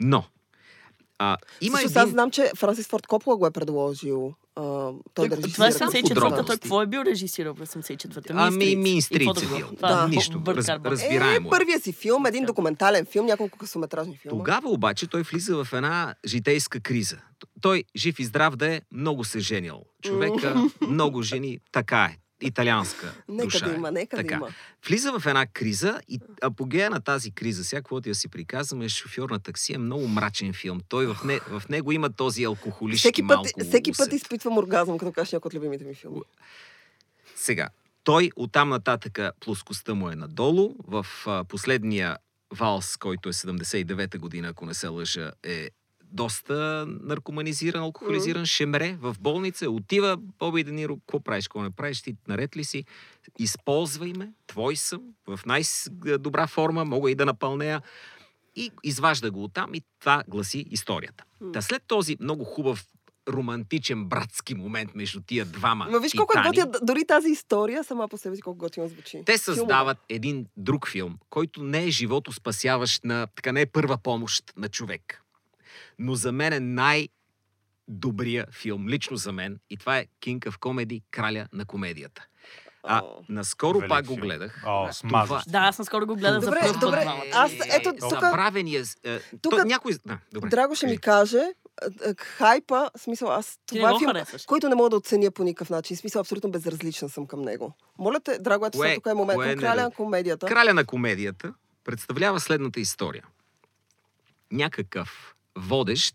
Но, 0.00 0.24
а, 1.18 1.36
има 1.60 1.76
Също 1.76 1.98
един... 1.98 2.02
аз 2.02 2.10
знам, 2.10 2.30
че 2.30 2.50
Франсис 2.56 2.86
Форд 2.86 3.06
Копола 3.06 3.36
го 3.36 3.46
е 3.46 3.50
предложил 3.50 4.34
а, 4.58 4.92
той 5.14 5.28
да 5.28 5.36
режисира. 5.36 5.52
Това 5.52 5.66
е 5.66 5.70
Знам 5.70 5.90
74-та, 5.90 6.14
подробности. 6.14 6.46
той 6.46 6.56
какво 6.56 6.82
е 6.82 6.86
бил 6.86 7.00
режисирал 7.00 7.54
през 7.54 7.74
74-та? 7.74 8.34
Ами, 8.36 8.76
Мин 8.76 9.02
Стрит 9.02 9.22
И 9.22 9.26
какво 9.26 9.40
друго? 9.40 9.56
бил. 9.56 9.68
Да. 9.80 10.04
е 10.04 10.08
Нищо. 10.08 10.42
Раз, 10.46 10.68
разбираемо 10.68 11.46
Е, 11.46 11.48
е. 11.48 11.50
първия 11.50 11.80
си 11.80 11.92
филм, 11.92 12.26
един 12.26 12.44
документален 12.44 13.06
филм, 13.06 13.26
няколко 13.26 13.58
късометражни 13.58 14.16
филма. 14.16 14.38
Тогава 14.38 14.70
обаче 14.70 15.06
той 15.06 15.22
влиза 15.22 15.64
в 15.64 15.72
една 15.72 16.14
житейска 16.26 16.80
криза. 16.80 17.16
Той, 17.60 17.84
жив 17.96 18.18
и 18.18 18.24
здрав 18.24 18.56
да 18.56 18.74
е, 18.74 18.80
много 18.92 19.24
се 19.24 19.38
женил. 19.38 19.80
Човека, 20.02 20.54
много 20.80 21.22
жени, 21.22 21.58
така 21.72 22.04
е. 22.04 22.16
Италианска 22.40 23.14
Нека 23.28 23.46
душа 23.46 23.66
да 23.66 23.72
е. 23.72 23.74
има, 23.74 23.90
нека 23.90 24.16
така. 24.16 24.28
да 24.28 24.34
има. 24.34 24.48
Влиза 24.88 25.18
в 25.18 25.26
една 25.26 25.46
криза 25.46 26.00
и 26.08 26.20
апогея 26.42 26.90
на 26.90 27.00
тази 27.00 27.30
криза, 27.30 27.64
сега 27.64 27.80
каквото 27.80 28.08
я 28.08 28.14
си 28.14 28.28
приказваме, 28.28 28.84
е 28.84 28.88
шофьор 28.88 29.30
на 29.30 29.38
такси 29.40 29.74
е 29.74 29.78
много 29.78 30.08
мрачен 30.08 30.52
филм. 30.52 30.80
Той 30.88 31.06
в, 31.06 31.16
не, 31.24 31.40
в 31.40 31.62
него 31.68 31.92
има 31.92 32.12
този 32.12 32.44
алкохолишки 32.44 33.00
Всеки 33.00 33.22
път, 33.22 33.36
малко 33.36 33.48
всеки 33.68 33.90
път 33.92 34.00
усет. 34.00 34.12
изпитвам 34.12 34.58
оргазъм, 34.58 34.98
като 34.98 35.12
кажеш 35.12 35.32
някой 35.32 35.48
от 35.48 35.54
любимите 35.54 35.84
ми 35.84 35.94
филми. 35.94 36.20
Сега, 37.36 37.68
той 38.04 38.30
оттам 38.36 38.68
нататъка 38.68 39.32
плоскостта 39.40 39.94
му 39.94 40.10
е 40.10 40.14
надолу. 40.14 40.74
В 40.86 41.06
а, 41.26 41.44
последния 41.44 42.16
валс, 42.50 42.96
който 42.96 43.28
е 43.28 43.32
79-та 43.32 44.18
година, 44.18 44.48
ако 44.48 44.66
не 44.66 44.74
се 44.74 44.88
лъжа, 44.88 45.32
е 45.42 45.70
доста 46.12 46.86
наркоманизиран, 46.88 47.82
алкохолизиран, 47.82 48.46
шемре 48.46 48.96
в 49.00 49.16
болница, 49.20 49.70
отива 49.70 50.16
Боби 50.16 50.64
Дениро, 50.64 50.96
какво 50.96 51.20
правиш, 51.20 51.48
какво 51.48 51.62
не 51.62 51.70
правиш, 51.70 52.02
ти 52.02 52.16
наред 52.28 52.56
ли 52.56 52.64
си, 52.64 52.84
използвай 53.38 54.12
ме, 54.12 54.32
твой 54.46 54.76
съм, 54.76 55.02
в 55.26 55.40
най-добра 55.46 56.46
форма, 56.46 56.84
мога 56.84 57.10
и 57.10 57.14
да 57.14 57.26
напълнея. 57.26 57.82
И 58.56 58.70
изважда 58.84 59.30
го 59.30 59.44
оттам 59.44 59.74
и 59.74 59.82
това 60.00 60.22
гласи 60.28 60.64
историята. 60.70 61.24
Та 61.52 61.62
след 61.62 61.82
този 61.86 62.16
много 62.20 62.44
хубав 62.44 62.84
романтичен 63.28 64.04
братски 64.04 64.54
момент 64.54 64.94
между 64.94 65.20
тия 65.20 65.44
двама 65.44 65.88
Но 65.90 66.00
виж 66.00 66.12
колко 66.12 66.38
е 66.38 66.42
титани, 66.42 66.56
готина, 66.56 66.86
дори 66.86 67.06
тази 67.06 67.28
история 67.28 67.84
сама 67.84 68.08
по 68.08 68.18
себе 68.18 68.36
си 68.36 68.42
колко 68.42 68.58
готино 68.58 68.88
звучи. 68.88 69.22
те 69.26 69.38
създават 69.38 69.98
един 70.08 70.46
друг 70.56 70.88
филм, 70.88 71.18
който 71.30 71.62
не 71.62 71.84
е 71.84 71.90
живото 71.90 72.32
спасяващ 72.32 73.04
на, 73.04 73.26
така 73.36 73.52
не 73.52 73.60
е 73.60 73.66
първа 73.66 73.98
помощ 73.98 74.52
на 74.56 74.68
човек. 74.68 75.22
Но 75.98 76.14
за 76.14 76.32
мен 76.32 76.52
е 76.52 76.60
най-добрия 76.60 78.46
филм, 78.52 78.88
лично 78.88 79.16
за 79.16 79.32
мен, 79.32 79.58
и 79.70 79.76
това 79.76 79.98
е 79.98 80.06
King 80.22 80.38
of 80.40 80.58
Comedy, 80.58 81.02
краля 81.10 81.46
на 81.52 81.64
комедията. 81.64 82.26
А, 82.82 83.02
наскоро 83.28 83.78
Велик 83.78 83.88
пак 83.88 84.06
го 84.06 84.16
гледах. 84.16 84.62
О, 84.66 84.88
смазващ. 84.92 85.50
Да, 85.50 85.58
аз 85.58 85.78
наскоро 85.78 86.06
го 86.06 86.16
гледах 86.16 86.40
Добре, 86.40 86.58
за 86.58 86.66
първ 86.68 86.80
добре, 86.80 87.06
аз- 87.32 87.52
ето, 87.52 87.88
е, 87.88 87.92
тук- 87.92 88.10
Забравения... 88.10 88.84
Е, 89.04 89.20
тук- 89.20 89.50
то, 89.50 89.64
някой... 89.64 89.92
Да, 90.06 90.18
добре. 90.32 90.48
Драго 90.48 90.74
ще 90.74 90.86
ми 90.86 90.98
каже, 90.98 91.42
а, 92.02 92.14
хайпа, 92.16 92.90
смисъл 92.96 93.30
аз, 93.30 93.58
не 93.72 93.78
това 93.78 93.90
е 93.90 93.98
филм, 93.98 94.06
харесваш. 94.06 94.44
който 94.44 94.68
не 94.68 94.74
мога 94.74 94.90
да 94.90 94.96
оценя 94.96 95.30
по 95.30 95.44
никакъв 95.44 95.70
начин. 95.70 95.96
Смисъл 95.96 96.20
абсолютно 96.20 96.50
безразлична 96.50 97.08
съм 97.08 97.26
към 97.26 97.42
него. 97.42 97.72
Моля 97.98 98.20
те, 98.20 98.38
Драго, 98.38 98.66
ето 98.66 98.78
Кое- 98.78 98.82
сега 98.82 98.94
тук 98.94 99.06
е 99.06 99.14
момент 99.14 99.36
кое 99.36 99.46
не 99.46 99.56
краля 99.56 99.76
да- 99.76 99.82
на 99.82 99.90
комедията. 99.90 100.46
Краля 100.46 100.74
на 100.74 100.84
комедията 100.84 101.54
представлява 101.84 102.40
следната 102.40 102.80
история. 102.80 103.24
Някакъв 104.52 105.34
водещ, 105.58 106.14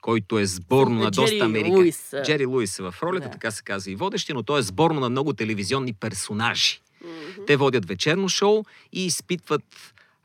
който 0.00 0.38
е 0.38 0.46
сборно 0.46 0.94
на 0.94 1.10
доста 1.10 1.26
Джери 1.26 1.40
америка. 1.40 1.68
Луис, 1.70 2.12
а. 2.12 2.22
Джери 2.22 2.46
Луис 2.46 2.78
е 2.78 2.82
в 2.82 2.94
ролята, 3.02 3.26
Да. 3.26 3.32
така 3.32 3.50
се 3.50 3.62
казва 3.62 3.90
и 3.90 3.96
водещи, 3.96 4.32
но 4.32 4.42
той 4.42 4.60
е 4.60 4.62
сборно 4.62 5.00
на 5.00 5.08
много 5.10 5.32
телевизионни 5.32 5.92
персонажи. 5.92 6.80
Мгм. 7.04 7.44
Те 7.46 7.56
водят 7.56 7.86
вечерно 7.86 8.28
шоу 8.28 8.64
и 8.92 9.06
изпитват 9.06 9.62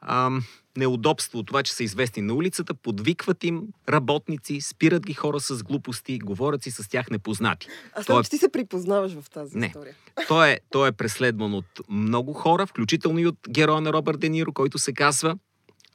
ам, 0.01 0.43
неудобство 0.77 1.39
от 1.39 1.47
това, 1.47 1.63
че 1.63 1.73
са 1.73 1.83
известни 1.83 2.21
на 2.21 2.33
улицата, 2.33 2.73
подвикват 2.73 3.43
им 3.43 3.61
работници, 3.89 4.61
спират 4.61 5.05
ги 5.05 5.13
хора 5.13 5.39
с 5.39 5.63
глупости, 5.63 6.19
говорят 6.19 6.63
си 6.63 6.71
с 6.71 6.89
тях 6.89 7.09
непознати. 7.09 7.67
Знам, 7.99 8.19
е- 8.19 8.23
че 8.23 8.29
ти 8.29 8.37
се 8.37 8.49
припознаваш 8.49 9.11
в 9.13 9.29
тази 9.29 9.57
Не. 9.57 9.65
история. 9.65 9.95
Той 10.27 10.49
е, 10.49 10.59
той 10.69 10.87
е 10.87 10.91
преследван 10.91 11.53
от 11.53 11.65
много 11.89 12.33
хора, 12.33 12.65
включително 12.65 13.19
и 13.19 13.27
от 13.27 13.37
героя 13.49 13.81
на 13.81 13.93
Робърт 13.93 14.19
Де 14.19 14.29
Ниро, 14.29 14.53
който 14.53 14.77
се 14.77 14.93
казва 14.93 15.37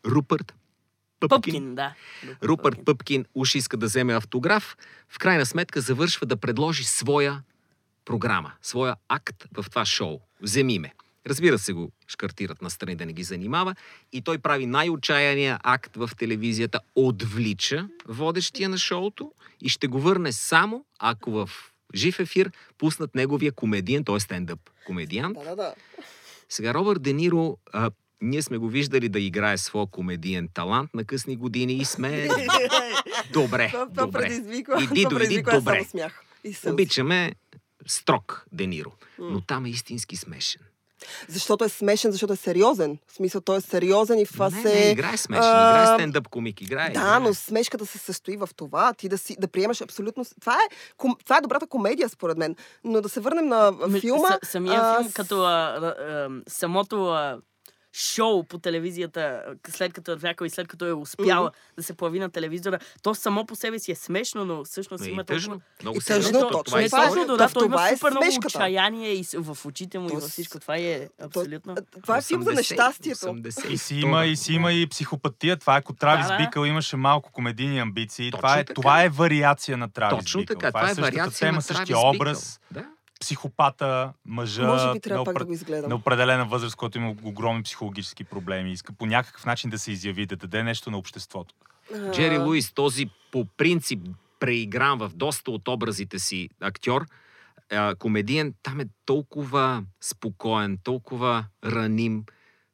Рупърт 0.07 0.55
Пъпкин. 1.21 1.53
Пъпкин, 1.53 1.75
да. 1.75 1.95
Рупърт 2.43 2.79
Пъпкин 2.85 3.25
уж 3.35 3.55
иска 3.55 3.77
да 3.77 3.87
вземе 3.87 4.15
автограф, 4.15 4.77
в 5.09 5.19
крайна 5.19 5.47
сметка 5.47 5.81
завършва 5.81 6.27
да 6.27 6.37
предложи 6.37 6.85
своя 6.85 7.43
програма, 8.05 8.53
своя 8.63 8.97
акт 9.09 9.45
в 9.57 9.71
това 9.71 9.85
шоу. 9.85 10.21
Вземи 10.43 10.79
ме. 10.79 10.95
Разбира 11.27 11.59
се 11.59 11.73
го 11.73 11.93
шкартират 12.09 12.63
настрани 12.63 12.97
да 12.97 13.07
не 13.07 13.13
ги 13.13 13.23
занимава 13.23 13.75
и 14.13 14.23
той 14.23 14.39
прави 14.39 14.67
най-отчаяния 14.67 15.59
акт 15.63 15.97
в 15.97 16.11
телевизията, 16.19 16.81
отвлича 16.95 17.89
водещия 18.07 18.69
на 18.69 18.79
шоуто 18.79 19.33
и 19.61 19.69
ще 19.69 19.87
го 19.87 20.01
върне 20.01 20.33
само 20.33 20.85
ако 20.99 21.31
в 21.31 21.51
жив 21.95 22.21
ефир 22.21 22.51
пуснат 22.79 23.15
неговия 23.15 23.53
комедиен, 23.53 24.05
т.е. 24.05 24.21
стендъп 24.21 24.61
комедиант. 24.87 25.39
Да, 25.39 25.45
да, 25.45 25.57
да. 25.57 25.75
Сега 26.49 26.75
Робърт 26.75 27.03
Де 27.03 27.13
Ниро, 27.13 27.57
а, 27.73 27.91
ние 28.21 28.43
сме 28.43 28.59
го 28.59 28.69
виждали 28.69 29.09
да 29.09 29.21
играе 29.21 29.59
своя 29.59 29.87
комедиен 29.87 30.49
талант 30.55 30.91
на 30.95 31.05
късни 31.05 31.37
години 31.37 31.73
и 31.73 31.85
сме 31.85 32.29
добре, 33.33 33.69
Това, 33.69 33.89
това 33.89 34.07
добре. 34.07 34.21
предизвиква, 34.21 34.83
Иди, 34.83 35.03
това 35.05 35.19
предизвиква 35.19 35.53
добре. 35.53 35.75
само 35.75 35.85
смях. 35.85 36.23
И. 36.45 36.57
Обичаме 36.67 37.33
строг 37.87 38.47
Де 38.53 38.67
Ниро, 38.67 38.93
но 39.19 39.41
там 39.41 39.65
е 39.65 39.69
истински 39.69 40.17
смешен. 40.17 40.63
Защото 41.29 41.65
е 41.65 41.69
смешен, 41.69 42.13
защото 42.13 42.33
е 42.33 42.37
сериозен. 42.37 42.99
В 43.07 43.13
смисъл, 43.13 43.41
той 43.41 43.57
е 43.57 43.61
сериозен 43.61 44.19
и 44.19 44.27
това 44.27 44.51
не, 44.51 44.63
се... 44.63 44.75
не, 44.75 44.91
играе 44.91 45.17
смешен, 45.17 45.45
а, 45.45 45.71
играе 45.71 45.99
стендъп 45.99 46.29
комик, 46.29 46.61
играе. 46.61 46.91
Да, 46.91 47.01
играе. 47.01 47.21
но 47.21 47.35
смешката 47.35 47.87
се 47.87 47.99
състои 47.99 48.37
в 48.37 48.49
това, 48.57 48.95
ти 48.95 49.09
да, 49.09 49.19
си, 49.19 49.37
да 49.39 49.49
приемаш 49.49 49.81
абсолютно... 49.81 50.25
Това 50.41 50.55
е, 50.55 50.75
ком... 50.97 51.17
това 51.25 51.37
е 51.37 51.41
добрата 51.41 51.67
комедия, 51.67 52.09
според 52.09 52.39
мен. 52.39 52.57
Но 52.85 53.01
да 53.01 53.09
се 53.09 53.21
върнем 53.21 53.49
на 53.49 53.73
филма... 54.01 54.29
С, 54.45 54.51
самия 54.51 54.81
а, 54.83 54.99
филм, 54.99 55.13
като 55.13 55.45
а, 55.45 55.49
а, 55.49 56.29
самото 56.49 57.07
а, 57.07 57.39
шоу 57.93 58.45
по 58.45 58.59
телевизията, 58.59 59.43
след 59.69 59.93
като 59.93 60.11
е 60.11 60.15
отвлякал 60.15 60.47
и 60.47 60.51
след 60.51 60.69
като 60.69 60.87
е 60.87 60.93
успял 60.93 61.51
да 61.77 61.83
се 61.83 61.95
появи 61.95 62.19
на 62.19 62.31
телевизора, 62.31 62.79
то 63.03 63.15
само 63.15 63.47
по 63.47 63.55
себе 63.57 63.79
си 63.79 63.93
е 63.93 63.95
смешно, 63.95 64.45
но 64.45 64.65
всъщност 64.65 65.01
Но 65.01 65.09
и 65.09 65.13
има 65.13 65.25
тъжно. 65.25 65.61
Много 65.83 66.01
тъжно, 66.01 66.41
то 66.41 66.51
точно 66.51 66.65
това 66.65 66.79
е 66.79 66.83
Не 66.83 66.87
е. 66.87 66.91
точно, 66.91 67.27
То 67.27 67.37
да, 67.37 67.49
в 67.49 67.53
той 67.53 67.67
има 67.67 67.89
е 67.89 67.97
супер 67.97 68.11
много 68.11 68.27
отчаяние 68.47 69.13
и 69.13 69.25
в 69.35 69.67
очите 69.67 69.99
му 69.99 70.07
и 70.07 70.09
То 70.09 70.15
във 70.15 70.31
всичко. 70.31 70.59
Това 70.59 70.77
е 70.77 71.09
абсолютно... 71.23 71.77
Това 72.03 72.19
е 72.19 72.23
филм 72.23 72.43
за 72.43 72.51
80, 72.51 72.57
нещастието. 72.57 73.27
80. 73.27 73.69
И 73.69 73.79
си 73.79 73.95
има, 73.95 74.27
и 74.27 74.37
си 74.37 74.53
има 74.53 74.73
и 74.73 74.87
психопатия. 74.87 75.57
Това 75.57 75.77
е, 75.77 75.79
ако 75.79 75.93
Травис. 75.93 76.27
Бикъл 76.39 76.65
имаше 76.65 76.97
малко 76.97 77.33
комедийни 77.33 77.79
амбиции. 77.79 78.31
Точно 78.31 78.75
това, 78.75 79.03
е, 79.03 79.07
е 79.07 79.09
вариация 79.09 79.77
на 79.77 79.93
Травис 79.93 80.25
Точно 80.25 80.41
Бикъл. 80.41 80.59
така, 80.59 80.71
това 80.71 80.91
е 80.91 80.95
същата 80.95 81.03
вариация 81.03 81.49
тема, 81.49 81.57
на 81.57 81.63
същия 81.63 81.87
Травис 81.87 82.17
образ. 82.17 82.61
Бикъл. 82.73 82.83
Да. 82.83 83.00
Психопата, 83.21 84.13
мъжа 84.25 84.67
Може 84.67 84.93
би 84.93 85.01
трябва 85.01 85.25
на, 85.25 85.25
пак 85.25 85.39
да 85.39 85.45
го 85.45 85.53
изгледам. 85.53 85.89
на 85.91 85.97
определена 85.97 86.47
възраст, 86.47 86.77
който 86.77 86.99
има 86.99 87.15
огромни 87.23 87.63
психологически 87.63 88.25
проблеми. 88.25 88.73
Иска 88.73 88.93
по 88.93 89.07
някакъв 89.07 89.47
начин 89.47 89.71
да 89.71 89.79
се 89.79 89.93
изяви, 89.93 90.27
да 90.27 90.37
даде 90.37 90.63
нещо 90.63 90.91
на 90.91 90.99
обществото. 90.99 91.55
А, 91.95 92.11
Джери 92.13 92.39
Луис, 92.39 92.73
този 92.73 93.11
по 93.33 93.45
принцип 93.57 94.01
преигран 94.41 94.99
в 94.99 95.11
доста 95.15 95.51
от 95.51 95.69
образите 95.69 96.19
си 96.19 96.49
актьор, 96.61 97.07
комедиен, 97.99 98.55
там 98.63 98.81
е 98.81 98.85
толкова 99.07 99.85
спокоен, 100.01 100.79
толкова 100.85 101.45
раним. 101.65 102.25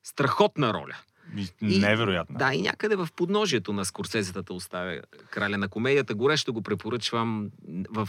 Страхотна 0.03 0.75
роля. 0.75 0.97
И, 1.37 1.79
невероятно. 1.79 2.39
Да, 2.39 2.55
и 2.55 2.63
някъде 2.63 2.97
в 2.97 3.09
подножието 3.17 3.73
на 3.73 3.85
Скорсезетата 3.85 4.55
оставя 4.55 5.01
краля 5.31 5.59
на 5.59 5.69
комедията. 5.69 6.15
Горещо 6.15 6.53
го 6.53 6.63
препоръчвам 6.63 7.51
в 7.91 8.09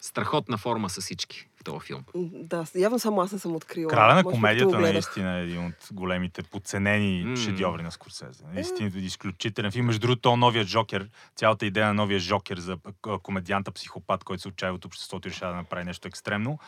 страхотна 0.00 0.58
форма 0.58 0.90
са 0.90 1.00
всички 1.00 1.49
в 1.60 1.64
този 1.64 1.86
филм. 1.86 2.04
Да, 2.34 2.64
явно 2.74 2.98
само 2.98 3.20
аз 3.20 3.32
не 3.32 3.38
съм 3.38 3.56
открила. 3.56 3.90
Краля 3.90 4.14
на 4.14 4.22
Може 4.22 4.34
комедията 4.34 4.78
наистина 4.78 5.38
е 5.38 5.42
един 5.42 5.66
от 5.66 5.88
големите 5.92 6.42
подценени 6.42 7.24
М. 7.24 7.36
шедьоври 7.36 7.82
на 7.82 7.90
Скорсезе. 7.90 8.44
Е. 8.44 8.54
Наистина 8.54 8.90
изключителен 8.96 9.70
филм. 9.72 9.86
Между 9.86 10.00
другото, 10.00 10.20
то 10.20 10.36
новия 10.36 10.64
Жокер, 10.64 11.08
цялата 11.36 11.66
идея 11.66 11.86
на 11.86 11.94
новия 11.94 12.18
Жокер 12.20 12.58
за 12.58 12.76
комедианта 13.22 13.72
психопат, 13.72 14.24
който 14.24 14.42
се 14.42 14.48
отчаява 14.48 14.76
от 14.76 14.84
обществото 14.84 15.28
и 15.28 15.30
решава 15.30 15.52
да 15.52 15.56
направи 15.56 15.84
нещо 15.84 16.08
екстремно, 16.08 16.58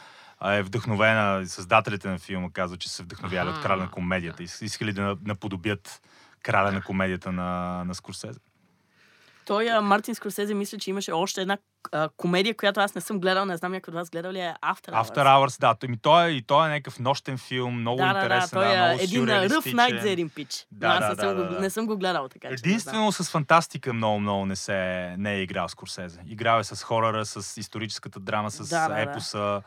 е 0.47 0.63
вдъхновена. 0.63 1.47
Създателите 1.47 2.09
на 2.09 2.19
филма 2.19 2.51
казват, 2.51 2.81
че 2.81 2.89
са 2.89 3.03
вдъхновяли 3.03 3.49
от 3.49 3.61
краля 3.61 3.77
на 3.77 3.91
комедията. 3.91 4.43
Ис- 4.43 4.65
Искали 4.65 4.93
да 4.93 5.03
на- 5.03 5.17
наподобят 5.25 6.03
краля 6.43 6.73
на 6.73 6.83
комедията 6.83 7.33
на, 7.33 7.49
на 7.85 7.95
Скорсезе. 7.95 8.39
Той, 9.47 9.71
а, 9.71 9.81
Мартин 9.81 10.15
Скорсезе, 10.15 10.55
мисля, 10.55 10.79
че 10.79 10.91
имаше 10.91 11.13
още 11.13 11.41
една 11.41 11.59
а, 11.93 12.09
комедия, 12.17 12.57
която 12.57 12.81
аз 12.81 12.95
не 12.95 13.01
съм 13.01 13.21
гледал, 13.21 13.45
не 13.45 13.57
знам 13.57 13.73
някой 13.73 13.93
от 13.93 13.95
вас 13.95 14.11
гледал 14.11 14.33
ли 14.33 14.41
е 14.41 14.55
After 14.65 14.91
Hours. 14.91 15.09
After 15.09 15.25
Hours, 15.27 15.61
да. 15.61 15.75
Той, 15.75 15.89
ми, 15.89 15.99
той, 16.03 16.27
е, 16.27 16.31
и 16.31 16.43
той 16.43 16.67
е 16.67 16.71
някакъв 16.71 16.99
нощен 16.99 17.39
филм, 17.39 17.81
много 17.81 17.97
да, 17.97 18.07
да, 18.07 18.13
да, 18.13 18.19
интересен, 18.21 18.49
той 18.53 18.65
да, 18.65 18.73
е 18.73 18.77
много 18.77 19.03
един 19.03 19.29
ръв 19.29 19.73
найт 19.73 20.03
за 20.03 20.11
един 20.11 20.29
пич. 20.31 20.67
Да, 20.71 20.89
Но 20.89 20.95
аз 20.95 21.01
да, 21.01 21.09
не, 21.09 21.17
съм 21.17 21.29
да, 21.29 21.35
го, 21.35 21.49
да, 21.49 21.55
да. 21.55 21.61
не 21.61 21.71
съм 21.71 21.87
го 21.87 21.97
гледал, 21.97 22.29
така 22.29 22.49
че 22.49 22.51
не 22.51 22.57
знам. 22.57 22.71
Единствено 22.71 23.13
с 23.13 23.31
фантастика 23.31 23.93
много, 23.93 24.21
много 24.21 24.47
не, 24.47 24.57
се, 24.57 24.75
не 25.19 25.35
е 25.35 25.43
играл 25.43 25.69
Скорсезе. 25.69 26.21
Играл 26.29 26.61
е 26.61 26.65
с 26.65 26.83
хорора, 26.83 27.25
с 27.27 27.61
историческата 27.61 28.21
драма, 28.21 28.51
с 28.51 28.69
Да, 28.69 28.89
да, 28.89 28.95
да. 28.95 29.01
епоса, 29.01 29.63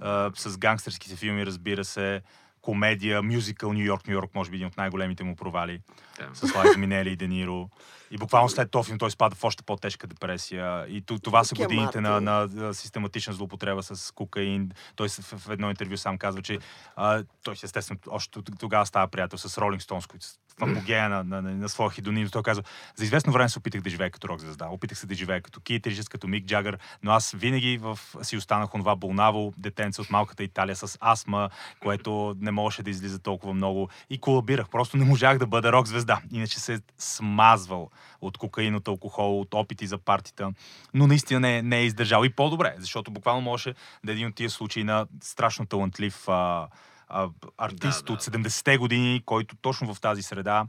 а, 0.00 0.30
с 0.36 0.58
гангстерските 0.58 1.16
филми, 1.16 1.46
разбира 1.46 1.84
се, 1.84 2.22
комедия, 2.60 3.22
мюзикъл 3.22 3.72
Нью 3.72 3.84
Йорк, 3.84 4.08
Нью 4.08 4.12
Йорк, 4.14 4.34
може 4.34 4.50
би 4.50 4.56
един 4.56 4.66
от 4.68 4.76
най-големите 4.76 5.24
му 5.24 5.36
провали, 5.36 5.80
Да. 6.18 6.28
с 6.34 6.54
Лайза 6.54 6.78
Минели 6.78 7.10
и 7.10 7.16
Дениро. 7.16 7.68
И 8.12 8.18
буквално 8.18 8.48
след 8.48 8.70
този 8.70 8.86
филм 8.86 8.98
той 8.98 9.10
спада 9.10 9.36
в 9.36 9.44
още 9.44 9.62
по-тежка 9.62 10.06
депресия. 10.06 10.86
И 10.88 11.02
това 11.22 11.44
са 11.44 11.54
е 11.58 11.62
годините 11.62 12.00
на, 12.00 12.20
на, 12.20 12.74
систематична 12.74 13.32
злоупотреба 13.32 13.82
с 13.82 14.14
кокаин. 14.14 14.70
Той 14.96 15.08
в, 15.08 15.50
едно 15.50 15.70
интервю 15.70 15.96
сам 15.96 16.18
казва, 16.18 16.42
че 16.42 16.58
а, 16.96 17.24
той 17.42 17.54
естествено 17.62 18.00
още 18.10 18.40
тогава 18.58 18.86
става 18.86 19.08
приятел 19.08 19.38
с 19.38 19.58
Ролинг 19.58 19.82
Стоунс, 19.82 20.06
които 20.06 20.26
в 20.58 20.62
апогея 20.62 21.08
на, 21.08 21.24
на, 21.24 21.42
на, 21.42 21.50
на 21.50 21.68
своя 21.68 21.90
хидоним. 21.90 22.28
Той 22.28 22.42
казва, 22.42 22.64
за 22.96 23.04
известно 23.04 23.32
време 23.32 23.48
се 23.48 23.58
опитах 23.58 23.80
да 23.80 23.90
живея 23.90 24.10
като 24.10 24.28
рок 24.28 24.40
звезда. 24.40 24.68
Опитах 24.68 24.98
се 24.98 25.06
да 25.06 25.14
живея 25.14 25.42
като 25.42 25.60
Кит 25.60 25.86
Ричардс, 25.86 26.08
като 26.08 26.28
Мик 26.28 26.46
Джагър, 26.46 26.78
но 27.02 27.10
аз 27.10 27.32
винаги 27.32 27.78
в, 27.78 27.98
си 28.22 28.36
останах 28.36 28.74
онова 28.74 28.96
болнаво 28.96 29.54
детенце 29.58 30.00
от 30.00 30.10
малката 30.10 30.44
Италия 30.44 30.76
с 30.76 30.98
астма, 31.00 31.48
което 31.80 32.36
не 32.40 32.50
можеше 32.50 32.82
да 32.82 32.90
излиза 32.90 33.18
толкова 33.18 33.54
много 33.54 33.88
и 34.10 34.18
колабирах. 34.18 34.68
Просто 34.68 34.96
не 34.96 35.04
можах 35.04 35.38
да 35.38 35.46
бъда 35.46 35.72
рок 35.72 35.86
звезда. 35.86 36.20
Иначе 36.32 36.60
се 36.60 36.80
смазвал 36.98 37.90
от 38.20 38.38
кокаин, 38.38 38.74
от 38.74 38.88
алкохол, 38.88 39.40
от 39.40 39.54
опити 39.54 39.86
за 39.86 39.98
партита, 39.98 40.52
но 40.94 41.06
наистина 41.06 41.40
не, 41.40 41.58
е- 41.58 41.62
не 41.62 41.78
е 41.78 41.84
издържал. 41.84 42.24
И 42.24 42.30
по-добре, 42.30 42.74
защото 42.78 43.10
буквално 43.10 43.40
можеше 43.40 43.74
да 44.04 44.12
е 44.12 44.14
един 44.14 44.26
от 44.26 44.34
тия 44.34 44.50
случаи 44.50 44.84
на 44.84 45.06
страшно 45.22 45.66
талантлив 45.66 46.28
а, 46.28 46.68
а, 47.08 47.28
артист 47.58 47.98
Да, 47.98 48.06
да. 48.06 48.12
от 48.12 48.22
70-те 48.22 48.78
години, 48.78 49.22
който 49.24 49.56
точно 49.56 49.94
в 49.94 50.00
тази 50.00 50.22
среда 50.22 50.66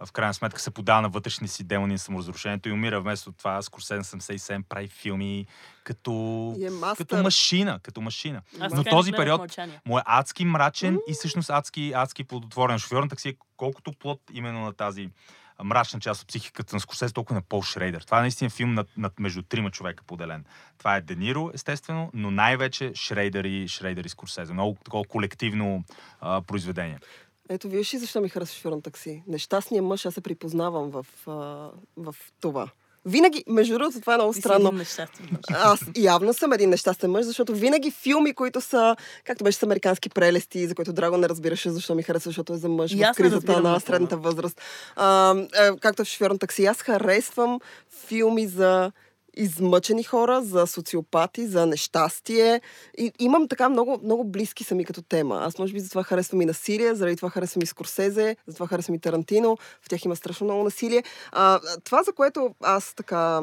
в 0.00 0.12
крайна 0.12 0.34
сметка 0.34 0.60
се 0.60 0.70
подава 0.70 1.02
на 1.02 1.08
вътрешни 1.08 1.48
си 1.48 1.64
демони 1.64 1.92
на 1.92 1.98
саморазрушението 1.98 2.68
и 2.68 2.72
умира 2.72 3.00
вместо 3.00 3.32
това. 3.32 3.62
Скорсен 3.62 4.04
77 4.04 4.62
прави 4.62 4.88
филми 4.88 5.46
като, 5.84 6.10
И 6.58 6.66
е 6.66 6.70
мастър. 6.70 7.06
като 7.06 7.22
машина, 7.22 7.80
като 7.82 8.00
машина. 8.00 8.42
Аз 8.60 8.72
Но 8.74 8.84
този 8.84 9.12
период 9.12 9.38
Мълчание. 9.38 9.80
му 9.86 9.98
е 9.98 10.02
адски 10.04 10.44
мрачен 10.44 10.98
и 11.08 11.12
всъщност 11.12 11.50
адски, 11.50 11.92
адски 11.94 12.24
плодотворен. 12.24 12.78
Шофьор 12.78 13.02
на 13.02 13.08
такси 13.08 13.28
е 13.28 13.34
колкото 13.56 13.92
плод 13.92 14.20
именно 14.32 14.60
на 14.60 14.72
тази 14.72 15.08
мрачна 15.64 16.00
част 16.00 16.22
от 16.22 16.28
психиката 16.28 16.76
на 16.76 16.80
Скорсезе, 16.80 17.14
толкова 17.14 17.34
на 17.34 17.42
Пол 17.42 17.62
Шрейдер. 17.62 18.00
Това 18.00 18.18
е 18.18 18.20
наистина 18.20 18.50
филм 18.50 18.74
над, 18.74 18.88
над 18.96 19.20
между 19.20 19.42
трима 19.42 19.70
човека 19.70 20.04
поделен. 20.04 20.44
Това 20.78 20.96
е 20.96 21.00
Дениро, 21.00 21.50
естествено, 21.54 22.10
но 22.14 22.30
най-вече 22.30 22.92
Шрейдер 22.94 23.44
и, 23.44 23.68
Шрейдер 23.68 24.04
и 24.04 24.08
Скорсезе. 24.08 24.52
Много 24.52 24.76
такова 24.84 25.04
колективно 25.04 25.84
а, 26.20 26.42
произведение. 26.42 26.98
Ето, 27.48 27.68
виж 27.68 27.92
и 27.92 27.98
защо 27.98 28.20
ми 28.20 28.28
харесва 28.28 28.54
шофьор 28.54 28.80
такси. 28.80 29.22
Нещастният 29.26 29.86
мъж, 29.86 30.06
аз 30.06 30.14
се 30.14 30.20
припознавам 30.20 30.90
в, 30.90 31.06
а, 31.26 31.32
в 31.96 32.14
това. 32.40 32.70
Винаги, 33.06 33.44
между 33.48 33.74
другото, 33.78 34.00
това 34.00 34.14
е 34.14 34.16
много 34.16 34.32
Ти 34.32 34.40
странно. 34.40 34.72
мъж. 34.72 34.88
Аз 35.50 35.80
явно 35.96 36.34
съм 36.34 36.52
един 36.52 36.70
нещастен 36.70 37.10
мъж, 37.10 37.24
защото 37.24 37.54
винаги 37.54 37.90
филми, 37.90 38.34
които 38.34 38.60
са, 38.60 38.96
както 39.24 39.44
беше 39.44 39.58
с 39.58 39.62
американски 39.62 40.08
прелести, 40.08 40.66
за 40.66 40.74
които 40.74 40.92
Драго 40.92 41.16
не 41.16 41.28
разбираше 41.28 41.70
защо 41.70 41.94
ми 41.94 42.02
харесва, 42.02 42.28
защото 42.28 42.52
е 42.52 42.56
за 42.56 42.68
мъж 42.68 42.94
в 42.94 43.12
кризата 43.16 43.60
на 43.60 43.80
средната 43.80 44.16
възраст. 44.16 44.60
А, 44.96 45.34
а, 45.58 45.76
както 45.80 46.04
в 46.04 46.08
шофьор 46.08 46.30
на 46.30 46.38
такси, 46.38 46.64
аз 46.66 46.82
харесвам 46.82 47.60
филми 48.06 48.46
за 48.46 48.92
измъчени 49.36 50.02
хора, 50.02 50.42
за 50.42 50.66
социопати, 50.66 51.46
за 51.46 51.66
нещастие. 51.66 52.60
И 52.98 53.12
имам 53.18 53.48
така 53.48 53.68
много, 53.68 54.00
много 54.04 54.24
близки 54.24 54.64
сами 54.64 54.84
като 54.84 55.02
тема. 55.02 55.38
Аз 55.42 55.58
може 55.58 55.72
би 55.72 55.80
затова 55.80 56.02
харесвам 56.02 56.40
и 56.42 56.46
насилие, 56.46 56.94
заради 56.94 57.16
това 57.16 57.30
харесвам 57.30 57.62
и 57.62 57.66
Скорсезе, 57.66 58.36
затова 58.46 58.66
харесвам 58.66 58.94
и 58.94 59.00
Тарантино. 59.00 59.58
В 59.82 59.88
тях 59.88 60.04
има 60.04 60.16
страшно 60.16 60.44
много 60.44 60.64
насилие. 60.64 61.02
А, 61.32 61.60
това, 61.84 62.02
за 62.02 62.12
което 62.12 62.54
аз 62.60 62.94
така 62.94 63.42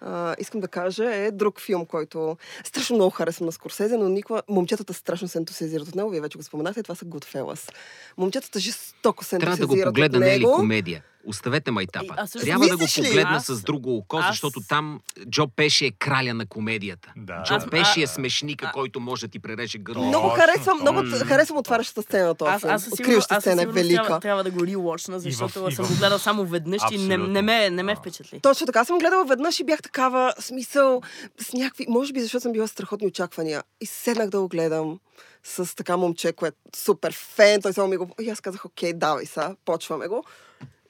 а, 0.00 0.36
искам 0.38 0.60
да 0.60 0.68
кажа, 0.68 1.14
е 1.14 1.30
друг 1.30 1.60
филм, 1.60 1.86
който 1.86 2.36
страшно 2.64 2.96
много 2.96 3.10
харесвам 3.10 3.46
на 3.46 3.52
Скорсезе, 3.52 3.96
но 3.96 4.08
никога... 4.08 4.42
Момчетата 4.48 4.94
страшно 4.94 5.28
се 5.28 5.38
ентусиазират 5.38 5.88
от 5.88 5.94
него, 5.94 6.10
вие 6.10 6.20
вече 6.20 6.38
го 6.38 6.44
споменахте, 6.44 6.82
това 6.82 6.94
са 6.94 7.04
Goodfellas. 7.04 7.72
Момчетата 8.16 8.60
жестоко 8.60 9.24
се 9.24 9.38
Трябва 9.38 9.52
ентусиазират 9.54 9.84
да 9.84 9.90
го 9.90 9.94
погледна, 9.94 10.18
от 10.18 10.24
не 10.24 10.34
е 10.34 10.40
ли 10.40 10.44
комедия? 10.44 11.02
Оставете 11.28 11.70
майтапа. 11.70 12.14
Аз 12.16 12.30
също 12.30 12.46
Трябва 12.46 12.68
да 12.68 12.76
го 12.76 12.86
погледна 12.96 13.36
Аз- 13.36 13.46
с 13.46 13.62
друго 13.62 13.96
око, 13.96 14.16
аз- 14.16 14.26
защото 14.28 14.60
там 14.68 15.00
Джо 15.30 15.48
Пеши 15.48 15.86
е 15.86 15.90
краля 15.90 16.34
на 16.34 16.46
комедията. 16.46 17.12
Да. 17.16 17.42
Джо 17.42 17.54
Аз- 17.54 17.70
Пеши 17.70 18.02
е 18.02 18.06
смешника, 18.06 18.66
а- 18.66 18.72
който 18.72 19.00
може 19.00 19.26
да 19.26 19.30
ти 19.30 19.38
пререже 19.38 19.78
гърло. 19.78 20.04
Много 20.04 20.28
харесвам, 20.28 20.78
много 20.80 21.02
харесвам 21.26 21.58
отварящата 21.58 22.02
сцена 22.02 22.26
на 22.26 22.34
този 22.34 22.50
Аз, 22.50 22.64
аз 22.64 22.82
със 22.82 22.92
сцена 23.38 23.62
е 23.62 23.66
велика. 23.66 24.02
трябва, 24.02 24.20
трябва 24.20 24.44
да 24.44 24.50
го 24.50 24.60
рewatchна, 24.60 25.16
защото 25.16 25.70
съм 25.74 25.86
го 25.86 25.94
гледал 25.98 26.18
само 26.18 26.44
веднъж 26.44 26.82
и 26.92 26.98
не, 26.98 27.16
не, 27.16 27.42
ме, 27.42 27.70
не 27.70 27.82
ме 27.82 27.96
впечатли. 27.96 28.40
Точно 28.40 28.66
така 28.66 28.84
съм 28.84 28.98
гледала 28.98 29.24
веднъж 29.24 29.60
и 29.60 29.64
бях 29.64 29.82
такава 29.82 30.34
смисъл 30.40 31.02
с 31.40 31.52
някакви, 31.52 31.86
може 31.88 32.12
би 32.12 32.20
защото 32.20 32.42
съм 32.42 32.52
била 32.52 32.66
страхотни 32.66 33.06
очаквания. 33.06 33.62
И 33.80 33.86
седнах 33.86 34.28
да 34.28 34.40
го 34.40 34.48
гледам 34.48 34.98
с 35.44 35.74
така 35.76 35.96
момче, 35.96 36.32
което 36.32 36.56
е 36.66 36.76
супер 36.76 37.12
фен. 37.12 37.62
Той 37.62 37.72
само 37.72 37.88
ми 37.88 37.96
го... 37.96 38.10
И 38.20 38.30
аз 38.30 38.40
казах, 38.40 38.64
окей, 38.64 38.92
давай 38.92 39.26
са, 39.26 39.56
почваме 39.64 40.06
го. 40.08 40.24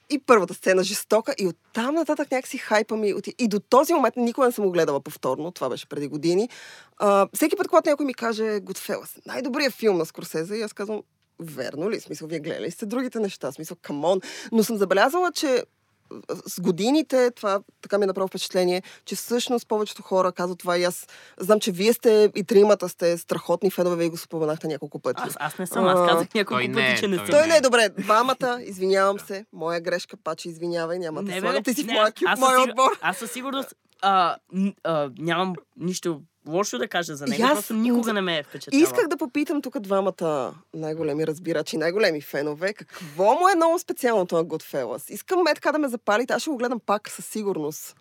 И 0.09 0.19
първата 0.19 0.53
сцена 0.53 0.83
жестока 0.83 1.33
и 1.37 1.47
оттам 1.47 1.95
нататък 1.95 2.31
някакси 2.31 2.57
хайпа 2.57 2.97
ми 2.97 3.13
оти... 3.13 3.35
И 3.39 3.47
до 3.47 3.59
този 3.59 3.93
момент 3.93 4.15
никога 4.15 4.47
не 4.47 4.53
съм 4.53 4.65
го 4.65 4.71
гледала 4.71 5.01
повторно, 5.01 5.51
това 5.51 5.69
беше 5.69 5.89
преди 5.89 6.07
години. 6.07 6.49
А, 6.97 7.27
всеки 7.33 7.55
път, 7.55 7.67
когато 7.67 7.89
някой 7.89 8.05
ми 8.05 8.13
каже 8.13 8.43
Goodfellas, 8.43 9.27
най-добрият 9.27 9.73
филм 9.73 9.97
на 9.97 10.05
Скорсезе, 10.05 10.55
и 10.55 10.61
аз 10.61 10.73
казвам, 10.73 11.03
верно 11.39 11.91
ли? 11.91 11.99
Смисъл, 11.99 12.27
вие 12.27 12.39
гледали 12.39 12.65
ли 12.65 12.71
сте 12.71 12.85
другите 12.85 13.19
неща? 13.19 13.51
Смисъл, 13.51 13.77
камон. 13.81 14.21
Но 14.51 14.63
съм 14.63 14.77
забелязала, 14.77 15.31
че 15.31 15.63
с 16.45 16.61
годините 16.61 17.31
това 17.31 17.59
така 17.81 17.97
ми 17.97 18.03
е 18.03 18.07
направо 18.07 18.27
впечатление, 18.27 18.81
че 19.05 19.15
всъщност 19.15 19.67
повечето 19.67 20.01
хора 20.01 20.31
казват 20.31 20.59
това 20.59 20.77
и 20.77 20.83
аз 20.83 21.07
знам, 21.39 21.59
че 21.59 21.71
вие 21.71 21.93
сте 21.93 22.31
и 22.35 22.43
тримата 22.43 22.89
сте 22.89 23.17
страхотни 23.17 23.71
фенове, 23.71 23.95
вие 23.95 24.09
го 24.09 24.17
споменахте 24.17 24.67
няколко 24.67 24.99
пъти. 24.99 25.21
Аз, 25.25 25.33
аз 25.39 25.57
не 25.57 25.67
съм, 25.67 25.85
аз 25.85 25.99
А, 25.99 26.07
казах 26.07 26.33
няколко 26.33 26.53
той 26.53 26.63
пъти, 26.63 26.75
не 26.75 26.91
е, 26.91 26.95
че 26.95 27.07
не 27.07 27.17
той 27.17 27.25
съм. 27.25 27.35
Той 27.35 27.47
не 27.47 27.55
е 27.55 27.61
добре. 27.61 27.89
Двамата, 27.89 28.59
извинявам 28.63 29.19
се. 29.19 29.45
Моя 29.53 29.81
грешка, 29.81 30.17
паче, 30.17 30.49
извинявай, 30.49 30.99
няма 30.99 31.23
да 31.23 31.39
слагам. 31.39 31.63
Ти 31.63 31.73
си 31.73 31.83
в 31.83 31.87
не, 31.87 31.93
моя 31.93 32.05
аз- 32.05 32.13
кюб, 32.13 32.27
аз 32.27 32.39
със 32.39 32.49
моя 32.49 32.61
отбор. 32.61 32.91
Аз 33.01 33.17
със 33.17 33.31
сигурност 33.31 33.75
а, 34.01 34.35
а, 34.83 35.09
нямам 35.19 35.55
нищо 35.77 36.21
лошо 36.47 36.77
да 36.77 36.87
кажа 36.87 37.15
за 37.15 37.25
него, 37.27 37.43
аз- 37.43 37.53
просто 37.53 37.73
никога 37.73 38.13
не 38.13 38.21
ме 38.21 38.37
е 38.37 38.43
впечатлявал. 38.43 38.83
Исках 38.83 39.07
да 39.07 39.17
попитам 39.17 39.61
тук 39.61 39.79
двамата 39.79 40.53
най-големи 40.73 41.27
разбирачи, 41.27 41.77
най-големи 41.77 42.21
фенове, 42.21 42.73
какво 42.73 43.23
му 43.33 43.49
е 43.49 43.55
много 43.55 43.79
специалното 43.79 44.35
на 44.35 44.45
Goodfellas? 44.45 45.11
Искам 45.11 45.41
ме 45.41 45.53
така 45.53 45.71
да 45.71 45.79
ме 45.79 45.87
запалите, 45.87 46.33
аз 46.33 46.41
ще 46.41 46.49
го 46.49 46.57
гледам 46.57 46.79
пак 46.79 47.09
със 47.09 47.25
сигурност. 47.25 47.95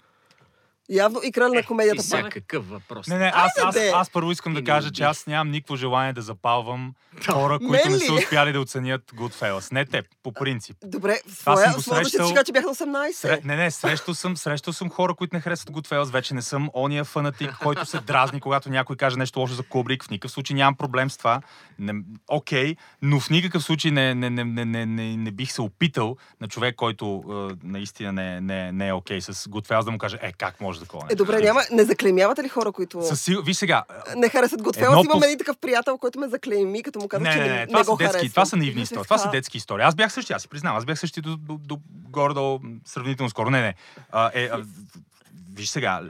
Явно 0.90 1.20
и 1.24 1.32
краля 1.32 1.54
на 1.54 1.62
комедията 1.62 2.02
сега 2.02 2.22
пак. 2.22 2.32
какъв 2.32 2.68
въпрос? 2.68 3.06
Не, 3.06 3.18
не, 3.18 3.32
аз, 3.34 3.52
аз, 3.58 3.76
аз 3.94 4.10
първо 4.10 4.32
искам 4.32 4.54
да 4.54 4.64
кажа, 4.64 4.90
че 4.90 5.02
аз 5.02 5.26
нямам 5.26 5.50
никакво 5.50 5.76
желание 5.76 6.12
да 6.12 6.22
запалвам 6.22 6.94
хора, 7.30 7.58
които 7.58 7.90
не 7.90 7.98
са 7.98 8.12
ли? 8.12 8.16
успяли 8.16 8.52
да 8.52 8.60
оценят 8.60 9.02
Goodfellas. 9.12 9.72
Не 9.72 9.84
теб, 9.86 10.06
по 10.22 10.32
принцип. 10.32 10.76
Добре, 10.84 11.20
в 11.28 11.38
Това 11.40 11.56
своя, 11.56 11.72
си 11.72 11.90
срещал- 11.90 12.28
сега, 12.28 12.44
че 12.44 12.52
бях 12.52 12.64
на 12.64 12.74
18. 12.74 13.12
Сре... 13.12 13.40
Не, 13.44 13.56
не, 13.56 13.70
срещал 13.70 14.14
съм, 14.14 14.36
срещал 14.36 14.72
съм 14.72 14.90
хора, 14.90 15.14
които 15.14 15.36
не 15.36 15.40
харесват 15.40 15.70
Goodfellas. 15.70 16.12
Вече 16.12 16.34
не 16.34 16.42
съм 16.42 16.70
ония 16.74 17.04
фанатик, 17.04 17.56
който 17.62 17.86
се 17.86 18.00
дразни, 18.00 18.40
когато 18.40 18.70
някой 18.70 18.96
каже 18.96 19.16
нещо 19.16 19.40
лошо 19.40 19.54
за 19.54 19.62
Кубрик. 19.62 20.04
В 20.04 20.10
никакъв 20.10 20.30
случай 20.30 20.56
нямам 20.56 20.74
проблем 20.76 21.10
с 21.10 21.16
това. 21.16 21.40
Не, 21.78 21.94
окей, 22.28 22.76
но 23.02 23.20
в 23.20 23.30
никакъв 23.30 23.62
случай 23.62 23.90
не, 23.90 24.14
не, 24.14 24.30
не, 24.30 24.44
не, 24.44 24.64
не, 24.64 24.86
не, 24.86 25.16
не 25.16 25.30
бих 25.30 25.52
се 25.52 25.62
опитал 25.62 26.16
на 26.40 26.48
човек, 26.48 26.74
който 26.76 27.22
е, 27.52 27.66
наистина 27.66 28.12
не, 28.12 28.40
не, 28.40 28.72
не 28.72 28.88
е 28.88 28.92
окей 28.92 29.20
с 29.20 29.34
Goodfellas 29.34 29.84
да 29.84 29.90
му 29.90 29.98
каже, 29.98 30.18
е, 30.22 30.32
как 30.32 30.60
може 30.60 30.77
такова 30.80 31.06
Е, 31.10 31.14
добре, 31.14 31.40
няма, 31.40 31.60
не 31.72 31.84
заклеймявате 31.84 32.42
ли 32.42 32.48
хора, 32.48 32.72
които 32.72 33.02
Със 33.02 33.20
сигур... 33.20 33.44
Виж 33.44 33.56
сега, 33.56 33.84
не 34.16 34.28
харесват 34.28 34.62
Goodfellas? 34.62 34.86
Едно 34.86 35.04
Имам 35.04 35.22
един 35.22 35.38
такъв 35.38 35.56
приятел, 35.56 35.98
който 35.98 36.18
ме 36.18 36.28
заклейми, 36.28 36.82
като 36.82 36.98
му 36.98 37.08
казах, 37.08 37.22
не, 37.22 37.32
че 37.32 37.38
не, 37.38 37.44
не, 37.44 37.52
не, 37.52 37.60
не 37.60 37.66
това, 37.66 37.84
са 37.84 37.90
го 37.90 37.96
детски, 37.96 38.12
харесвам. 38.12 38.30
това 38.30 38.44
са 38.44 38.56
наивни 38.56 38.82
истории. 38.82 39.04
Това 39.04 39.18
са 39.18 39.30
детски 39.30 39.56
истории. 39.56 39.84
Аз 39.84 39.94
бях 39.94 40.12
същия, 40.12 40.36
аз 40.36 40.42
си 40.42 40.48
признавам. 40.48 40.78
Аз 40.78 40.84
бях 40.84 40.98
същия 40.98 41.22
до, 41.22 41.36
до, 41.36 41.58
до 41.58 41.78
горе-долу 42.10 42.60
сравнително 42.84 43.30
скоро. 43.30 43.50
Не, 43.50 43.60
не. 43.60 43.74
А, 44.12 44.30
е, 44.34 44.44
а, 44.44 44.64
виж 45.58 45.68
сега, 45.68 46.02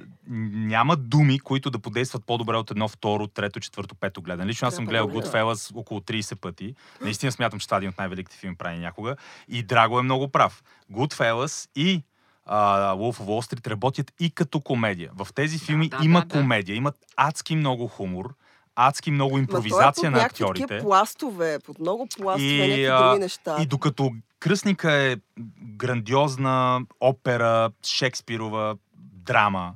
няма 0.53 0.97
думи, 0.97 1.39
които 1.39 1.71
да 1.71 1.79
подействат 1.79 2.25
по-добре 2.27 2.57
от 2.57 2.71
едно, 2.71 2.89
второ, 2.89 3.27
трето, 3.27 3.61
четвърто, 3.61 3.95
пето 3.95 4.23
гледане. 4.23 4.49
Лично 4.49 4.69
аз 4.69 4.75
съм 4.75 4.85
Да, 4.85 4.91
гледал 4.91 5.09
Goodfellas 5.09 5.73
около 5.75 6.01
30 6.01 6.35
пъти. 6.35 6.75
Наистина 7.01 7.33
смятам, 7.33 7.59
че 7.59 7.67
това 7.67 7.77
е 7.77 7.79
един 7.79 7.89
от 7.89 7.99
най-великите 7.99 8.37
филми, 8.37 8.57
правени 8.57 8.81
някога. 8.81 9.17
И 9.49 9.63
Драго 9.63 9.99
е 9.99 10.03
много 10.03 10.29
прав. 10.29 10.63
Goodfellas 10.93 11.69
и 11.77 12.03
Wolf 12.51 13.21
of 13.21 13.25
Wall 13.25 13.55
Street 13.55 13.67
работят 13.67 14.13
и 14.21 14.31
като 14.31 14.61
комедия. 14.61 15.11
В 15.17 15.29
тези 15.35 15.59
филми 15.59 15.89
да, 15.89 15.99
има 16.03 16.21
да, 16.21 16.27
да. 16.27 16.41
комедия, 16.41 16.77
имат 16.77 16.95
адски 17.17 17.57
много 17.57 17.89
хумор, 17.89 18.35
адски 18.77 19.11
много 19.11 19.35
Ма 19.35 19.41
импровизация 19.41 20.07
е 20.07 20.11
на 20.11 20.19
актьорите. 20.19 20.79
пластове, 20.79 21.59
под 21.67 21.79
много 21.79 22.07
пластове, 22.19 22.45
И, 22.45 22.87
други 22.87 23.19
неща. 23.19 23.57
И 23.61 23.67
докато 23.67 24.11
Кръсника 24.41 24.93
е 24.93 25.17
грандиозна 25.63 26.81
опера, 27.01 27.71
Шекспирова 27.87 28.77
драма, 28.97 29.73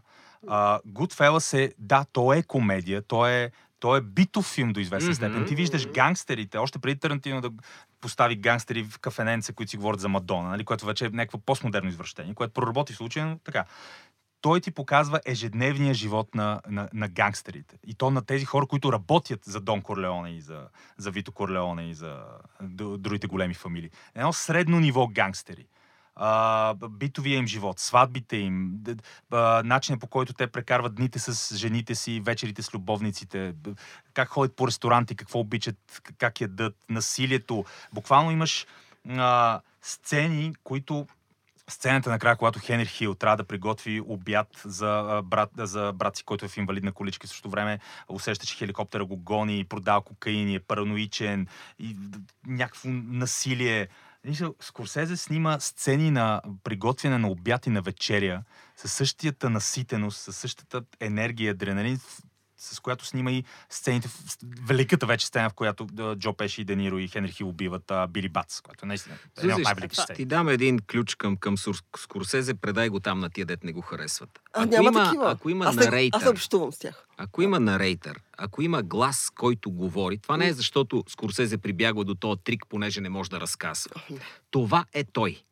а, 0.48 0.80
Goodfellas 0.88 1.58
е, 1.58 1.72
да, 1.78 2.04
то 2.12 2.32
е 2.32 2.42
комедия, 2.42 3.02
то 3.02 3.26
е, 3.26 3.50
то 3.80 3.96
е 3.96 4.00
битов 4.00 4.46
филм 4.46 4.72
до 4.72 4.80
известна 4.80 5.08
Мгм. 5.08 5.14
степен. 5.14 5.44
Ти 5.46 5.54
виждаш 5.54 5.88
гангстерите, 5.88 6.58
още 6.58 6.78
преди 6.78 7.00
Тарантино 7.00 7.40
да 7.40 7.50
постави 8.02 8.36
гангстери 8.36 8.84
в 8.84 8.98
кафененца, 8.98 9.52
които 9.52 9.70
си 9.70 9.76
говорят 9.76 10.00
за 10.00 10.08
Мадона, 10.08 10.48
нали, 10.48 10.64
което 10.64 10.86
вече 10.86 11.06
е 11.06 11.08
някакво 11.08 11.38
постмодерно 11.38 11.88
извращение, 11.88 12.34
което 12.34 12.52
проработи 12.52 12.92
случайно 12.92 13.38
така. 13.38 13.64
Той 14.40 14.60
ти 14.60 14.70
показва 14.70 15.20
ежедневния 15.26 15.94
живот 15.94 16.34
на, 16.34 16.60
на, 16.68 16.88
на 16.92 17.08
гангстерите. 17.08 17.78
И 17.86 17.94
то 17.94 18.10
на 18.10 18.24
тези 18.24 18.44
хора, 18.44 18.66
които 18.66 18.92
работят 18.92 19.44
за 19.44 19.60
Дон 19.60 19.82
Корлеоне 19.82 20.30
и 20.30 20.40
за, 20.40 20.68
за 20.96 21.10
Вито 21.10 21.32
Корлеоне 21.32 21.90
и 21.90 21.94
за 21.94 22.24
другите 22.98 23.26
големи 23.26 23.54
фамилии. 23.54 23.90
Едно 24.14 24.32
средно 24.32 24.80
ниво 24.80 25.08
гангстери. 25.08 25.66
А, 26.16 26.74
битовия 26.74 27.38
им 27.38 27.46
живот, 27.46 27.78
сватбите 27.78 28.36
им, 28.36 28.72
а, 29.30 29.62
начинът 29.64 30.00
по 30.00 30.06
който 30.06 30.32
те 30.32 30.46
прекарват 30.46 30.94
дните 30.94 31.18
с 31.18 31.56
жените 31.56 31.94
си, 31.94 32.20
вечерите 32.20 32.62
с 32.62 32.74
любовниците, 32.74 33.54
как 34.14 34.28
ходят 34.28 34.56
по 34.56 34.66
ресторанти, 34.66 35.16
какво 35.16 35.38
обичат, 35.38 36.02
как 36.18 36.40
ядат, 36.40 36.76
насилието. 36.88 37.64
Буквално 37.92 38.30
имаш 38.30 38.66
а, 39.08 39.60
сцени, 39.82 40.54
които 40.64 41.06
сцената 41.70 42.10
накрая, 42.10 42.36
когато 42.36 42.58
Хенри 42.58 42.86
Хил 42.86 43.14
трябва 43.14 43.36
да 43.36 43.44
приготви 43.44 44.00
обяд 44.06 44.48
за, 44.64 45.22
брат, 45.24 45.50
за 45.58 45.92
брат 45.92 46.16
си, 46.16 46.24
който 46.24 46.44
е 46.44 46.48
в 46.48 46.56
инвалидна 46.56 46.92
количка, 46.92 47.26
в 47.26 47.30
същото 47.30 47.50
време 47.50 47.78
усеща, 48.08 48.46
че 48.46 48.56
хеликоптера 48.56 49.04
го 49.04 49.16
гони, 49.16 49.64
продава 49.64 50.00
кокаин, 50.00 50.54
е 50.54 50.60
параноичен 50.60 51.46
и 51.78 51.96
някакво 52.46 52.88
насилие. 52.88 53.88
Скорсезе 54.60 55.16
снима 55.16 55.60
сцени 55.60 56.10
на 56.10 56.42
приготвяне 56.64 57.18
на 57.18 57.28
обяд 57.28 57.66
и 57.66 57.70
на 57.70 57.82
вечеря 57.82 58.42
със 58.76 58.92
същата 58.92 59.50
наситеност, 59.50 60.20
със 60.20 60.36
същата 60.36 60.82
енергия, 61.00 61.50
адреналин, 61.52 62.00
с 62.62 62.80
която 62.80 63.04
снима 63.04 63.30
и 63.30 63.44
сцените, 63.70 64.08
великата 64.62 65.06
вече 65.06 65.26
сцена, 65.26 65.50
в 65.50 65.54
която 65.54 65.86
Джо 66.16 66.32
Пеши 66.32 66.60
и 66.60 66.64
Дениро 66.64 66.98
и 66.98 67.08
Хенри 67.08 67.32
Хил 67.32 67.48
убиват 67.48 67.90
а, 67.90 68.06
Били 68.06 68.28
Бац, 68.28 68.60
която 68.60 68.86
е 68.86 68.88
наистина 68.88 69.16
една 69.38 69.54
от 69.54 69.62
най-великите 69.62 69.94
ще 69.94 70.02
сцени. 70.02 70.16
ти 70.16 70.24
дам 70.24 70.48
един 70.48 70.78
ключ 70.90 71.14
към, 71.14 71.36
към 71.36 71.54
Скорсезе, 71.96 72.54
предай 72.54 72.88
го 72.88 73.00
там 73.00 73.20
на 73.20 73.30
тия, 73.30 73.46
дет 73.46 73.64
не 73.64 73.72
го 73.72 73.80
харесват. 73.80 74.40
а, 74.52 74.62
ако, 74.62 74.70
няма 74.70 74.88
има, 74.88 75.04
такива. 75.04 75.30
ако 75.30 75.50
има 75.50 75.64
аз, 75.64 75.76
нарейтър, 75.76 76.22
аз 76.22 76.28
общувам 76.28 76.72
с 76.72 76.78
тях. 76.78 77.06
ако 77.16 77.42
има 77.42 77.60
нарейтър, 77.60 78.20
ако 78.38 78.62
има 78.62 78.82
глас, 78.82 79.30
който 79.34 79.70
говори, 79.70 80.18
това 80.18 80.36
не 80.36 80.48
е 80.48 80.52
защото 80.52 81.04
Скорсезе 81.08 81.58
прибягва 81.58 82.04
до 82.04 82.14
този 82.14 82.40
трик, 82.44 82.64
понеже 82.68 83.00
не 83.00 83.08
може 83.08 83.30
да 83.30 83.40
разказва. 83.40 84.02
Това 84.50 84.84
е 84.92 85.04
той. 85.04 85.42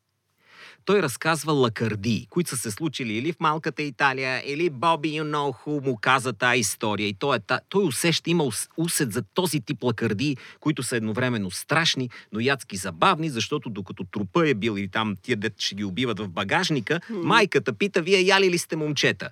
Той 0.91 1.03
разказва 1.03 1.53
лакардии, 1.53 2.27
които 2.31 2.51
са 2.51 2.57
се 2.57 2.71
случили 2.71 3.13
или 3.13 3.33
в 3.33 3.41
малката 3.41 3.83
Италия, 3.83 4.43
или 4.47 4.71
Боби 4.71 5.09
You 5.09 5.23
Know 5.23 5.57
Who 5.65 5.85
му 5.85 5.97
каза 5.97 6.33
тази 6.33 6.61
история. 6.61 7.09
И 7.09 7.15
той, 7.15 7.37
е 7.37 7.41
той 7.69 7.85
усеща, 7.85 8.31
има 8.31 8.45
ус- 8.45 8.69
усет 8.77 9.13
за 9.13 9.23
този 9.23 9.61
тип 9.61 9.83
лакардии, 9.83 10.37
които 10.61 10.83
са 10.83 10.97
едновременно 10.97 11.51
страшни, 11.51 12.11
но 12.33 12.41
ядски 12.41 12.77
забавни, 12.77 13.31
защото 13.31 13.71
докато 13.71 14.05
трупа 14.05 14.49
е 14.49 14.55
бил 14.55 14.77
или 14.79 14.89
там 14.89 15.17
тия 15.23 15.37
дет 15.37 15.55
ще 15.59 15.75
ги 15.75 15.85
убиват 15.85 16.21
в 16.21 16.29
багажника, 16.29 17.01
майката 17.11 17.73
пита, 17.73 18.03
вие 18.03 18.21
яли 18.21 18.51
ли 18.51 18.59
сте 18.59 18.77
момчета? 18.77 19.29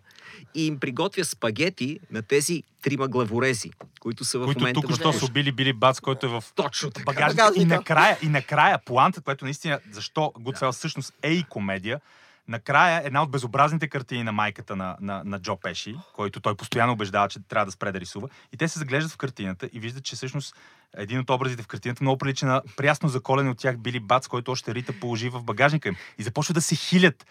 И 0.55 0.67
им 0.67 0.79
приготвя 0.79 1.25
спагети 1.25 2.01
на 2.11 2.23
тези 2.23 2.63
трима 2.83 3.09
главорези, 3.09 3.71
които 4.01 4.25
са 4.25 4.39
в 4.39 4.45
които 4.45 4.61
момента 4.61 4.81
тук 4.81 4.91
в 4.91 4.95
що 4.95 5.13
куш- 5.13 5.19
са 5.19 5.25
убили 5.25 5.53
Били 5.53 5.73
Бац, 5.73 6.01
който 6.01 6.27
е 6.27 6.29
в 6.29 6.45
Точно 6.55 6.91
така. 6.91 7.05
багажника. 7.05 7.53
И 7.57 7.65
накрая, 7.65 8.19
и 8.23 8.29
накрая 8.29 8.79
планта, 8.79 9.21
което 9.21 9.45
наистина, 9.45 9.81
защо 9.91 10.33
Goodfellas 10.41 10.73
всъщност 10.73 11.15
е 11.23 11.33
и 11.33 11.43
комедия, 11.43 12.01
накрая 12.49 13.03
една 13.05 13.23
от 13.23 13.31
безобразните 13.31 13.89
картини 13.89 14.23
на 14.23 14.33
майката 14.33 14.77
на, 14.77 14.97
на, 15.01 15.23
на 15.25 15.41
Джо 15.41 15.57
Пеши, 15.57 15.97
който 16.13 16.41
той 16.41 16.55
постоянно 16.55 16.93
убеждава, 16.93 17.29
че 17.29 17.41
трябва 17.49 17.67
да 17.67 17.73
спре 17.73 17.93
да 17.93 18.01
рисува. 18.01 18.29
И 18.53 18.57
те 18.57 18.69
се 18.69 18.79
заглеждат 18.79 19.13
в 19.13 19.17
картината 19.17 19.71
и 19.73 19.81
виждат, 19.81 20.05
че 20.05 20.17
всъщност 20.17 20.57
един 20.97 21.21
от 21.21 21.31
образите 21.31 21.63
в 21.63 21.67
картината 21.67 22.05
много 22.05 22.19
прилича 22.19 22.47
на 22.47 22.63
прясно 22.77 23.09
заколен 23.09 23.49
от 23.49 23.59
тях 23.59 23.79
Били 23.79 24.01
Бац, 24.01 24.27
който 24.27 24.51
още 24.51 24.75
Рита 24.75 24.93
положи 25.01 25.29
в 25.29 25.43
багажника 25.43 25.89
им. 25.89 25.97
И 26.19 26.23
започва 26.23 26.55
да 26.55 26.61
се 26.61 26.75
хилят. 26.75 27.27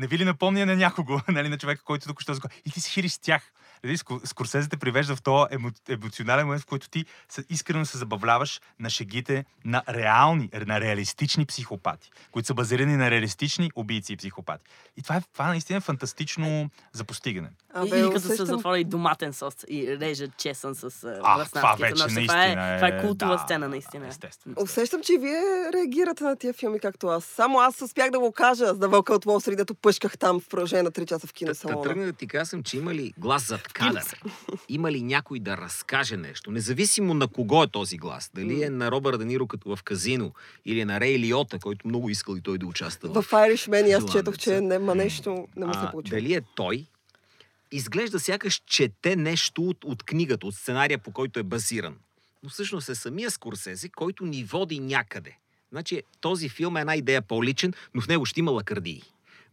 Не 0.00 0.06
ви 0.06 0.18
ли 0.18 0.24
напомня 0.24 0.66
на 0.66 0.76
някого, 0.76 1.20
нали, 1.28 1.48
на 1.48 1.58
човека, 1.58 1.82
който 1.84 2.06
тук 2.06 2.20
ще 2.20 2.32
И 2.64 2.70
ти 2.70 2.80
се 2.80 2.90
хилиш 2.90 3.12
с 3.12 3.18
тях. 3.18 3.52
Нали, 3.84 3.98
Ско- 3.98 4.26
Скорсезе 4.26 4.68
те 4.68 4.76
привежда 4.76 5.16
в 5.16 5.22
този 5.22 5.54
емо, 5.54 5.70
емоционален 5.88 6.46
момент, 6.46 6.62
в 6.62 6.66
който 6.66 6.88
ти 6.88 7.04
искрено 7.48 7.86
се 7.86 7.98
забавляваш 7.98 8.60
на 8.80 8.90
шегите 8.90 9.44
на 9.64 9.82
реални, 9.88 10.50
на 10.66 10.80
реалистични 10.80 11.46
психопати, 11.46 12.10
които 12.30 12.46
са 12.46 12.54
базирани 12.54 12.96
на 12.96 13.10
реалистични 13.10 13.70
убийци 13.74 14.12
и 14.12 14.16
психопати. 14.16 14.64
И 14.96 15.02
това, 15.02 15.16
е, 15.16 15.22
това 15.32 15.48
наистина 15.48 15.76
е 15.76 15.80
фантастично 15.80 16.70
за 16.92 17.04
постигане. 17.04 17.48
А, 17.74 17.84
и, 17.86 17.88
и 17.88 18.10
като 18.10 18.20
се 18.20 18.44
затворя 18.44 18.78
и 18.78 18.84
доматен 18.84 19.32
сос 19.32 19.54
и 19.68 19.98
реже 19.98 20.28
чесън 20.38 20.74
с 20.74 20.84
А, 21.24 21.44
това 21.44 21.76
вече 21.80 21.94
Това 21.94 22.14
наистина 22.14 22.46
е, 22.46 22.74
е... 22.74 22.76
това 22.76 22.88
е 22.88 23.00
култова 23.00 23.32
да, 23.32 23.38
сцена, 23.38 23.68
наистина. 23.68 24.08
Естествено. 24.08 24.56
Усещам, 24.58 25.02
че 25.02 25.12
и 25.12 25.18
вие 25.18 25.40
реагирате 25.74 26.24
на 26.24 26.36
тия 26.36 26.52
филми, 26.52 26.80
както 26.80 27.06
аз. 27.06 27.24
Само 27.24 27.58
аз 27.58 27.82
успях 27.82 28.10
да 28.10 28.18
го 28.18 28.32
кажа 28.32 28.74
за 28.74 28.88
Вълка 28.88 29.14
от 29.14 29.26
Уолл 29.26 29.40
Стрит, 29.40 29.56
дето 29.56 29.74
пъшках 29.74 30.18
там 30.18 30.40
в 30.40 30.48
продължение 30.48 30.82
на 30.82 30.90
3 30.92 31.06
часа 31.06 31.18
в 31.18 31.22
Та, 31.22 31.26
та 31.28 31.32
киносалона. 31.32 31.82
тръгна 31.82 32.06
да 32.06 32.12
ти 32.12 32.26
казвам, 32.26 32.62
че 32.62 32.76
има 32.76 32.94
ли 32.94 33.12
глас 33.18 33.48
зад 33.48 33.72
кадър? 33.72 34.20
Има 34.68 34.92
ли 34.92 35.02
някой 35.02 35.38
да 35.40 35.56
разкаже 35.56 36.16
нещо? 36.16 36.50
Независимо 36.50 37.14
на 37.14 37.28
кого 37.28 37.62
е 37.62 37.66
този 37.66 37.96
глас. 37.96 38.30
Дали 38.34 38.62
е 38.62 38.70
на 38.70 38.90
Робър 38.90 39.16
Даниро 39.16 39.46
като 39.46 39.76
в 39.76 39.82
казино, 39.82 40.32
или 40.64 40.80
е 40.80 40.84
на 40.84 41.00
Рей 41.00 41.18
Лиота, 41.18 41.58
който 41.58 41.88
много 41.88 42.08
искал 42.10 42.34
и 42.36 42.40
той 42.40 42.58
да 42.58 42.66
участва 42.66 43.22
В 43.22 43.30
Irishman 43.30 43.96
аз 43.96 44.12
четох, 44.12 44.38
че 44.38 44.60
нема 44.60 44.94
нещо, 44.94 45.46
не 45.56 45.66
му 45.66 45.74
се 45.74 45.80
А, 45.82 45.90
получи. 45.90 46.10
дали 46.10 46.34
е 46.34 46.40
той, 46.54 46.86
изглежда 47.72 48.20
сякаш 48.20 48.62
чете 48.66 49.16
нещо 49.16 49.62
от, 49.62 49.84
от 49.84 50.02
книгата, 50.02 50.46
от 50.46 50.54
сценария, 50.54 50.98
по 50.98 51.12
който 51.12 51.40
е 51.40 51.42
базиран. 51.42 51.96
Но 52.42 52.48
всъщност 52.48 52.88
е 52.88 52.94
самия 52.94 53.30
Скорсезе, 53.30 53.88
който 53.88 54.26
ни 54.26 54.44
води 54.44 54.80
някъде. 54.80 55.36
Значи 55.70 56.02
този 56.20 56.48
филм 56.48 56.76
е 56.76 56.80
една 56.80 56.96
идея 56.96 57.22
по-личен, 57.22 57.72
но 57.94 58.00
в 58.00 58.08
него 58.08 58.26
ще 58.26 58.40
има 58.40 58.50
лакардии. 58.50 59.02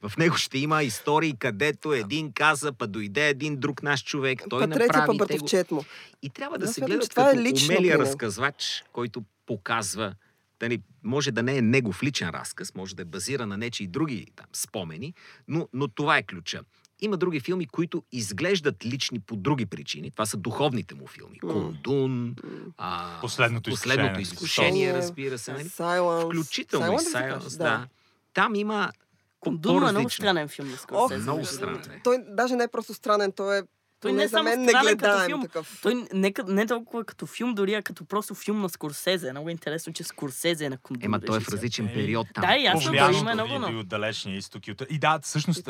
В 0.01 0.17
него 0.17 0.35
ще 0.35 0.57
има 0.57 0.83
истории, 0.83 1.35
където 1.39 1.93
един 1.93 2.31
каза, 2.31 2.73
па 2.73 2.87
дойде 2.87 3.29
един 3.29 3.57
друг 3.57 3.83
наш 3.83 4.03
човек, 4.03 4.41
той 4.49 4.59
Па 4.59 4.67
направи 4.67 4.89
па 4.93 5.11
го... 5.11 5.17
братовчет 5.17 5.71
му. 5.71 5.85
И 6.21 6.29
трябва 6.29 6.57
да 6.57 6.65
Аз 6.65 6.73
се 6.73 6.81
гледа 6.81 7.07
това 7.07 7.29
е 7.29 7.31
като 7.31 7.43
лично 7.43 7.65
умелия 7.65 7.91
при 7.91 7.97
него. 7.97 8.09
разказвач, 8.09 8.83
който 8.93 9.23
показва, 9.45 10.15
дали, 10.59 10.81
може 11.03 11.31
да 11.31 11.43
не 11.43 11.57
е 11.57 11.61
негов 11.61 12.03
личен 12.03 12.29
разказ, 12.29 12.75
може 12.75 12.95
да 12.95 13.01
е 13.01 13.05
базиран 13.05 13.49
на 13.49 13.57
нечи 13.57 13.83
и 13.83 13.87
други 13.87 14.27
там, 14.35 14.45
спомени, 14.53 15.13
но, 15.47 15.67
но 15.73 15.87
това 15.87 16.17
е 16.17 16.23
ключа. 16.23 16.61
Има 17.01 17.17
други 17.17 17.39
филми, 17.39 17.67
които 17.67 18.03
изглеждат 18.11 18.85
лични 18.85 19.19
по 19.19 19.35
други 19.35 19.65
причини. 19.65 20.11
Това 20.11 20.25
са 20.25 20.37
духовните 20.37 20.95
му 20.95 21.07
филми. 21.07 21.39
М. 21.43 21.53
Кундун, 21.53 22.35
а, 22.77 23.21
Последното 23.21 23.69
последното 23.69 24.19
изкушение. 24.19 24.69
изкушение, 24.69 24.93
разбира 24.93 25.37
се. 25.37 25.53
Нали? 25.53 25.63
Silence. 25.63 26.25
Включително 26.43 26.93
и 26.93 26.95
Silence 26.95 26.99
се 26.99 27.09
Silence, 27.13 27.29
казва? 27.29 27.63
да. 27.63 27.87
Там 28.33 28.55
има 28.55 28.91
Кондуно 29.39 29.87
е 29.87 29.91
много 29.91 30.09
странен 30.09 30.47
филм 30.47 30.73
Ох, 30.91 31.17
много 31.17 31.45
странен. 31.45 32.01
Той 32.03 32.17
даже 32.27 32.55
не 32.55 32.63
е 32.63 32.67
просто 32.67 32.93
странен, 32.93 33.31
той 33.31 33.59
е 33.59 33.61
Той 34.01 34.13
не 34.13 34.23
е 34.23 34.27
за 34.27 34.31
само 34.31 34.43
мен 34.43 34.65
като 34.65 34.77
негледаем 34.77 35.27
филм. 35.27 35.41
такъв. 35.41 35.79
Той 35.81 35.95
не, 36.13 36.33
не 36.47 36.65
толкова 36.65 37.05
като 37.05 37.25
филм, 37.25 37.55
дори 37.55 37.73
а 37.73 37.81
като 37.81 38.05
просто 38.05 38.35
филм 38.35 38.61
на 38.61 38.69
Скорсезе. 38.69 39.31
Много 39.31 39.49
е 39.49 39.51
интересно, 39.51 39.93
че 39.93 40.03
Скорсезе 40.03 40.65
е 40.65 40.69
на 40.69 40.77
Кондуно. 40.77 41.05
Ема 41.05 41.19
той 41.19 41.37
е 41.37 41.39
в 41.39 41.49
различен 41.49 41.85
Еми, 41.85 41.93
период 41.93 42.27
там. 42.33 42.41
Да, 42.41 42.71
съм 42.71 42.83
Повлияното 42.83 43.19
има 43.19 43.33
много, 43.33 43.73
и 43.73 43.75
от 43.75 43.87
далечния 43.87 44.37
изток. 44.37 44.67
И, 44.67 44.71
от... 44.71 44.81
и 44.89 44.99
да, 44.99 45.19
всъщност, 45.23 45.69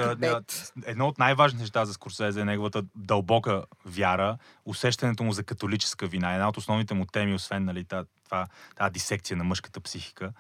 едно 0.86 1.08
от 1.08 1.20
най-важните 1.20 1.62
неща 1.62 1.86
за 1.86 1.94
Скорсезе 1.94 2.42
е 2.42 2.46
неговата 2.46 2.84
дълбока 2.96 3.64
вяра, 3.86 4.38
усещането 4.66 5.24
му 5.24 5.32
за 5.32 5.44
католическа 5.44 6.08
вина. 6.08 6.34
Една 6.34 6.50
от 6.50 6.58
основните 6.58 6.94
му 6.94 7.06
теми, 7.06 7.34
освен 7.34 7.66
нали, 7.66 7.86
това, 8.26 8.48
тази 8.76 8.94
дисекция 8.94 9.38
на 9.38 9.44
мъжката 9.44 9.80
психика, 9.80 10.32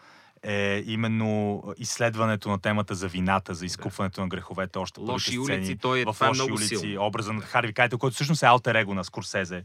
е 0.43 0.83
именно 0.85 1.63
изследването 1.77 2.49
на 2.49 2.59
темата 2.59 2.95
за 2.95 3.07
вината, 3.07 3.53
за 3.53 3.65
изкупването 3.65 4.21
на 4.21 4.27
греховете, 4.27 4.79
още 4.79 4.99
Лоши 4.99 5.31
сцени 5.31 5.39
улици, 5.39 5.77
той 5.77 5.99
е- 5.99 6.05
в 6.05 6.15
е 6.21 6.27
лоши 6.27 6.41
много 6.41 6.53
улици, 6.53 6.77
силно. 6.77 7.05
образа 7.05 7.33
на 7.33 7.41
Харви 7.41 7.73
Кайтел, 7.73 7.97
който 7.97 8.13
всъщност 8.13 8.43
е 8.43 8.45
алтер 8.45 8.75
его 8.75 8.93
на 8.93 9.03
Скорсезе, 9.03 9.63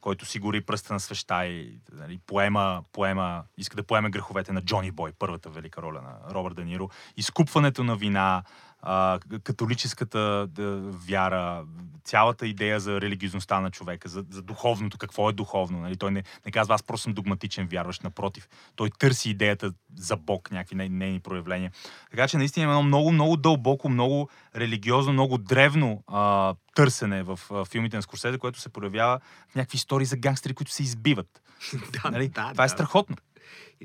който 0.00 0.26
си 0.26 0.38
гори 0.38 0.60
пръста 0.60 0.92
на 0.92 1.00
свеща 1.00 1.46
и 1.46 1.78
нали, 1.92 2.18
поема, 2.26 2.82
поема, 2.92 3.42
иска 3.58 3.76
да 3.76 3.82
поеме 3.82 4.10
греховете 4.10 4.52
на 4.52 4.62
Джони 4.62 4.90
Бой, 4.90 5.12
първата 5.18 5.50
велика 5.50 5.82
роля 5.82 6.00
на 6.02 6.34
Робърт 6.34 6.56
Де 6.56 6.64
Ниро. 6.64 6.88
Изкупването 7.16 7.84
на 7.84 7.96
вина, 7.96 8.42
а, 8.82 9.18
католическата 9.42 10.46
да, 10.50 10.76
вяра, 10.80 11.64
цялата 12.04 12.46
идея 12.46 12.80
за 12.80 13.00
религиозността 13.00 13.60
на 13.60 13.70
човека, 13.70 14.08
за, 14.08 14.24
за 14.30 14.42
духовното, 14.42 14.98
какво 14.98 15.30
е 15.30 15.32
духовно. 15.32 15.80
Нали? 15.80 15.96
Той 15.96 16.10
не, 16.10 16.24
не 16.46 16.52
казва, 16.52 16.74
аз 16.74 16.82
просто 16.82 17.02
съм 17.02 17.14
догматичен 17.14 17.66
вярващ, 17.66 18.04
напротив. 18.04 18.48
Той 18.76 18.90
търси 18.98 19.30
идеята 19.30 19.72
за 19.96 20.16
Бог, 20.16 20.50
някакви 20.50 20.76
ней- 20.76 20.88
нейни 20.88 21.20
проявления. 21.20 21.72
Така 22.10 22.28
че 22.28 22.36
наистина 22.36 22.64
има 22.64 22.72
едно 22.72 22.82
много, 22.82 23.12
много 23.12 23.36
дълбоко, 23.36 23.88
много 23.88 24.28
религиозно, 24.56 25.12
много 25.12 25.38
древно 25.38 26.04
а, 26.06 26.54
търсене 26.74 27.22
в 27.22 27.40
а, 27.50 27.64
филмите 27.64 27.96
на 27.96 28.02
Скорсезе, 28.02 28.38
което 28.38 28.60
се 28.60 28.68
проявява 28.68 29.20
в 29.48 29.54
някакви 29.54 29.76
истории 29.76 30.06
за 30.06 30.16
гангстери, 30.16 30.54
които 30.54 30.72
се 30.72 30.82
избиват. 30.82 31.42
да, 32.02 32.10
Нали? 32.10 32.28
да, 32.28 32.50
Това 32.52 32.64
е 32.64 32.66
да. 32.66 32.72
страхотно. 32.72 33.16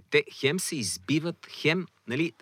Те 0.09 0.23
хем 0.33 0.59
се 0.59 0.75
избиват, 0.75 1.47
хем, 1.51 1.85
нали, 2.07 2.33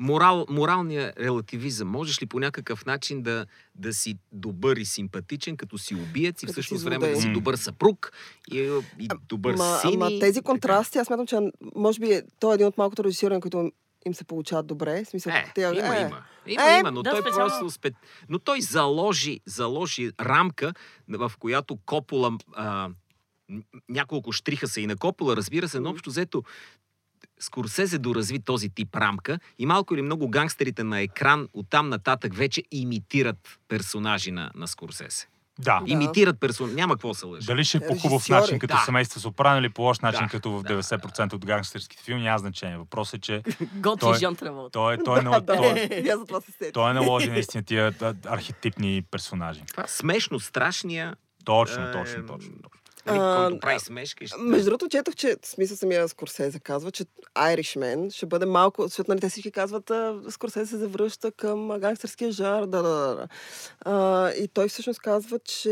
морал, 0.00 0.46
моралния 0.48 1.12
релативизъм. 1.18 1.88
Можеш 1.88 2.22
ли 2.22 2.26
по 2.26 2.40
някакъв 2.40 2.86
начин 2.86 3.22
да, 3.22 3.46
да 3.74 3.92
си 3.92 4.18
добър 4.32 4.76
и 4.76 4.84
симпатичен, 4.84 5.56
като 5.56 5.78
си 5.78 5.94
убиец 5.94 6.42
и 6.42 6.46
в 6.46 6.48
Като 6.48 6.54
същото 6.54 6.78
си 6.78 6.84
време 6.84 7.08
да 7.08 7.20
си 7.20 7.32
добър 7.32 7.56
съпруг 7.56 8.12
и, 8.48 8.58
и 8.98 9.08
добър 9.28 9.54
Ма, 9.54 9.78
син? 9.78 10.02
ама 10.02 10.18
тези 10.20 10.42
контрасти, 10.42 10.98
аз 10.98 11.06
смятам, 11.06 11.26
че 11.26 11.38
може 11.74 12.00
би 12.00 12.12
е- 12.12 12.22
той 12.40 12.52
е 12.52 12.54
един 12.54 12.66
от 12.66 12.78
малкото 12.78 13.04
режисьори, 13.04 13.40
които 13.40 13.72
им 14.06 14.14
се 14.14 14.24
получават 14.24 14.66
добре. 14.66 15.04
В 15.04 15.08
смисъл, 15.08 15.32
Е, 15.32 15.52
те- 15.54 15.60
има, 15.60 15.96
е, 15.96 16.00
има. 16.00 16.22
Има, 16.46 16.62
Е, 16.66 16.78
има, 16.78 16.90
но 16.90 17.02
да, 17.02 17.10
той 17.10 17.20
специално- 17.20 17.50
просто 17.50 17.70
спе... 17.70 17.90
Но 18.28 18.38
той 18.38 18.60
заложи, 18.60 19.40
заложи 19.46 20.10
рамка, 20.20 20.74
в 21.08 21.32
която 21.38 21.76
Копола... 21.76 22.38
А, 22.52 22.88
няколко 23.88 24.32
штриха 24.32 24.68
са 24.68 24.80
и 24.80 24.86
на 24.86 24.96
Копола, 24.96 25.36
разбира 25.36 25.68
се, 25.68 25.80
но 25.80 25.90
общо 25.90 26.10
взето 26.10 26.42
Скорсезе 27.40 27.98
доразви 27.98 28.38
този 28.38 28.68
тип 28.68 28.96
рамка 28.96 29.38
и 29.58 29.66
малко 29.66 29.94
или 29.94 30.02
много 30.02 30.28
гангстерите 30.28 30.84
на 30.84 31.00
екран 31.00 31.48
оттам 31.52 31.88
нататък 31.88 32.34
вече 32.34 32.62
имитират 32.72 33.36
персонажи 33.68 34.30
на, 34.30 34.50
на 34.54 34.66
Скорсезе. 34.66 35.26
Да. 35.58 35.80
Да. 35.80 35.82
Имитират 35.86 36.40
персонажи. 36.40 36.74
Няма 36.74 36.94
какво 36.94 37.14
се 37.14 37.26
лъжи. 37.26 37.46
Дали 37.46 37.64
ще 37.64 37.76
е 37.76 37.80
по 37.80 37.94
хубав 37.94 38.28
начин, 38.28 38.58
като 38.58 38.74
Да. 38.74 38.80
семейство 38.80 39.20
Сопрано 39.20 39.58
или 39.58 39.68
по 39.68 39.82
лош 39.82 39.98
начин, 39.98 40.20
Да, 40.22 40.28
като 40.28 40.50
в 40.50 40.62
да, 40.62 40.68
90% 40.74 41.32
от 41.32 41.46
гангстерските 41.46 42.02
филми, 42.02 42.22
няма 42.22 42.38
значение. 42.38 42.76
Въпросът 42.76 43.14
е, 43.14 43.20
че 43.20 43.42
Готви 43.74 44.00
Той- 44.00 44.18
Жан 44.18 44.36
Траволта. 44.36 44.70
той, 44.72 44.94
е- 44.94 44.98
той, 44.98 45.18
е, 45.18 45.22
да, 45.22 45.30
нал- 45.30 45.40
да, 45.40 45.56
той, 45.56 45.70
е- 45.70 46.72
той 46.72 46.90
е 46.90 46.94
наложи 46.94 47.30
наистина 47.30 47.62
тия 47.62 47.94
архетипни 48.26 49.02
персонажи. 49.02 49.60
Това 49.66 49.84
смешно, 49.86 50.40
страшния, 50.40 51.16
Точно, 51.44 51.82
Е, 51.82 51.92
точно, 51.92 52.26
точно. 52.26 52.52
точно. 52.54 52.79
Нали, 53.06 53.18
който 53.38 53.60
прави 53.60 53.80
смешка. 53.80 54.24
и 54.24 54.26
ще- 54.26 54.38
Между 54.38 54.64
другото, 54.64 54.88
четох, 54.88 55.14
че 55.14 55.36
смисъл 55.44 55.76
самия 55.76 56.08
Скорсезе 56.08 56.60
казва, 56.60 56.90
че 56.90 57.04
Irishman 57.36 58.10
ще 58.10 58.26
бъде 58.26 58.46
малко, 58.46 58.82
защото 58.82 59.10
нали, 59.10 59.20
те 59.20 59.28
всички 59.28 59.50
казват, 59.50 59.90
Скорсезе 60.30 60.66
се 60.66 60.76
завръща 60.76 61.32
към 61.32 61.68
гангстерския 61.70 62.32
жар, 62.32 62.60
да, 62.62 62.82
да, 62.82 62.88
да. 63.14 63.28
А, 63.80 64.30
и 64.30 64.48
той 64.48 64.68
всъщност 64.68 65.00
казва, 65.00 65.38
че 65.38 65.68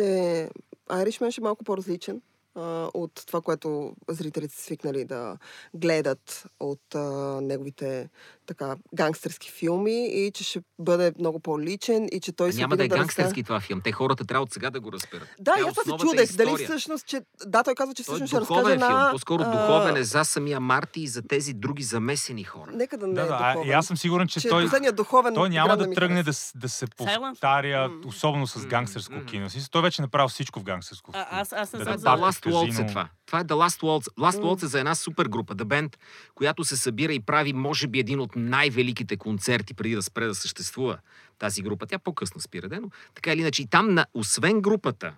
Irishman 0.88 1.30
ще 1.30 1.40
е 1.40 1.44
малко 1.44 1.64
по-различен 1.64 2.22
а, 2.54 2.90
от 2.94 3.22
това, 3.26 3.40
което 3.40 3.94
зрителите 4.08 4.54
са 4.54 4.62
свикнали 4.62 5.04
да 5.04 5.38
гледат 5.74 6.44
от 6.60 6.94
а, 6.94 7.00
неговите 7.40 8.08
така 8.48 8.76
гангстерски 8.94 9.50
филми 9.50 10.06
и 10.08 10.30
че 10.32 10.44
ще 10.44 10.60
бъде 10.78 11.12
много 11.18 11.40
по-личен 11.40 12.08
и 12.12 12.20
че 12.20 12.32
той 12.32 12.48
А 12.48 12.52
се 12.52 12.58
няма 12.58 12.76
да 12.76 12.84
е 12.84 12.88
разка- 12.88 12.96
гангстерски 12.96 13.42
това 13.42 13.60
филм. 13.60 13.80
Те 13.80 13.92
хората 13.92 14.24
трябва 14.24 14.42
от 14.42 14.52
сега 14.52 14.70
да 14.70 14.80
го 14.80 14.92
разберат. 14.92 15.28
Да, 15.40 15.50
е 15.52 15.62
аз 15.62 15.74
се 15.76 15.90
чудех. 16.00 16.32
Дали 16.32 16.64
всъщност, 16.64 17.06
че... 17.06 17.20
Да, 17.46 17.62
той 17.62 17.74
казва, 17.74 17.94
че 17.94 18.04
Той 18.04 18.14
е 18.14 18.16
всъщност 18.16 18.30
ще 18.30 18.40
разкаже 18.40 18.60
духовен 18.60 18.78
филм. 18.80 18.92
на... 18.92 19.10
По-скоро 19.12 19.44
духовен 19.44 19.96
е 19.96 20.04
за 20.04 20.24
самия 20.24 20.60
Марти 20.60 21.00
и 21.00 21.08
за 21.08 21.22
тези 21.22 21.54
други 21.54 21.82
замесени 21.82 22.44
хора. 22.44 22.70
Нека 22.72 22.98
да 22.98 23.06
не 23.06 23.14
Да, 23.14 23.20
е 23.20 23.24
да, 23.24 23.30
а, 23.32 23.48
духовен. 23.48 23.68
и 23.68 23.72
аз 23.72 23.86
съм 23.86 23.96
сигурен, 23.96 24.28
че, 24.28 24.40
че 24.40 24.48
той, 24.48 24.68
духовен 24.92 25.34
той 25.34 25.48
няма 25.50 25.76
не 25.76 25.86
да 25.86 25.92
тръгне 25.92 26.22
да, 26.22 26.32
да 26.54 26.68
се 26.68 26.86
повтаря, 26.88 27.90
особено 28.06 28.46
с 28.46 28.66
гангстерско 28.66 29.14
м. 29.14 29.24
кино. 29.24 29.48
Той 29.70 29.82
вече 29.82 30.02
направил 30.02 30.28
всичко 30.28 30.60
в 30.60 30.64
гангстерско 30.64 31.10
А, 31.14 31.40
аз, 31.40 31.52
аз 31.52 31.72
не 31.72 31.78
Да, 31.78 31.84
съм 31.84 31.92
да, 31.94 31.98
да. 32.00 32.22
Last 32.22 32.46
Waltz 32.46 32.64
е 32.64 32.68
казино. 32.68 32.88
това. 32.88 33.08
Това 33.26 33.40
е 33.40 33.44
The 33.44 33.54
Last 33.66 33.82
Waltz. 33.82 34.08
Last. 34.18 34.38
Waltz 34.38 34.62
е 34.62 34.66
за 34.66 34.78
една 34.78 34.94
супер 34.94 35.26
група, 35.26 35.54
The 35.54 35.64
Band, 35.64 35.96
която 36.34 36.64
се 36.64 36.76
събира 36.76 37.12
и 37.12 37.20
прави, 37.20 37.52
може 37.52 37.86
би, 37.86 37.98
един 37.98 38.20
от 38.20 38.36
най-великите 38.38 39.16
концерти 39.16 39.74
преди 39.74 39.94
да 39.94 40.02
спре 40.02 40.26
да 40.26 40.34
съществува 40.34 40.98
тази 41.38 41.62
група. 41.62 41.86
Тя 41.86 41.98
по-късно 41.98 42.40
спира, 42.40 42.68
де, 42.68 42.80
но 42.80 42.90
така 43.14 43.32
или 43.32 43.40
иначе. 43.40 43.62
И 43.62 43.66
там, 43.66 43.94
на, 43.94 44.06
освен 44.14 44.60
групата, 44.60 45.14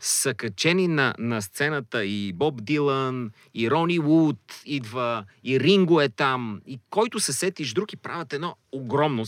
са 0.00 0.34
качени 0.34 0.88
на, 0.88 1.14
на 1.18 1.42
сцената 1.42 2.04
и 2.04 2.32
Боб 2.32 2.64
Дилан, 2.64 3.30
и 3.54 3.70
Рони 3.70 3.98
Вуд 3.98 4.60
идва, 4.64 5.24
и 5.44 5.60
Ринго 5.60 6.00
е 6.00 6.08
там, 6.08 6.60
и 6.66 6.78
който 6.90 7.20
се 7.20 7.32
сетиш 7.32 7.72
друг 7.72 7.92
и 7.92 7.96
правят 7.96 8.32
едно 8.32 8.56
огромно... 8.72 9.24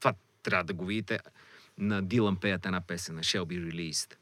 Това 0.00 0.14
трябва 0.42 0.64
да 0.64 0.74
го 0.74 0.84
видите. 0.84 1.18
На 1.78 2.02
Дилан 2.02 2.36
пеят 2.36 2.66
една 2.66 2.80
песен 2.80 3.14
на 3.14 3.20
Shall 3.20 3.44
Be 3.44 3.72
Released. 3.72 4.14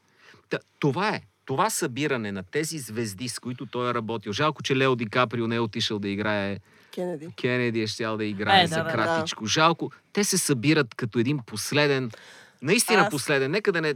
Та, 0.49 0.59
това 0.79 1.09
е. 1.09 1.21
Това 1.45 1.69
събиране 1.69 2.31
на 2.31 2.43
тези 2.43 2.79
звезди, 2.79 3.29
с 3.29 3.39
които 3.39 3.65
той 3.65 3.89
е 3.89 3.93
работил. 3.93 4.33
Жалко, 4.33 4.63
че 4.63 4.75
Лео 4.75 4.95
Ди 4.95 5.05
Каприо 5.05 5.47
не 5.47 5.55
е 5.55 5.59
отишъл 5.59 5.99
да 5.99 6.09
играе 6.09 6.59
Кенеди. 6.95 7.29
Кенеди 7.33 7.81
е 7.81 7.87
щял 7.87 8.17
да 8.17 8.25
играе 8.25 8.63
Е, 8.63 8.67
за 8.67 8.75
да, 8.75 8.83
да, 8.83 8.87
да. 8.87 8.93
кратичко. 8.93 9.45
Жалко. 9.45 9.91
Те 10.13 10.23
се 10.23 10.37
събират 10.37 10.95
като 10.95 11.19
един 11.19 11.39
последен 11.39 12.11
Наистина 12.61 13.01
Аз- 13.01 13.09
последен. 13.09 13.51
Нека 13.51 13.71
да 13.71 13.81
не... 13.81 13.93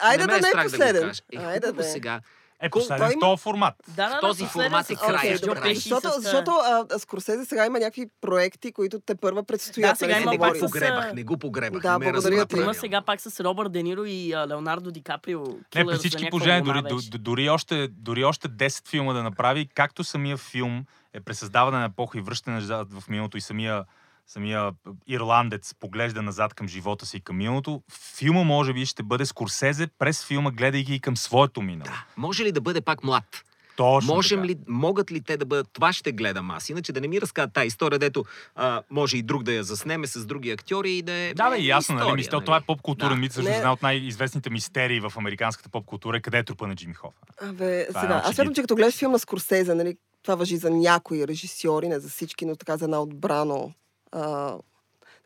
Айде 0.00 0.22
ме 0.22 0.26
да 0.28 0.36
е 0.38 0.40
не 0.40 0.48
е 0.48 0.52
да 0.52 0.62
последен. 0.62 1.02
кажа. 1.02 1.22
Е, 1.32 1.36
Айде 1.38 1.72
да 1.72 1.80
е. 1.80 1.84
сега. 1.84 2.20
Е, 2.60 2.70
последен 2.70 2.98
той 2.98 3.16
в 3.18 3.20
този 3.22 3.42
формат. 3.42 3.74
Да, 3.88 4.08
да, 4.08 4.16
В 4.16 4.20
този 4.20 4.42
да, 4.42 4.48
формат 4.48 4.90
е 4.90 4.94
края. 4.96 5.38
Пеши 5.62 5.74
Защото, 5.74 6.08
защото 6.12 6.50
а, 6.52 6.98
Скорсезе 6.98 7.44
сега 7.44 7.66
има 7.66 7.78
някакви 7.78 8.06
проекти, 8.20 8.72
които 8.72 9.00
те 9.00 9.14
първа 9.14 9.42
предстоят. 9.44 9.90
Да, 9.90 9.96
сега 9.96 10.12
нали, 10.12 10.22
има 10.22 10.30
не 10.30 10.38
го 10.38 10.42
пак 10.42 10.56
с- 10.56 10.60
погребах, 10.60 11.12
не 11.12 11.22
го 11.24 11.38
погребах. 11.38 11.82
Да, 11.82 11.98
не 11.98 12.12
благодаря 12.12 12.46
ти. 12.46 12.56
Има 12.56 12.74
сега 12.74 13.00
пак 13.00 13.20
с 13.20 13.40
Робърт 13.40 13.72
Де 13.72 13.82
Ниро 13.82 14.04
и 14.04 14.32
а, 14.32 14.46
Леонардо 14.48 14.90
Ди 14.90 15.02
Каприо. 15.02 15.44
Не, 15.74 15.84
при 15.86 15.94
всички 15.94 16.30
положения, 16.30 16.62
дори, 16.62 16.82
дори, 17.12 17.48
още, 17.48 17.88
дори 17.90 18.24
още 18.24 18.48
10 18.48 18.88
филма 18.88 19.12
да 19.12 19.22
направи, 19.22 19.68
както 19.68 20.04
самия 20.04 20.36
филм 20.36 20.84
е 21.14 21.20
пресъздаване 21.20 21.78
на 21.78 21.84
епоха 21.84 22.18
и 22.18 22.20
връщане 22.20 22.56
назад 22.56 22.92
в 22.92 23.08
миналото 23.08 23.36
и 23.36 23.40
самия, 23.40 23.84
самия 24.26 24.70
ирландец 25.06 25.74
поглежда 25.80 26.22
назад 26.22 26.54
към 26.54 26.68
живота 26.68 27.06
си 27.06 27.16
и 27.16 27.20
към 27.20 27.36
миналото, 27.36 27.82
филма 28.16 28.42
може 28.42 28.72
би 28.72 28.86
ще 28.86 29.02
бъде 29.02 29.26
Скорсезе 29.26 29.86
през 29.98 30.26
филма, 30.26 30.50
гледайки 30.50 30.94
и 30.94 31.00
към 31.00 31.16
своето 31.16 31.62
минало. 31.62 31.90
Да. 31.90 32.04
Може 32.16 32.44
ли 32.44 32.52
да 32.52 32.60
бъде 32.60 32.80
пак 32.80 33.04
млад? 33.04 33.44
Точно 33.76 34.14
Можем 34.14 34.38
така. 34.38 34.48
ли, 34.48 34.56
могат 34.68 35.12
ли 35.12 35.20
те 35.20 35.36
да 35.36 35.44
бъдат... 35.46 35.68
Това 35.72 35.92
ще 35.92 36.12
гледам 36.12 36.50
аз. 36.50 36.68
Иначе 36.68 36.92
да 36.92 37.00
не 37.00 37.08
ми 37.08 37.20
разказват 37.20 37.52
тази 37.52 37.66
история, 37.66 37.98
дето 37.98 38.24
а, 38.54 38.82
може 38.90 39.16
и 39.16 39.22
друг 39.22 39.42
да 39.42 39.52
я 39.52 39.64
заснеме 39.64 40.06
с 40.06 40.26
други 40.26 40.50
актьори 40.50 40.90
и 40.92 41.02
да 41.02 41.12
е... 41.12 41.34
Да, 41.34 41.50
бе, 41.50 41.56
е 41.56 41.60
ясно, 41.60 41.94
нали? 41.94 42.02
история, 42.02 42.16
Мисля, 42.16 42.44
това 42.44 42.56
е 42.56 42.60
поп-културен 42.60 43.08
Да. 43.08 43.16
мит, 43.16 43.30
всъщност 43.32 43.50
Не. 43.50 43.56
една 43.56 43.72
от 43.72 43.82
най-известните 43.82 44.50
мистерии 44.50 45.00
в 45.00 45.12
американската 45.16 45.68
поп-култура, 45.68 46.16
е 46.16 46.20
къде 46.20 46.38
е 46.38 46.44
трупа 46.44 46.66
на 46.66 46.74
Джимми 46.76 46.94
Хофа. 46.94 47.16
Абе, 47.42 47.86
Това 47.88 48.00
е 48.00 48.02
сега, 48.02 48.22
аз 48.24 48.34
смятам, 48.34 48.54
че 48.54 48.60
като 48.60 48.76
гледаш 48.76 48.94
филм 48.98 49.12
на 49.12 49.18
Скорсезе, 49.18 49.74
нали, 49.74 49.96
това 50.28 50.36
въжи 50.36 50.56
за 50.56 50.70
някои 50.70 51.28
режисьори, 51.28 51.88
не 51.88 52.00
за 52.00 52.08
всички, 52.08 52.46
но 52.46 52.56
така 52.56 52.76
за 52.76 52.84
една 52.84 53.02
отбрано. 53.02 53.72
А, 54.12 54.54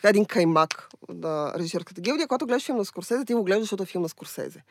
един 0.04 0.24
каймак 0.24 0.88
на 1.08 1.52
режисьорската 1.58 2.00
гилдия, 2.00 2.28
когато 2.28 2.46
гледаш 2.46 2.66
филм 2.66 2.78
на 2.78 2.84
Скорсезе, 2.84 3.24
ти 3.24 3.34
го 3.34 3.44
гледаш, 3.44 3.62
защото 3.62 3.82
е 3.82 3.86
филм 3.86 4.02
на 4.02 4.08
Скорсезе. 4.08 4.62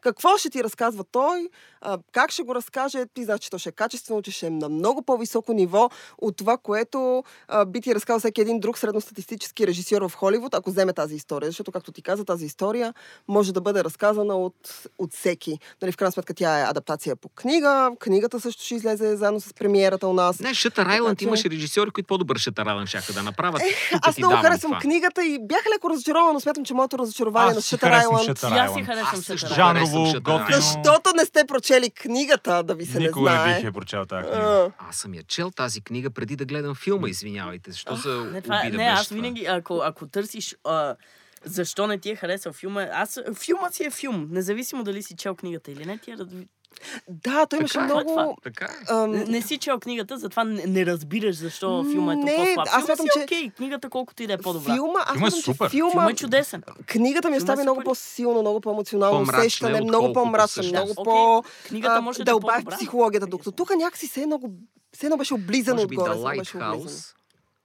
Какво 0.00 0.36
ще 0.38 0.50
ти 0.50 0.64
разказва 0.64 1.04
той, 1.12 1.48
а, 1.80 1.98
как 2.12 2.30
ще 2.30 2.42
го 2.42 2.54
разкаже, 2.54 3.04
ти 3.14 3.24
знаеш, 3.24 3.40
че 3.40 3.50
то 3.50 3.58
ще 3.58 3.68
е 3.68 3.72
качествено, 3.72 4.22
че 4.22 4.30
ще 4.30 4.46
е 4.46 4.50
на 4.50 4.68
много 4.68 5.02
по-високо 5.02 5.52
ниво 5.52 5.90
от 6.18 6.36
това, 6.36 6.56
което 6.56 7.24
а, 7.48 7.64
би 7.64 7.80
ти 7.80 7.94
разказал 7.94 8.18
всеки 8.18 8.40
един 8.40 8.60
друг 8.60 8.78
средностатистически 8.78 9.66
режисьор 9.66 10.02
в 10.02 10.14
Холивуд, 10.14 10.54
ако 10.54 10.70
вземе 10.70 10.92
тази 10.92 11.14
история. 11.14 11.50
Защото, 11.50 11.72
както 11.72 11.92
ти 11.92 12.02
каза, 12.02 12.24
тази 12.24 12.46
история 12.46 12.94
може 13.28 13.52
да 13.52 13.60
бъде 13.60 13.84
разказана 13.84 14.34
от, 14.36 14.88
от 14.98 15.12
всеки. 15.12 15.58
Нали, 15.82 15.92
в 15.92 15.96
крайна 15.96 16.12
сметка 16.12 16.34
тя 16.34 16.60
е 16.60 16.62
адаптация 16.62 17.16
по 17.16 17.28
книга, 17.28 17.90
книгата 17.98 18.40
също 18.40 18.62
ще 18.64 18.74
излезе 18.74 19.16
заедно 19.16 19.40
с 19.40 19.54
премиерата 19.54 20.08
у 20.08 20.12
нас. 20.12 20.40
Не, 20.40 20.54
Шътър 20.54 20.86
Айланд 20.86 21.18
че- 21.18 21.24
имаше 21.24 21.50
режисьори, 21.50 21.90
които 21.90 22.06
по-добър 22.06 22.38
Шътър 22.38 22.66
Айланд 22.66 22.88
щяха 22.88 23.12
да 23.12 23.22
направят. 23.22 23.62
Тук 23.92 24.00
Аз 24.02 24.18
много 24.18 24.36
харесвам 24.36 24.70
това. 24.70 24.80
книгата 24.80 25.24
и 25.24 25.38
бях 25.42 25.62
леко 25.74 25.90
разочарована, 25.90 26.32
но 26.32 26.40
смятам, 26.40 26.64
че 26.64 26.74
моето 26.74 26.98
разочарование 26.98 27.50
Аз 27.50 27.56
на 27.56 27.62
Шътър 27.62 27.90
Айланд... 27.90 28.28
Аз 28.44 28.74
си 28.74 28.82
харесвам 28.82 29.22
Шътър 29.22 29.54
Жанрово, 29.54 29.87
Shutter 29.88 30.20
готино. 30.20 30.46
Защото 30.52 31.10
не 31.12 31.24
сте 31.24 31.44
прочели 31.44 31.90
книгата, 31.92 32.62
да 32.62 32.74
ви 32.74 32.86
се 32.86 32.98
Никога 32.98 33.30
не 33.30 33.36
не 33.36 33.42
знае. 33.42 33.54
бих 33.54 33.64
я 33.64 33.72
прочел 33.72 34.06
тази 34.06 34.22
книга. 34.22 34.72
А, 34.78 34.88
Аз 34.88 34.96
съм 34.96 35.14
я 35.14 35.22
чел 35.22 35.50
тази 35.50 35.80
книга 35.80 36.10
преди 36.10 36.36
да 36.36 36.44
гледам 36.44 36.74
филма, 36.74 37.08
извинявайте. 37.08 37.70
Защо 37.70 37.96
за 37.96 38.24
Не, 38.24 38.42
това, 38.42 38.58
обида 38.58 38.70
не 38.72 38.84
беше 38.84 38.90
аз 38.90 39.08
това? 39.08 39.14
винаги, 39.14 39.46
ако, 39.46 39.76
ако 39.76 40.06
търсиш 40.06 40.56
а, 40.64 40.96
защо 41.44 41.86
не 41.86 41.98
ти 41.98 42.10
е 42.10 42.16
харесал 42.16 42.52
филма, 42.52 42.82
аз, 42.84 43.20
филмът 43.34 43.74
си 43.74 43.84
е 43.84 43.90
филм, 43.90 44.28
независимо 44.30 44.84
дали 44.84 45.02
си 45.02 45.16
чел 45.16 45.34
книгата 45.34 45.72
или 45.72 45.84
не, 45.84 45.98
ти 45.98 46.10
е, 46.10 46.16
да, 47.08 47.46
той 47.46 47.58
имаше 47.58 47.72
Така 47.72 47.82
е, 47.82 47.86
много... 47.86 48.08
това. 48.08 48.34
Така 48.42 48.64
е. 48.64 48.92
ам, 48.92 49.10
не, 49.10 49.24
не 49.24 49.42
си 49.42 49.58
чел 49.58 49.80
книгата, 49.80 50.18
затова 50.18 50.44
не, 50.44 50.66
не 50.66 50.86
разбираш 50.86 51.36
защо 51.36 51.84
филма 51.84 52.12
е 52.12 52.16
Не, 52.16 52.36
по-слаб. 52.36 52.68
аз 52.72 52.84
смятам, 52.84 53.04
си 53.04 53.10
че- 53.14 53.20
е 53.20 53.24
окей, 53.24 53.50
книгата 53.50 53.90
колкото 53.90 54.22
и 54.22 54.26
да 54.26 54.32
е 54.32 54.38
по-добра. 54.38 54.74
Филма, 54.74 54.98
аз 54.98 55.12
Филма 55.12 55.26
е 55.26 55.30
супер. 55.30 55.70
филма, 55.70 55.90
Филма 55.90 56.10
е 56.10 56.14
чудесен. 56.14 56.62
книгата 56.86 57.30
ми 57.30 57.32
Филма 57.32 57.36
е 57.36 57.38
остави 57.38 57.62
много 57.62 57.80
по-силно, 57.82 58.40
много 58.40 58.60
по-емоционално 58.60 59.18
По-мрачна 59.18 59.42
е, 59.42 59.46
усещане, 59.46 59.80
много 59.80 60.14
всъщност. 60.46 60.72
много 60.72 61.04
по... 61.04 61.42
Книгата 61.68 62.00
може 62.02 62.24
да 62.24 62.30
е 62.30 62.76
психологията, 62.76 63.26
докато 63.26 63.52
тук 63.52 63.70
някакси 63.76 64.06
се 64.06 64.22
е 64.22 64.26
много... 64.26 64.50
Все 64.92 65.06
едно 65.06 65.16
беше 65.16 65.34
облизано 65.34 65.76
Може 65.76 65.86
би 65.86 65.96
отгоре. 65.96 66.14
The. 66.14 66.42
Lighthouse, 66.42 67.14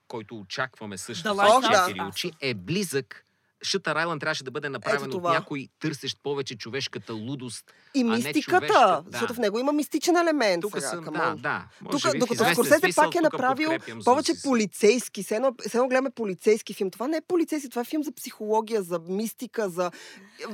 който 0.07 0.35
очакваме 0.35 0.97
също 0.97 1.29
с 1.29 1.37
Lighthouse, 1.37 1.79
четири 1.79 1.99
да. 1.99 2.05
очи, 2.05 2.31
е 2.41 2.53
близък 2.53 3.25
Шътър 3.63 3.95
Айланд 3.95 4.19
трябваше 4.19 4.43
да 4.43 4.51
бъде 4.51 4.69
направен 4.69 5.13
от 5.13 5.23
някой 5.23 5.67
търсещ 5.79 6.19
повече 6.23 6.57
човешката 6.57 7.13
лудост. 7.13 7.73
И 7.93 8.03
не 8.03 8.15
мистиката, 8.15 8.67
човешка, 8.67 8.73
да. 8.77 9.03
защото 9.11 9.33
в 9.33 9.37
него 9.37 9.59
има 9.59 9.73
мистичен 9.73 10.15
елемент. 10.15 10.61
Тук 10.61 10.73
сега, 10.73 10.87
съм, 10.87 11.03
да, 11.03 11.35
да. 11.37 11.65
Тук, 11.91 12.17
докато 12.17 12.45
Скорсезе 12.53 12.87
пак 12.95 13.15
е 13.15 13.21
направил 13.21 13.69
повече 14.05 14.33
полицейски. 14.43 15.23
Все 15.23 15.35
едно, 15.35 15.55
едно 15.73 15.87
гледаме 15.87 16.09
полицейски 16.09 16.73
филм. 16.73 16.91
Това 16.91 17.07
не 17.07 17.17
е 17.17 17.21
полицейски, 17.27 17.69
това 17.69 17.81
е 17.81 17.85
филм 17.85 18.03
за 18.03 18.11
психология, 18.11 18.83
за 18.83 18.99
мистика, 18.99 19.69
за 19.69 19.91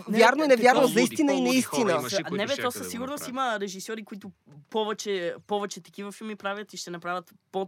Не, 0.10 0.18
вярно 0.18 0.44
и 0.44 0.48
невярно, 0.48 0.88
за 0.88 1.02
истина 1.02 1.34
и 1.34 1.42
неистина. 1.42 2.02
Не 2.32 2.46
бе, 2.46 2.56
то 2.56 2.72
със 2.72 2.90
сигурност 2.90 3.28
има 3.28 3.60
режисьори, 3.60 4.06
които 4.06 4.32
повече, 4.70 5.36
повече 5.48 5.82
такива 5.82 6.12
филми 6.12 6.36
правят 6.36 6.74
и 6.74 6.78
ще 6.78 6.92
направят 6.92 7.34
по, 7.52 7.62
а, 7.62 7.66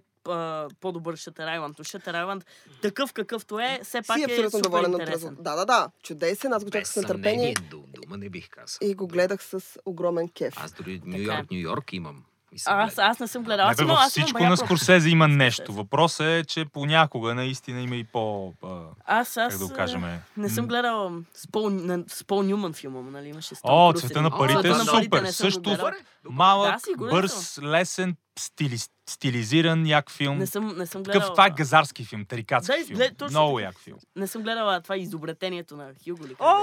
по-добър 0.81 1.15
Шатър 1.15 1.47
Айланд. 1.47 1.75
Но 1.77 1.83
Шатър 1.83 2.13
Айланд, 2.13 2.45
такъв 2.81 3.13
какъвто 3.13 3.59
е, 3.59 3.79
все 3.83 4.01
пак 4.01 4.17
Си 4.17 4.21
е 4.21 4.25
абсолютно 4.25 4.51
супер 4.51 4.61
доволен 4.61 4.85
от 4.85 4.99
интересен. 4.99 5.13
резултата. 5.15 5.43
Да, 5.43 5.55
да, 5.55 5.65
да. 5.65 5.91
Чудесен. 6.03 6.53
Аз 6.53 6.63
го 6.63 6.71
чаках 6.71 6.87
с 6.87 6.95
нетърпение 6.95 7.53
дума 7.95 8.17
не 8.17 8.29
бих 8.29 8.49
казал. 8.49 8.77
и 8.81 8.93
го 8.93 9.07
гледах 9.07 9.43
с 9.43 9.59
огромен 9.85 10.29
кеф. 10.29 10.53
Аз 10.57 10.71
дори 10.71 11.01
Нью 11.05 11.17
е. 11.17 11.21
Йорк, 11.21 11.51
Нью 11.51 11.59
Йорк 11.59 11.93
имам. 11.93 12.23
Аз, 12.65 12.97
аз 12.97 13.19
не 13.19 13.27
съм 13.27 13.43
гледал. 13.43 13.67
Аз 13.67 13.77
бе, 13.77 13.83
имам, 13.83 13.95
във 13.95 14.05
аз 14.05 14.11
всичко 14.11 14.43
на 14.43 14.57
Скорсезе 14.57 15.09
има 15.09 15.27
нещо. 15.27 15.73
Въпросът 15.73 16.21
е, 16.21 16.43
че 16.43 16.65
понякога 16.65 17.35
наистина 17.35 17.81
има 17.81 17.95
и 17.95 18.03
по... 18.03 18.53
а, 18.63 18.79
Аз, 19.05 19.37
аз 19.37 19.57
Как 19.59 19.67
да 19.67 19.73
кажем? 19.73 20.03
не 20.37 20.49
съм 20.49 20.67
гледал 20.67 21.11
с 21.33 21.47
Пол, 21.47 21.69
на- 21.69 22.03
с 22.07 22.23
Пол 22.23 22.43
Нюман 22.43 22.73
филма, 22.73 23.01
нали 23.01 23.27
имаше 23.27 23.55
О, 23.63 23.93
цвета 23.93 24.21
на 24.21 24.27
един. 24.27 24.37
парите 24.39 24.67
е 24.67 24.71
на 24.71 24.85
парите 24.85 25.31
супер. 25.31 25.51
съм 25.51 25.61
го 25.63 25.69
Също. 25.69 25.91
Малък, 26.25 26.75
бърз, 26.99 27.59
лесен, 27.59 28.15
стили, 28.39 28.77
стилизиран, 29.11 29.85
як 29.87 30.11
филм. 30.11 30.37
Не 30.37 30.47
съм, 30.47 30.77
не 30.77 30.85
съм 30.85 31.03
гледал. 31.03 31.21
Такъв, 31.21 31.31
това 31.31 31.45
е 31.45 31.51
газарски 31.51 32.05
филм, 32.05 32.25
тарикатски 32.25 32.71
Да, 32.73 32.85
филм. 32.85 32.97
глед- 32.97 33.17
точно 33.17 33.39
Много 33.39 33.59
як 33.59 33.79
филм. 33.79 33.97
Не 34.15 34.27
съм 34.27 34.41
гледала 34.41 34.81
това 34.81 34.97
изобретението 34.97 35.77
на 35.77 35.91
Хюго 36.05 36.23
ли 36.23 36.29
как 36.29 36.37
О, 36.41 36.55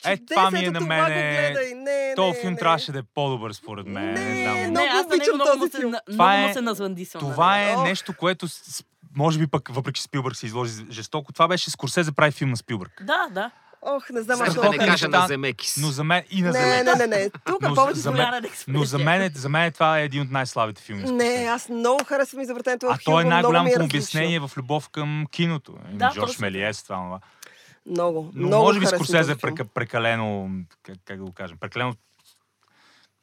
беше. 0.00 0.12
Е, 0.12 0.18
това 0.26 0.50
ми 0.50 0.58
е 0.58 0.70
на. 0.70 0.80
Не, 0.80 2.12
Този 2.16 2.28
не, 2.28 2.40
филм 2.40 2.52
не. 2.52 2.58
трябваше 2.58 2.92
да 2.92 2.98
е 2.98 3.02
по-добър, 3.04 3.52
според 3.52 3.86
мен. 3.86 4.04
Не, 4.04 4.24
Не, 4.24 4.42
знам. 4.42 4.60
много 4.60 4.76
не, 4.76 4.90
аз 4.90 5.06
обичам 5.06 5.34
много 5.34 5.48
този 5.48 5.58
му 5.58 5.66
се, 5.66 5.78
филм. 5.78 5.92
Това 6.06 6.38
е- 6.38 6.52
Това 7.20 7.62
е 7.62 7.76
О. 7.76 7.82
нещо, 7.82 8.14
което 8.14 8.46
може 9.16 9.38
би 9.38 9.46
пък, 9.46 9.68
въпреки 9.68 9.96
че 9.96 10.02
Спилбърг 10.02 10.36
се 10.36 10.46
изложи 10.46 10.72
жестоко, 10.90 11.32
това 11.32 11.48
беше 11.48 11.70
Скорсезе 11.70 12.12
прави 12.12 12.32
филм 12.32 12.50
на 12.50 12.56
Спилбърг. 12.56 13.02
Да, 13.02 13.28
да. 13.30 13.50
Ох, 13.82 14.10
не 14.10 14.22
знам. 14.22 14.36
Страхотни 14.36 14.62
да 14.70 14.84
не 14.84 14.90
кажа 14.90 15.08
на 15.08 15.26
Земекис. 15.26 15.76
Но 15.76 15.88
за 15.88 16.04
мен 16.04 16.22
и 16.30 16.42
на 16.42 16.48
Не, 16.48 16.52
Земекис. 16.52 16.84
не, 16.98 17.06
не, 17.06 17.16
не. 17.16 17.30
Тук 17.44 17.62
Но 17.62 17.74
повече 17.74 17.96
за 17.96 18.02
за 18.02 18.10
мен- 18.10 18.18
мен... 18.20 18.26
Полярен 18.30 18.50
Но 18.68 18.84
за 18.84 18.98
мен, 18.98 19.32
за 19.34 19.48
мен 19.48 19.72
това 19.72 19.98
е 19.98 20.04
един 20.04 20.22
от 20.22 20.30
най-слабите 20.30 20.82
филми. 20.82 21.02
на 21.02 21.12
Не, 21.12 21.24
аз 21.50 21.68
много 21.68 22.04
харесвам 22.04 22.42
изобретението 22.42 22.86
А 22.86 22.94
в 22.94 23.04
то 23.04 23.20
е 23.20 23.24
най-голямото 23.24 23.70
е 23.70 23.76
различно. 23.76 23.84
обяснение 23.84 24.40
в 24.40 24.50
любов 24.56 24.88
към 24.88 25.24
киното. 25.30 25.74
Да, 25.92 26.10
Джордж. 26.14 26.38
Мелиес, 26.38 26.82
това, 26.82 26.96
това. 26.96 27.20
Много, 27.90 28.30
Но 28.34 28.46
много 28.46 28.64
може 28.64 28.80
би 28.80 28.86
Скорсезе 28.86 29.32
е 29.32 29.36
прекалено, 29.74 30.50
как, 30.82 30.96
как 31.04 31.18
да 31.18 31.24
го 31.24 31.32
кажем, 31.32 31.56
прекалено, 31.60 31.94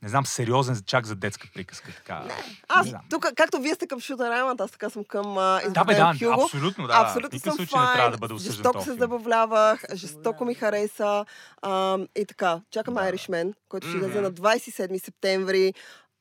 не 0.03 0.09
знам, 0.09 0.25
сериозен 0.25 0.81
чак 0.85 1.05
за 1.05 1.15
детска 1.15 1.47
приказка. 1.53 1.91
Така. 1.95 2.23
Аз 2.67 2.91
Не 2.91 2.97
тук, 3.09 3.25
както 3.35 3.59
вие 3.59 3.75
сте 3.75 3.87
към 3.87 3.99
Айланд, 4.19 4.61
аз 4.61 4.71
така 4.71 4.89
съм 4.89 5.03
към 5.03 5.37
а, 5.37 5.61
Да, 5.69 5.83
бе, 5.83 5.95
да, 5.95 6.13
Хюго. 6.19 6.43
абсолютно, 6.43 6.87
да. 6.87 6.93
Абсолютно 6.93 7.39
съм 7.39 7.51
случай 7.53 7.79
не 7.79 7.85
файн. 7.85 7.95
трябва 7.95 8.11
да 8.11 8.17
бъде 8.17 8.33
осъждан 8.33 8.53
Жестоко 8.53 8.83
се 8.83 8.93
забавлявах, 8.93 9.83
жестоко 9.93 10.45
ми 10.45 10.53
хареса. 10.53 11.25
А, 11.61 11.97
и 12.15 12.25
така, 12.25 12.61
чакам 12.71 12.93
Да. 12.93 13.01
Irishman, 13.01 13.53
който 13.69 13.87
ще 13.87 13.97
излезе 13.97 14.21
на 14.21 14.31
27 14.31 15.05
септември 15.05 15.73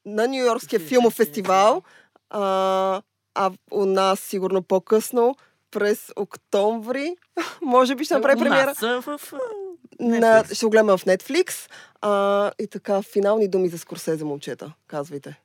на 0.06 0.28
Нью 0.28 0.44
Йоркския 0.44 0.80
филмов 0.80 1.14
фестивал. 1.14 1.82
А, 2.30 3.02
а 3.34 3.50
у 3.70 3.84
нас 3.84 4.20
сигурно 4.20 4.62
по-късно 4.62 5.36
през 5.70 6.12
октомври. 6.16 7.16
Може 7.62 7.94
би 7.94 8.04
ще 8.04 8.14
направи 8.14 8.40
премиера. 8.40 8.74
в, 8.74 9.18
На, 10.00 10.44
ще 10.52 10.66
го 10.66 10.70
гледаме 10.70 10.92
в 10.92 11.00
Netflix. 11.00 11.70
А, 12.00 12.52
и 12.58 12.66
така, 12.66 13.02
финални 13.02 13.48
думи 13.48 13.68
за 13.68 13.78
Скорсезе, 13.78 14.24
момчета. 14.24 14.72
Казвайте. 14.86 15.40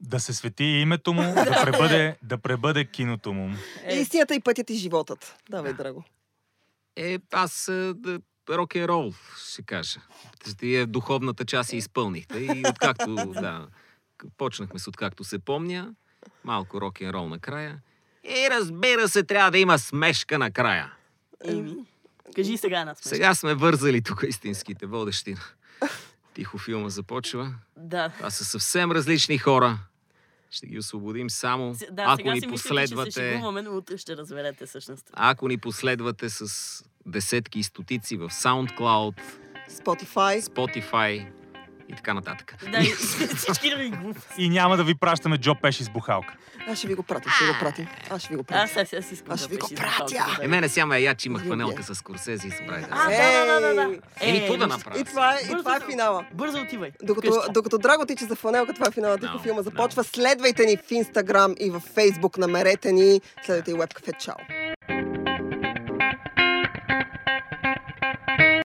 Да 0.00 0.20
се 0.20 0.32
свети 0.32 0.64
името 0.64 1.12
му, 1.12 1.22
да 1.34 1.62
пребъде, 1.64 2.16
да 2.22 2.38
пребъде 2.38 2.84
киното 2.84 3.32
му. 3.32 3.50
Е, 3.84 3.94
Истината 3.94 4.34
и 4.34 4.40
пътят 4.40 4.70
и 4.70 4.74
животът. 4.74 5.36
Давай, 5.50 5.72
драго. 5.72 6.04
Е, 6.96 7.18
аз 7.32 7.64
да, 7.94 8.20
рок 8.50 8.74
н 8.74 8.88
рол, 8.88 9.12
ще 9.50 9.62
кажа. 9.62 10.00
Тия 10.58 10.86
духовната 10.86 11.44
част 11.44 11.72
я 11.72 11.76
изпълнихте 11.76 12.38
и 12.38 12.62
откакто, 12.70 13.14
да, 13.26 13.66
почнахме 14.36 14.78
с 14.78 14.88
откакто 14.88 15.24
се 15.24 15.38
помня, 15.38 15.94
малко 16.44 16.80
рок 16.80 17.00
н 17.00 17.12
рол 17.12 17.28
накрая. 17.28 17.78
И 18.24 18.48
разбира 18.50 19.08
се, 19.08 19.22
трябва 19.22 19.50
да 19.50 19.58
има 19.58 19.78
смешка 19.78 20.38
накрая. 20.38 20.92
Еми, 21.44 21.74
кажи 22.36 22.56
сега 22.56 22.80
една 22.80 22.94
смешка. 22.94 23.08
Сега 23.08 23.34
сме 23.34 23.54
вързали 23.54 24.02
тук 24.02 24.24
истинските 24.28 24.86
водещи. 24.86 25.34
Тихо 26.34 26.58
филма 26.58 26.88
започва. 26.88 27.54
Да. 27.76 28.08
Това 28.08 28.30
са 28.30 28.44
съвсем 28.44 28.92
различни 28.92 29.38
хора. 29.38 29.78
Ще 30.50 30.66
ги 30.66 30.78
освободим 30.78 31.30
само, 31.30 31.74
С- 31.74 31.86
Да, 31.90 32.04
ако 32.08 32.22
ни 32.22 32.40
си 32.40 32.46
мислите, 32.46 32.46
че 32.46 32.52
последвате... 32.52 33.10
шегуваме, 33.10 33.62
но 33.62 33.76
утре 33.76 33.96
ще 33.98 34.16
разберете 34.16 34.66
всъщност. 34.66 35.10
Ако 35.12 35.48
ни 35.48 35.58
последвате 35.58 36.30
с 36.30 36.84
десетки 37.06 37.58
и 37.58 37.62
стотици 37.62 38.16
в 38.16 38.28
SoundCloud, 38.30 39.20
Spotify. 39.70 40.40
Spotify 40.40 41.26
и 41.88 41.94
така 41.96 42.14
нататък. 42.14 42.54
Да, 42.72 42.78
и 42.78 42.84
всички 43.36 43.70
други 43.70 43.88
глупости. 43.90 44.34
И 44.38 44.48
няма 44.48 44.76
да 44.76 44.84
ви 44.84 44.94
пращаме 44.94 45.38
Джо 45.38 45.54
Пеши 45.54 45.84
с 45.84 45.90
бухалка. 45.90 46.34
Аз 46.70 46.78
ще 46.78 46.88
ви 46.88 46.94
го 46.94 47.02
пратя, 47.02 47.30
ще 47.30 47.44
ви 47.44 47.52
го 47.52 47.58
пратим. 47.60 47.86
Аз 48.10 48.22
ще 48.22 48.28
ви 48.28 48.36
го 48.36 48.42
пратя. 48.44 48.62
Аз 48.62 48.88
сега 48.88 49.02
си 49.02 49.14
искам 49.14 49.32
Аз 49.34 49.40
ще 49.40 49.48
ви 49.48 49.56
го 49.56 49.68
пратя. 49.76 50.38
Е, 50.42 50.48
мене 50.48 50.68
сега 50.68 50.86
ме 50.86 51.00
я, 51.00 51.14
че 51.14 51.28
имах 51.28 51.48
панелка 51.48 51.82
с 51.82 51.94
Скорсези 51.94 52.46
и 52.46 52.50
да 52.50 52.56
А, 52.90 53.10
се- 53.10 53.16
да, 53.16 53.60
да, 53.60 53.60
да, 53.60 53.74
да. 53.74 53.98
Еми, 54.20 54.38
какво 54.38 54.56
да 54.56 54.66
направя? 54.66 55.00
И 55.00 55.04
това 55.04 55.34
е, 55.34 55.38
и 55.44 55.46
Бързо 55.48 55.58
това 55.58 55.76
е 55.76 55.80
финала. 55.90 56.24
Бързо 56.32 56.60
отивай. 56.60 56.90
Докато, 57.02 57.42
докато 57.52 57.78
Драго 57.78 58.06
тича 58.06 58.24
за 58.24 58.36
фанелка, 58.36 58.74
това 58.74 58.86
е 58.88 58.90
финала 58.90 59.18
тихо 59.18 59.38
No, 59.38 59.42
филма 59.42 59.62
започва. 59.62 60.04
Следвайте 60.04 60.66
ни 60.66 60.76
в 60.76 60.90
Инстаграм 60.90 61.54
и 61.60 61.70
в 61.70 61.80
Фейсбук, 61.94 62.38
намерете 62.38 62.92
ни. 62.92 63.20
Следвайте 63.44 63.70
и 63.70 63.74
Webcafe. 63.74 64.18
Чао! 64.18 64.67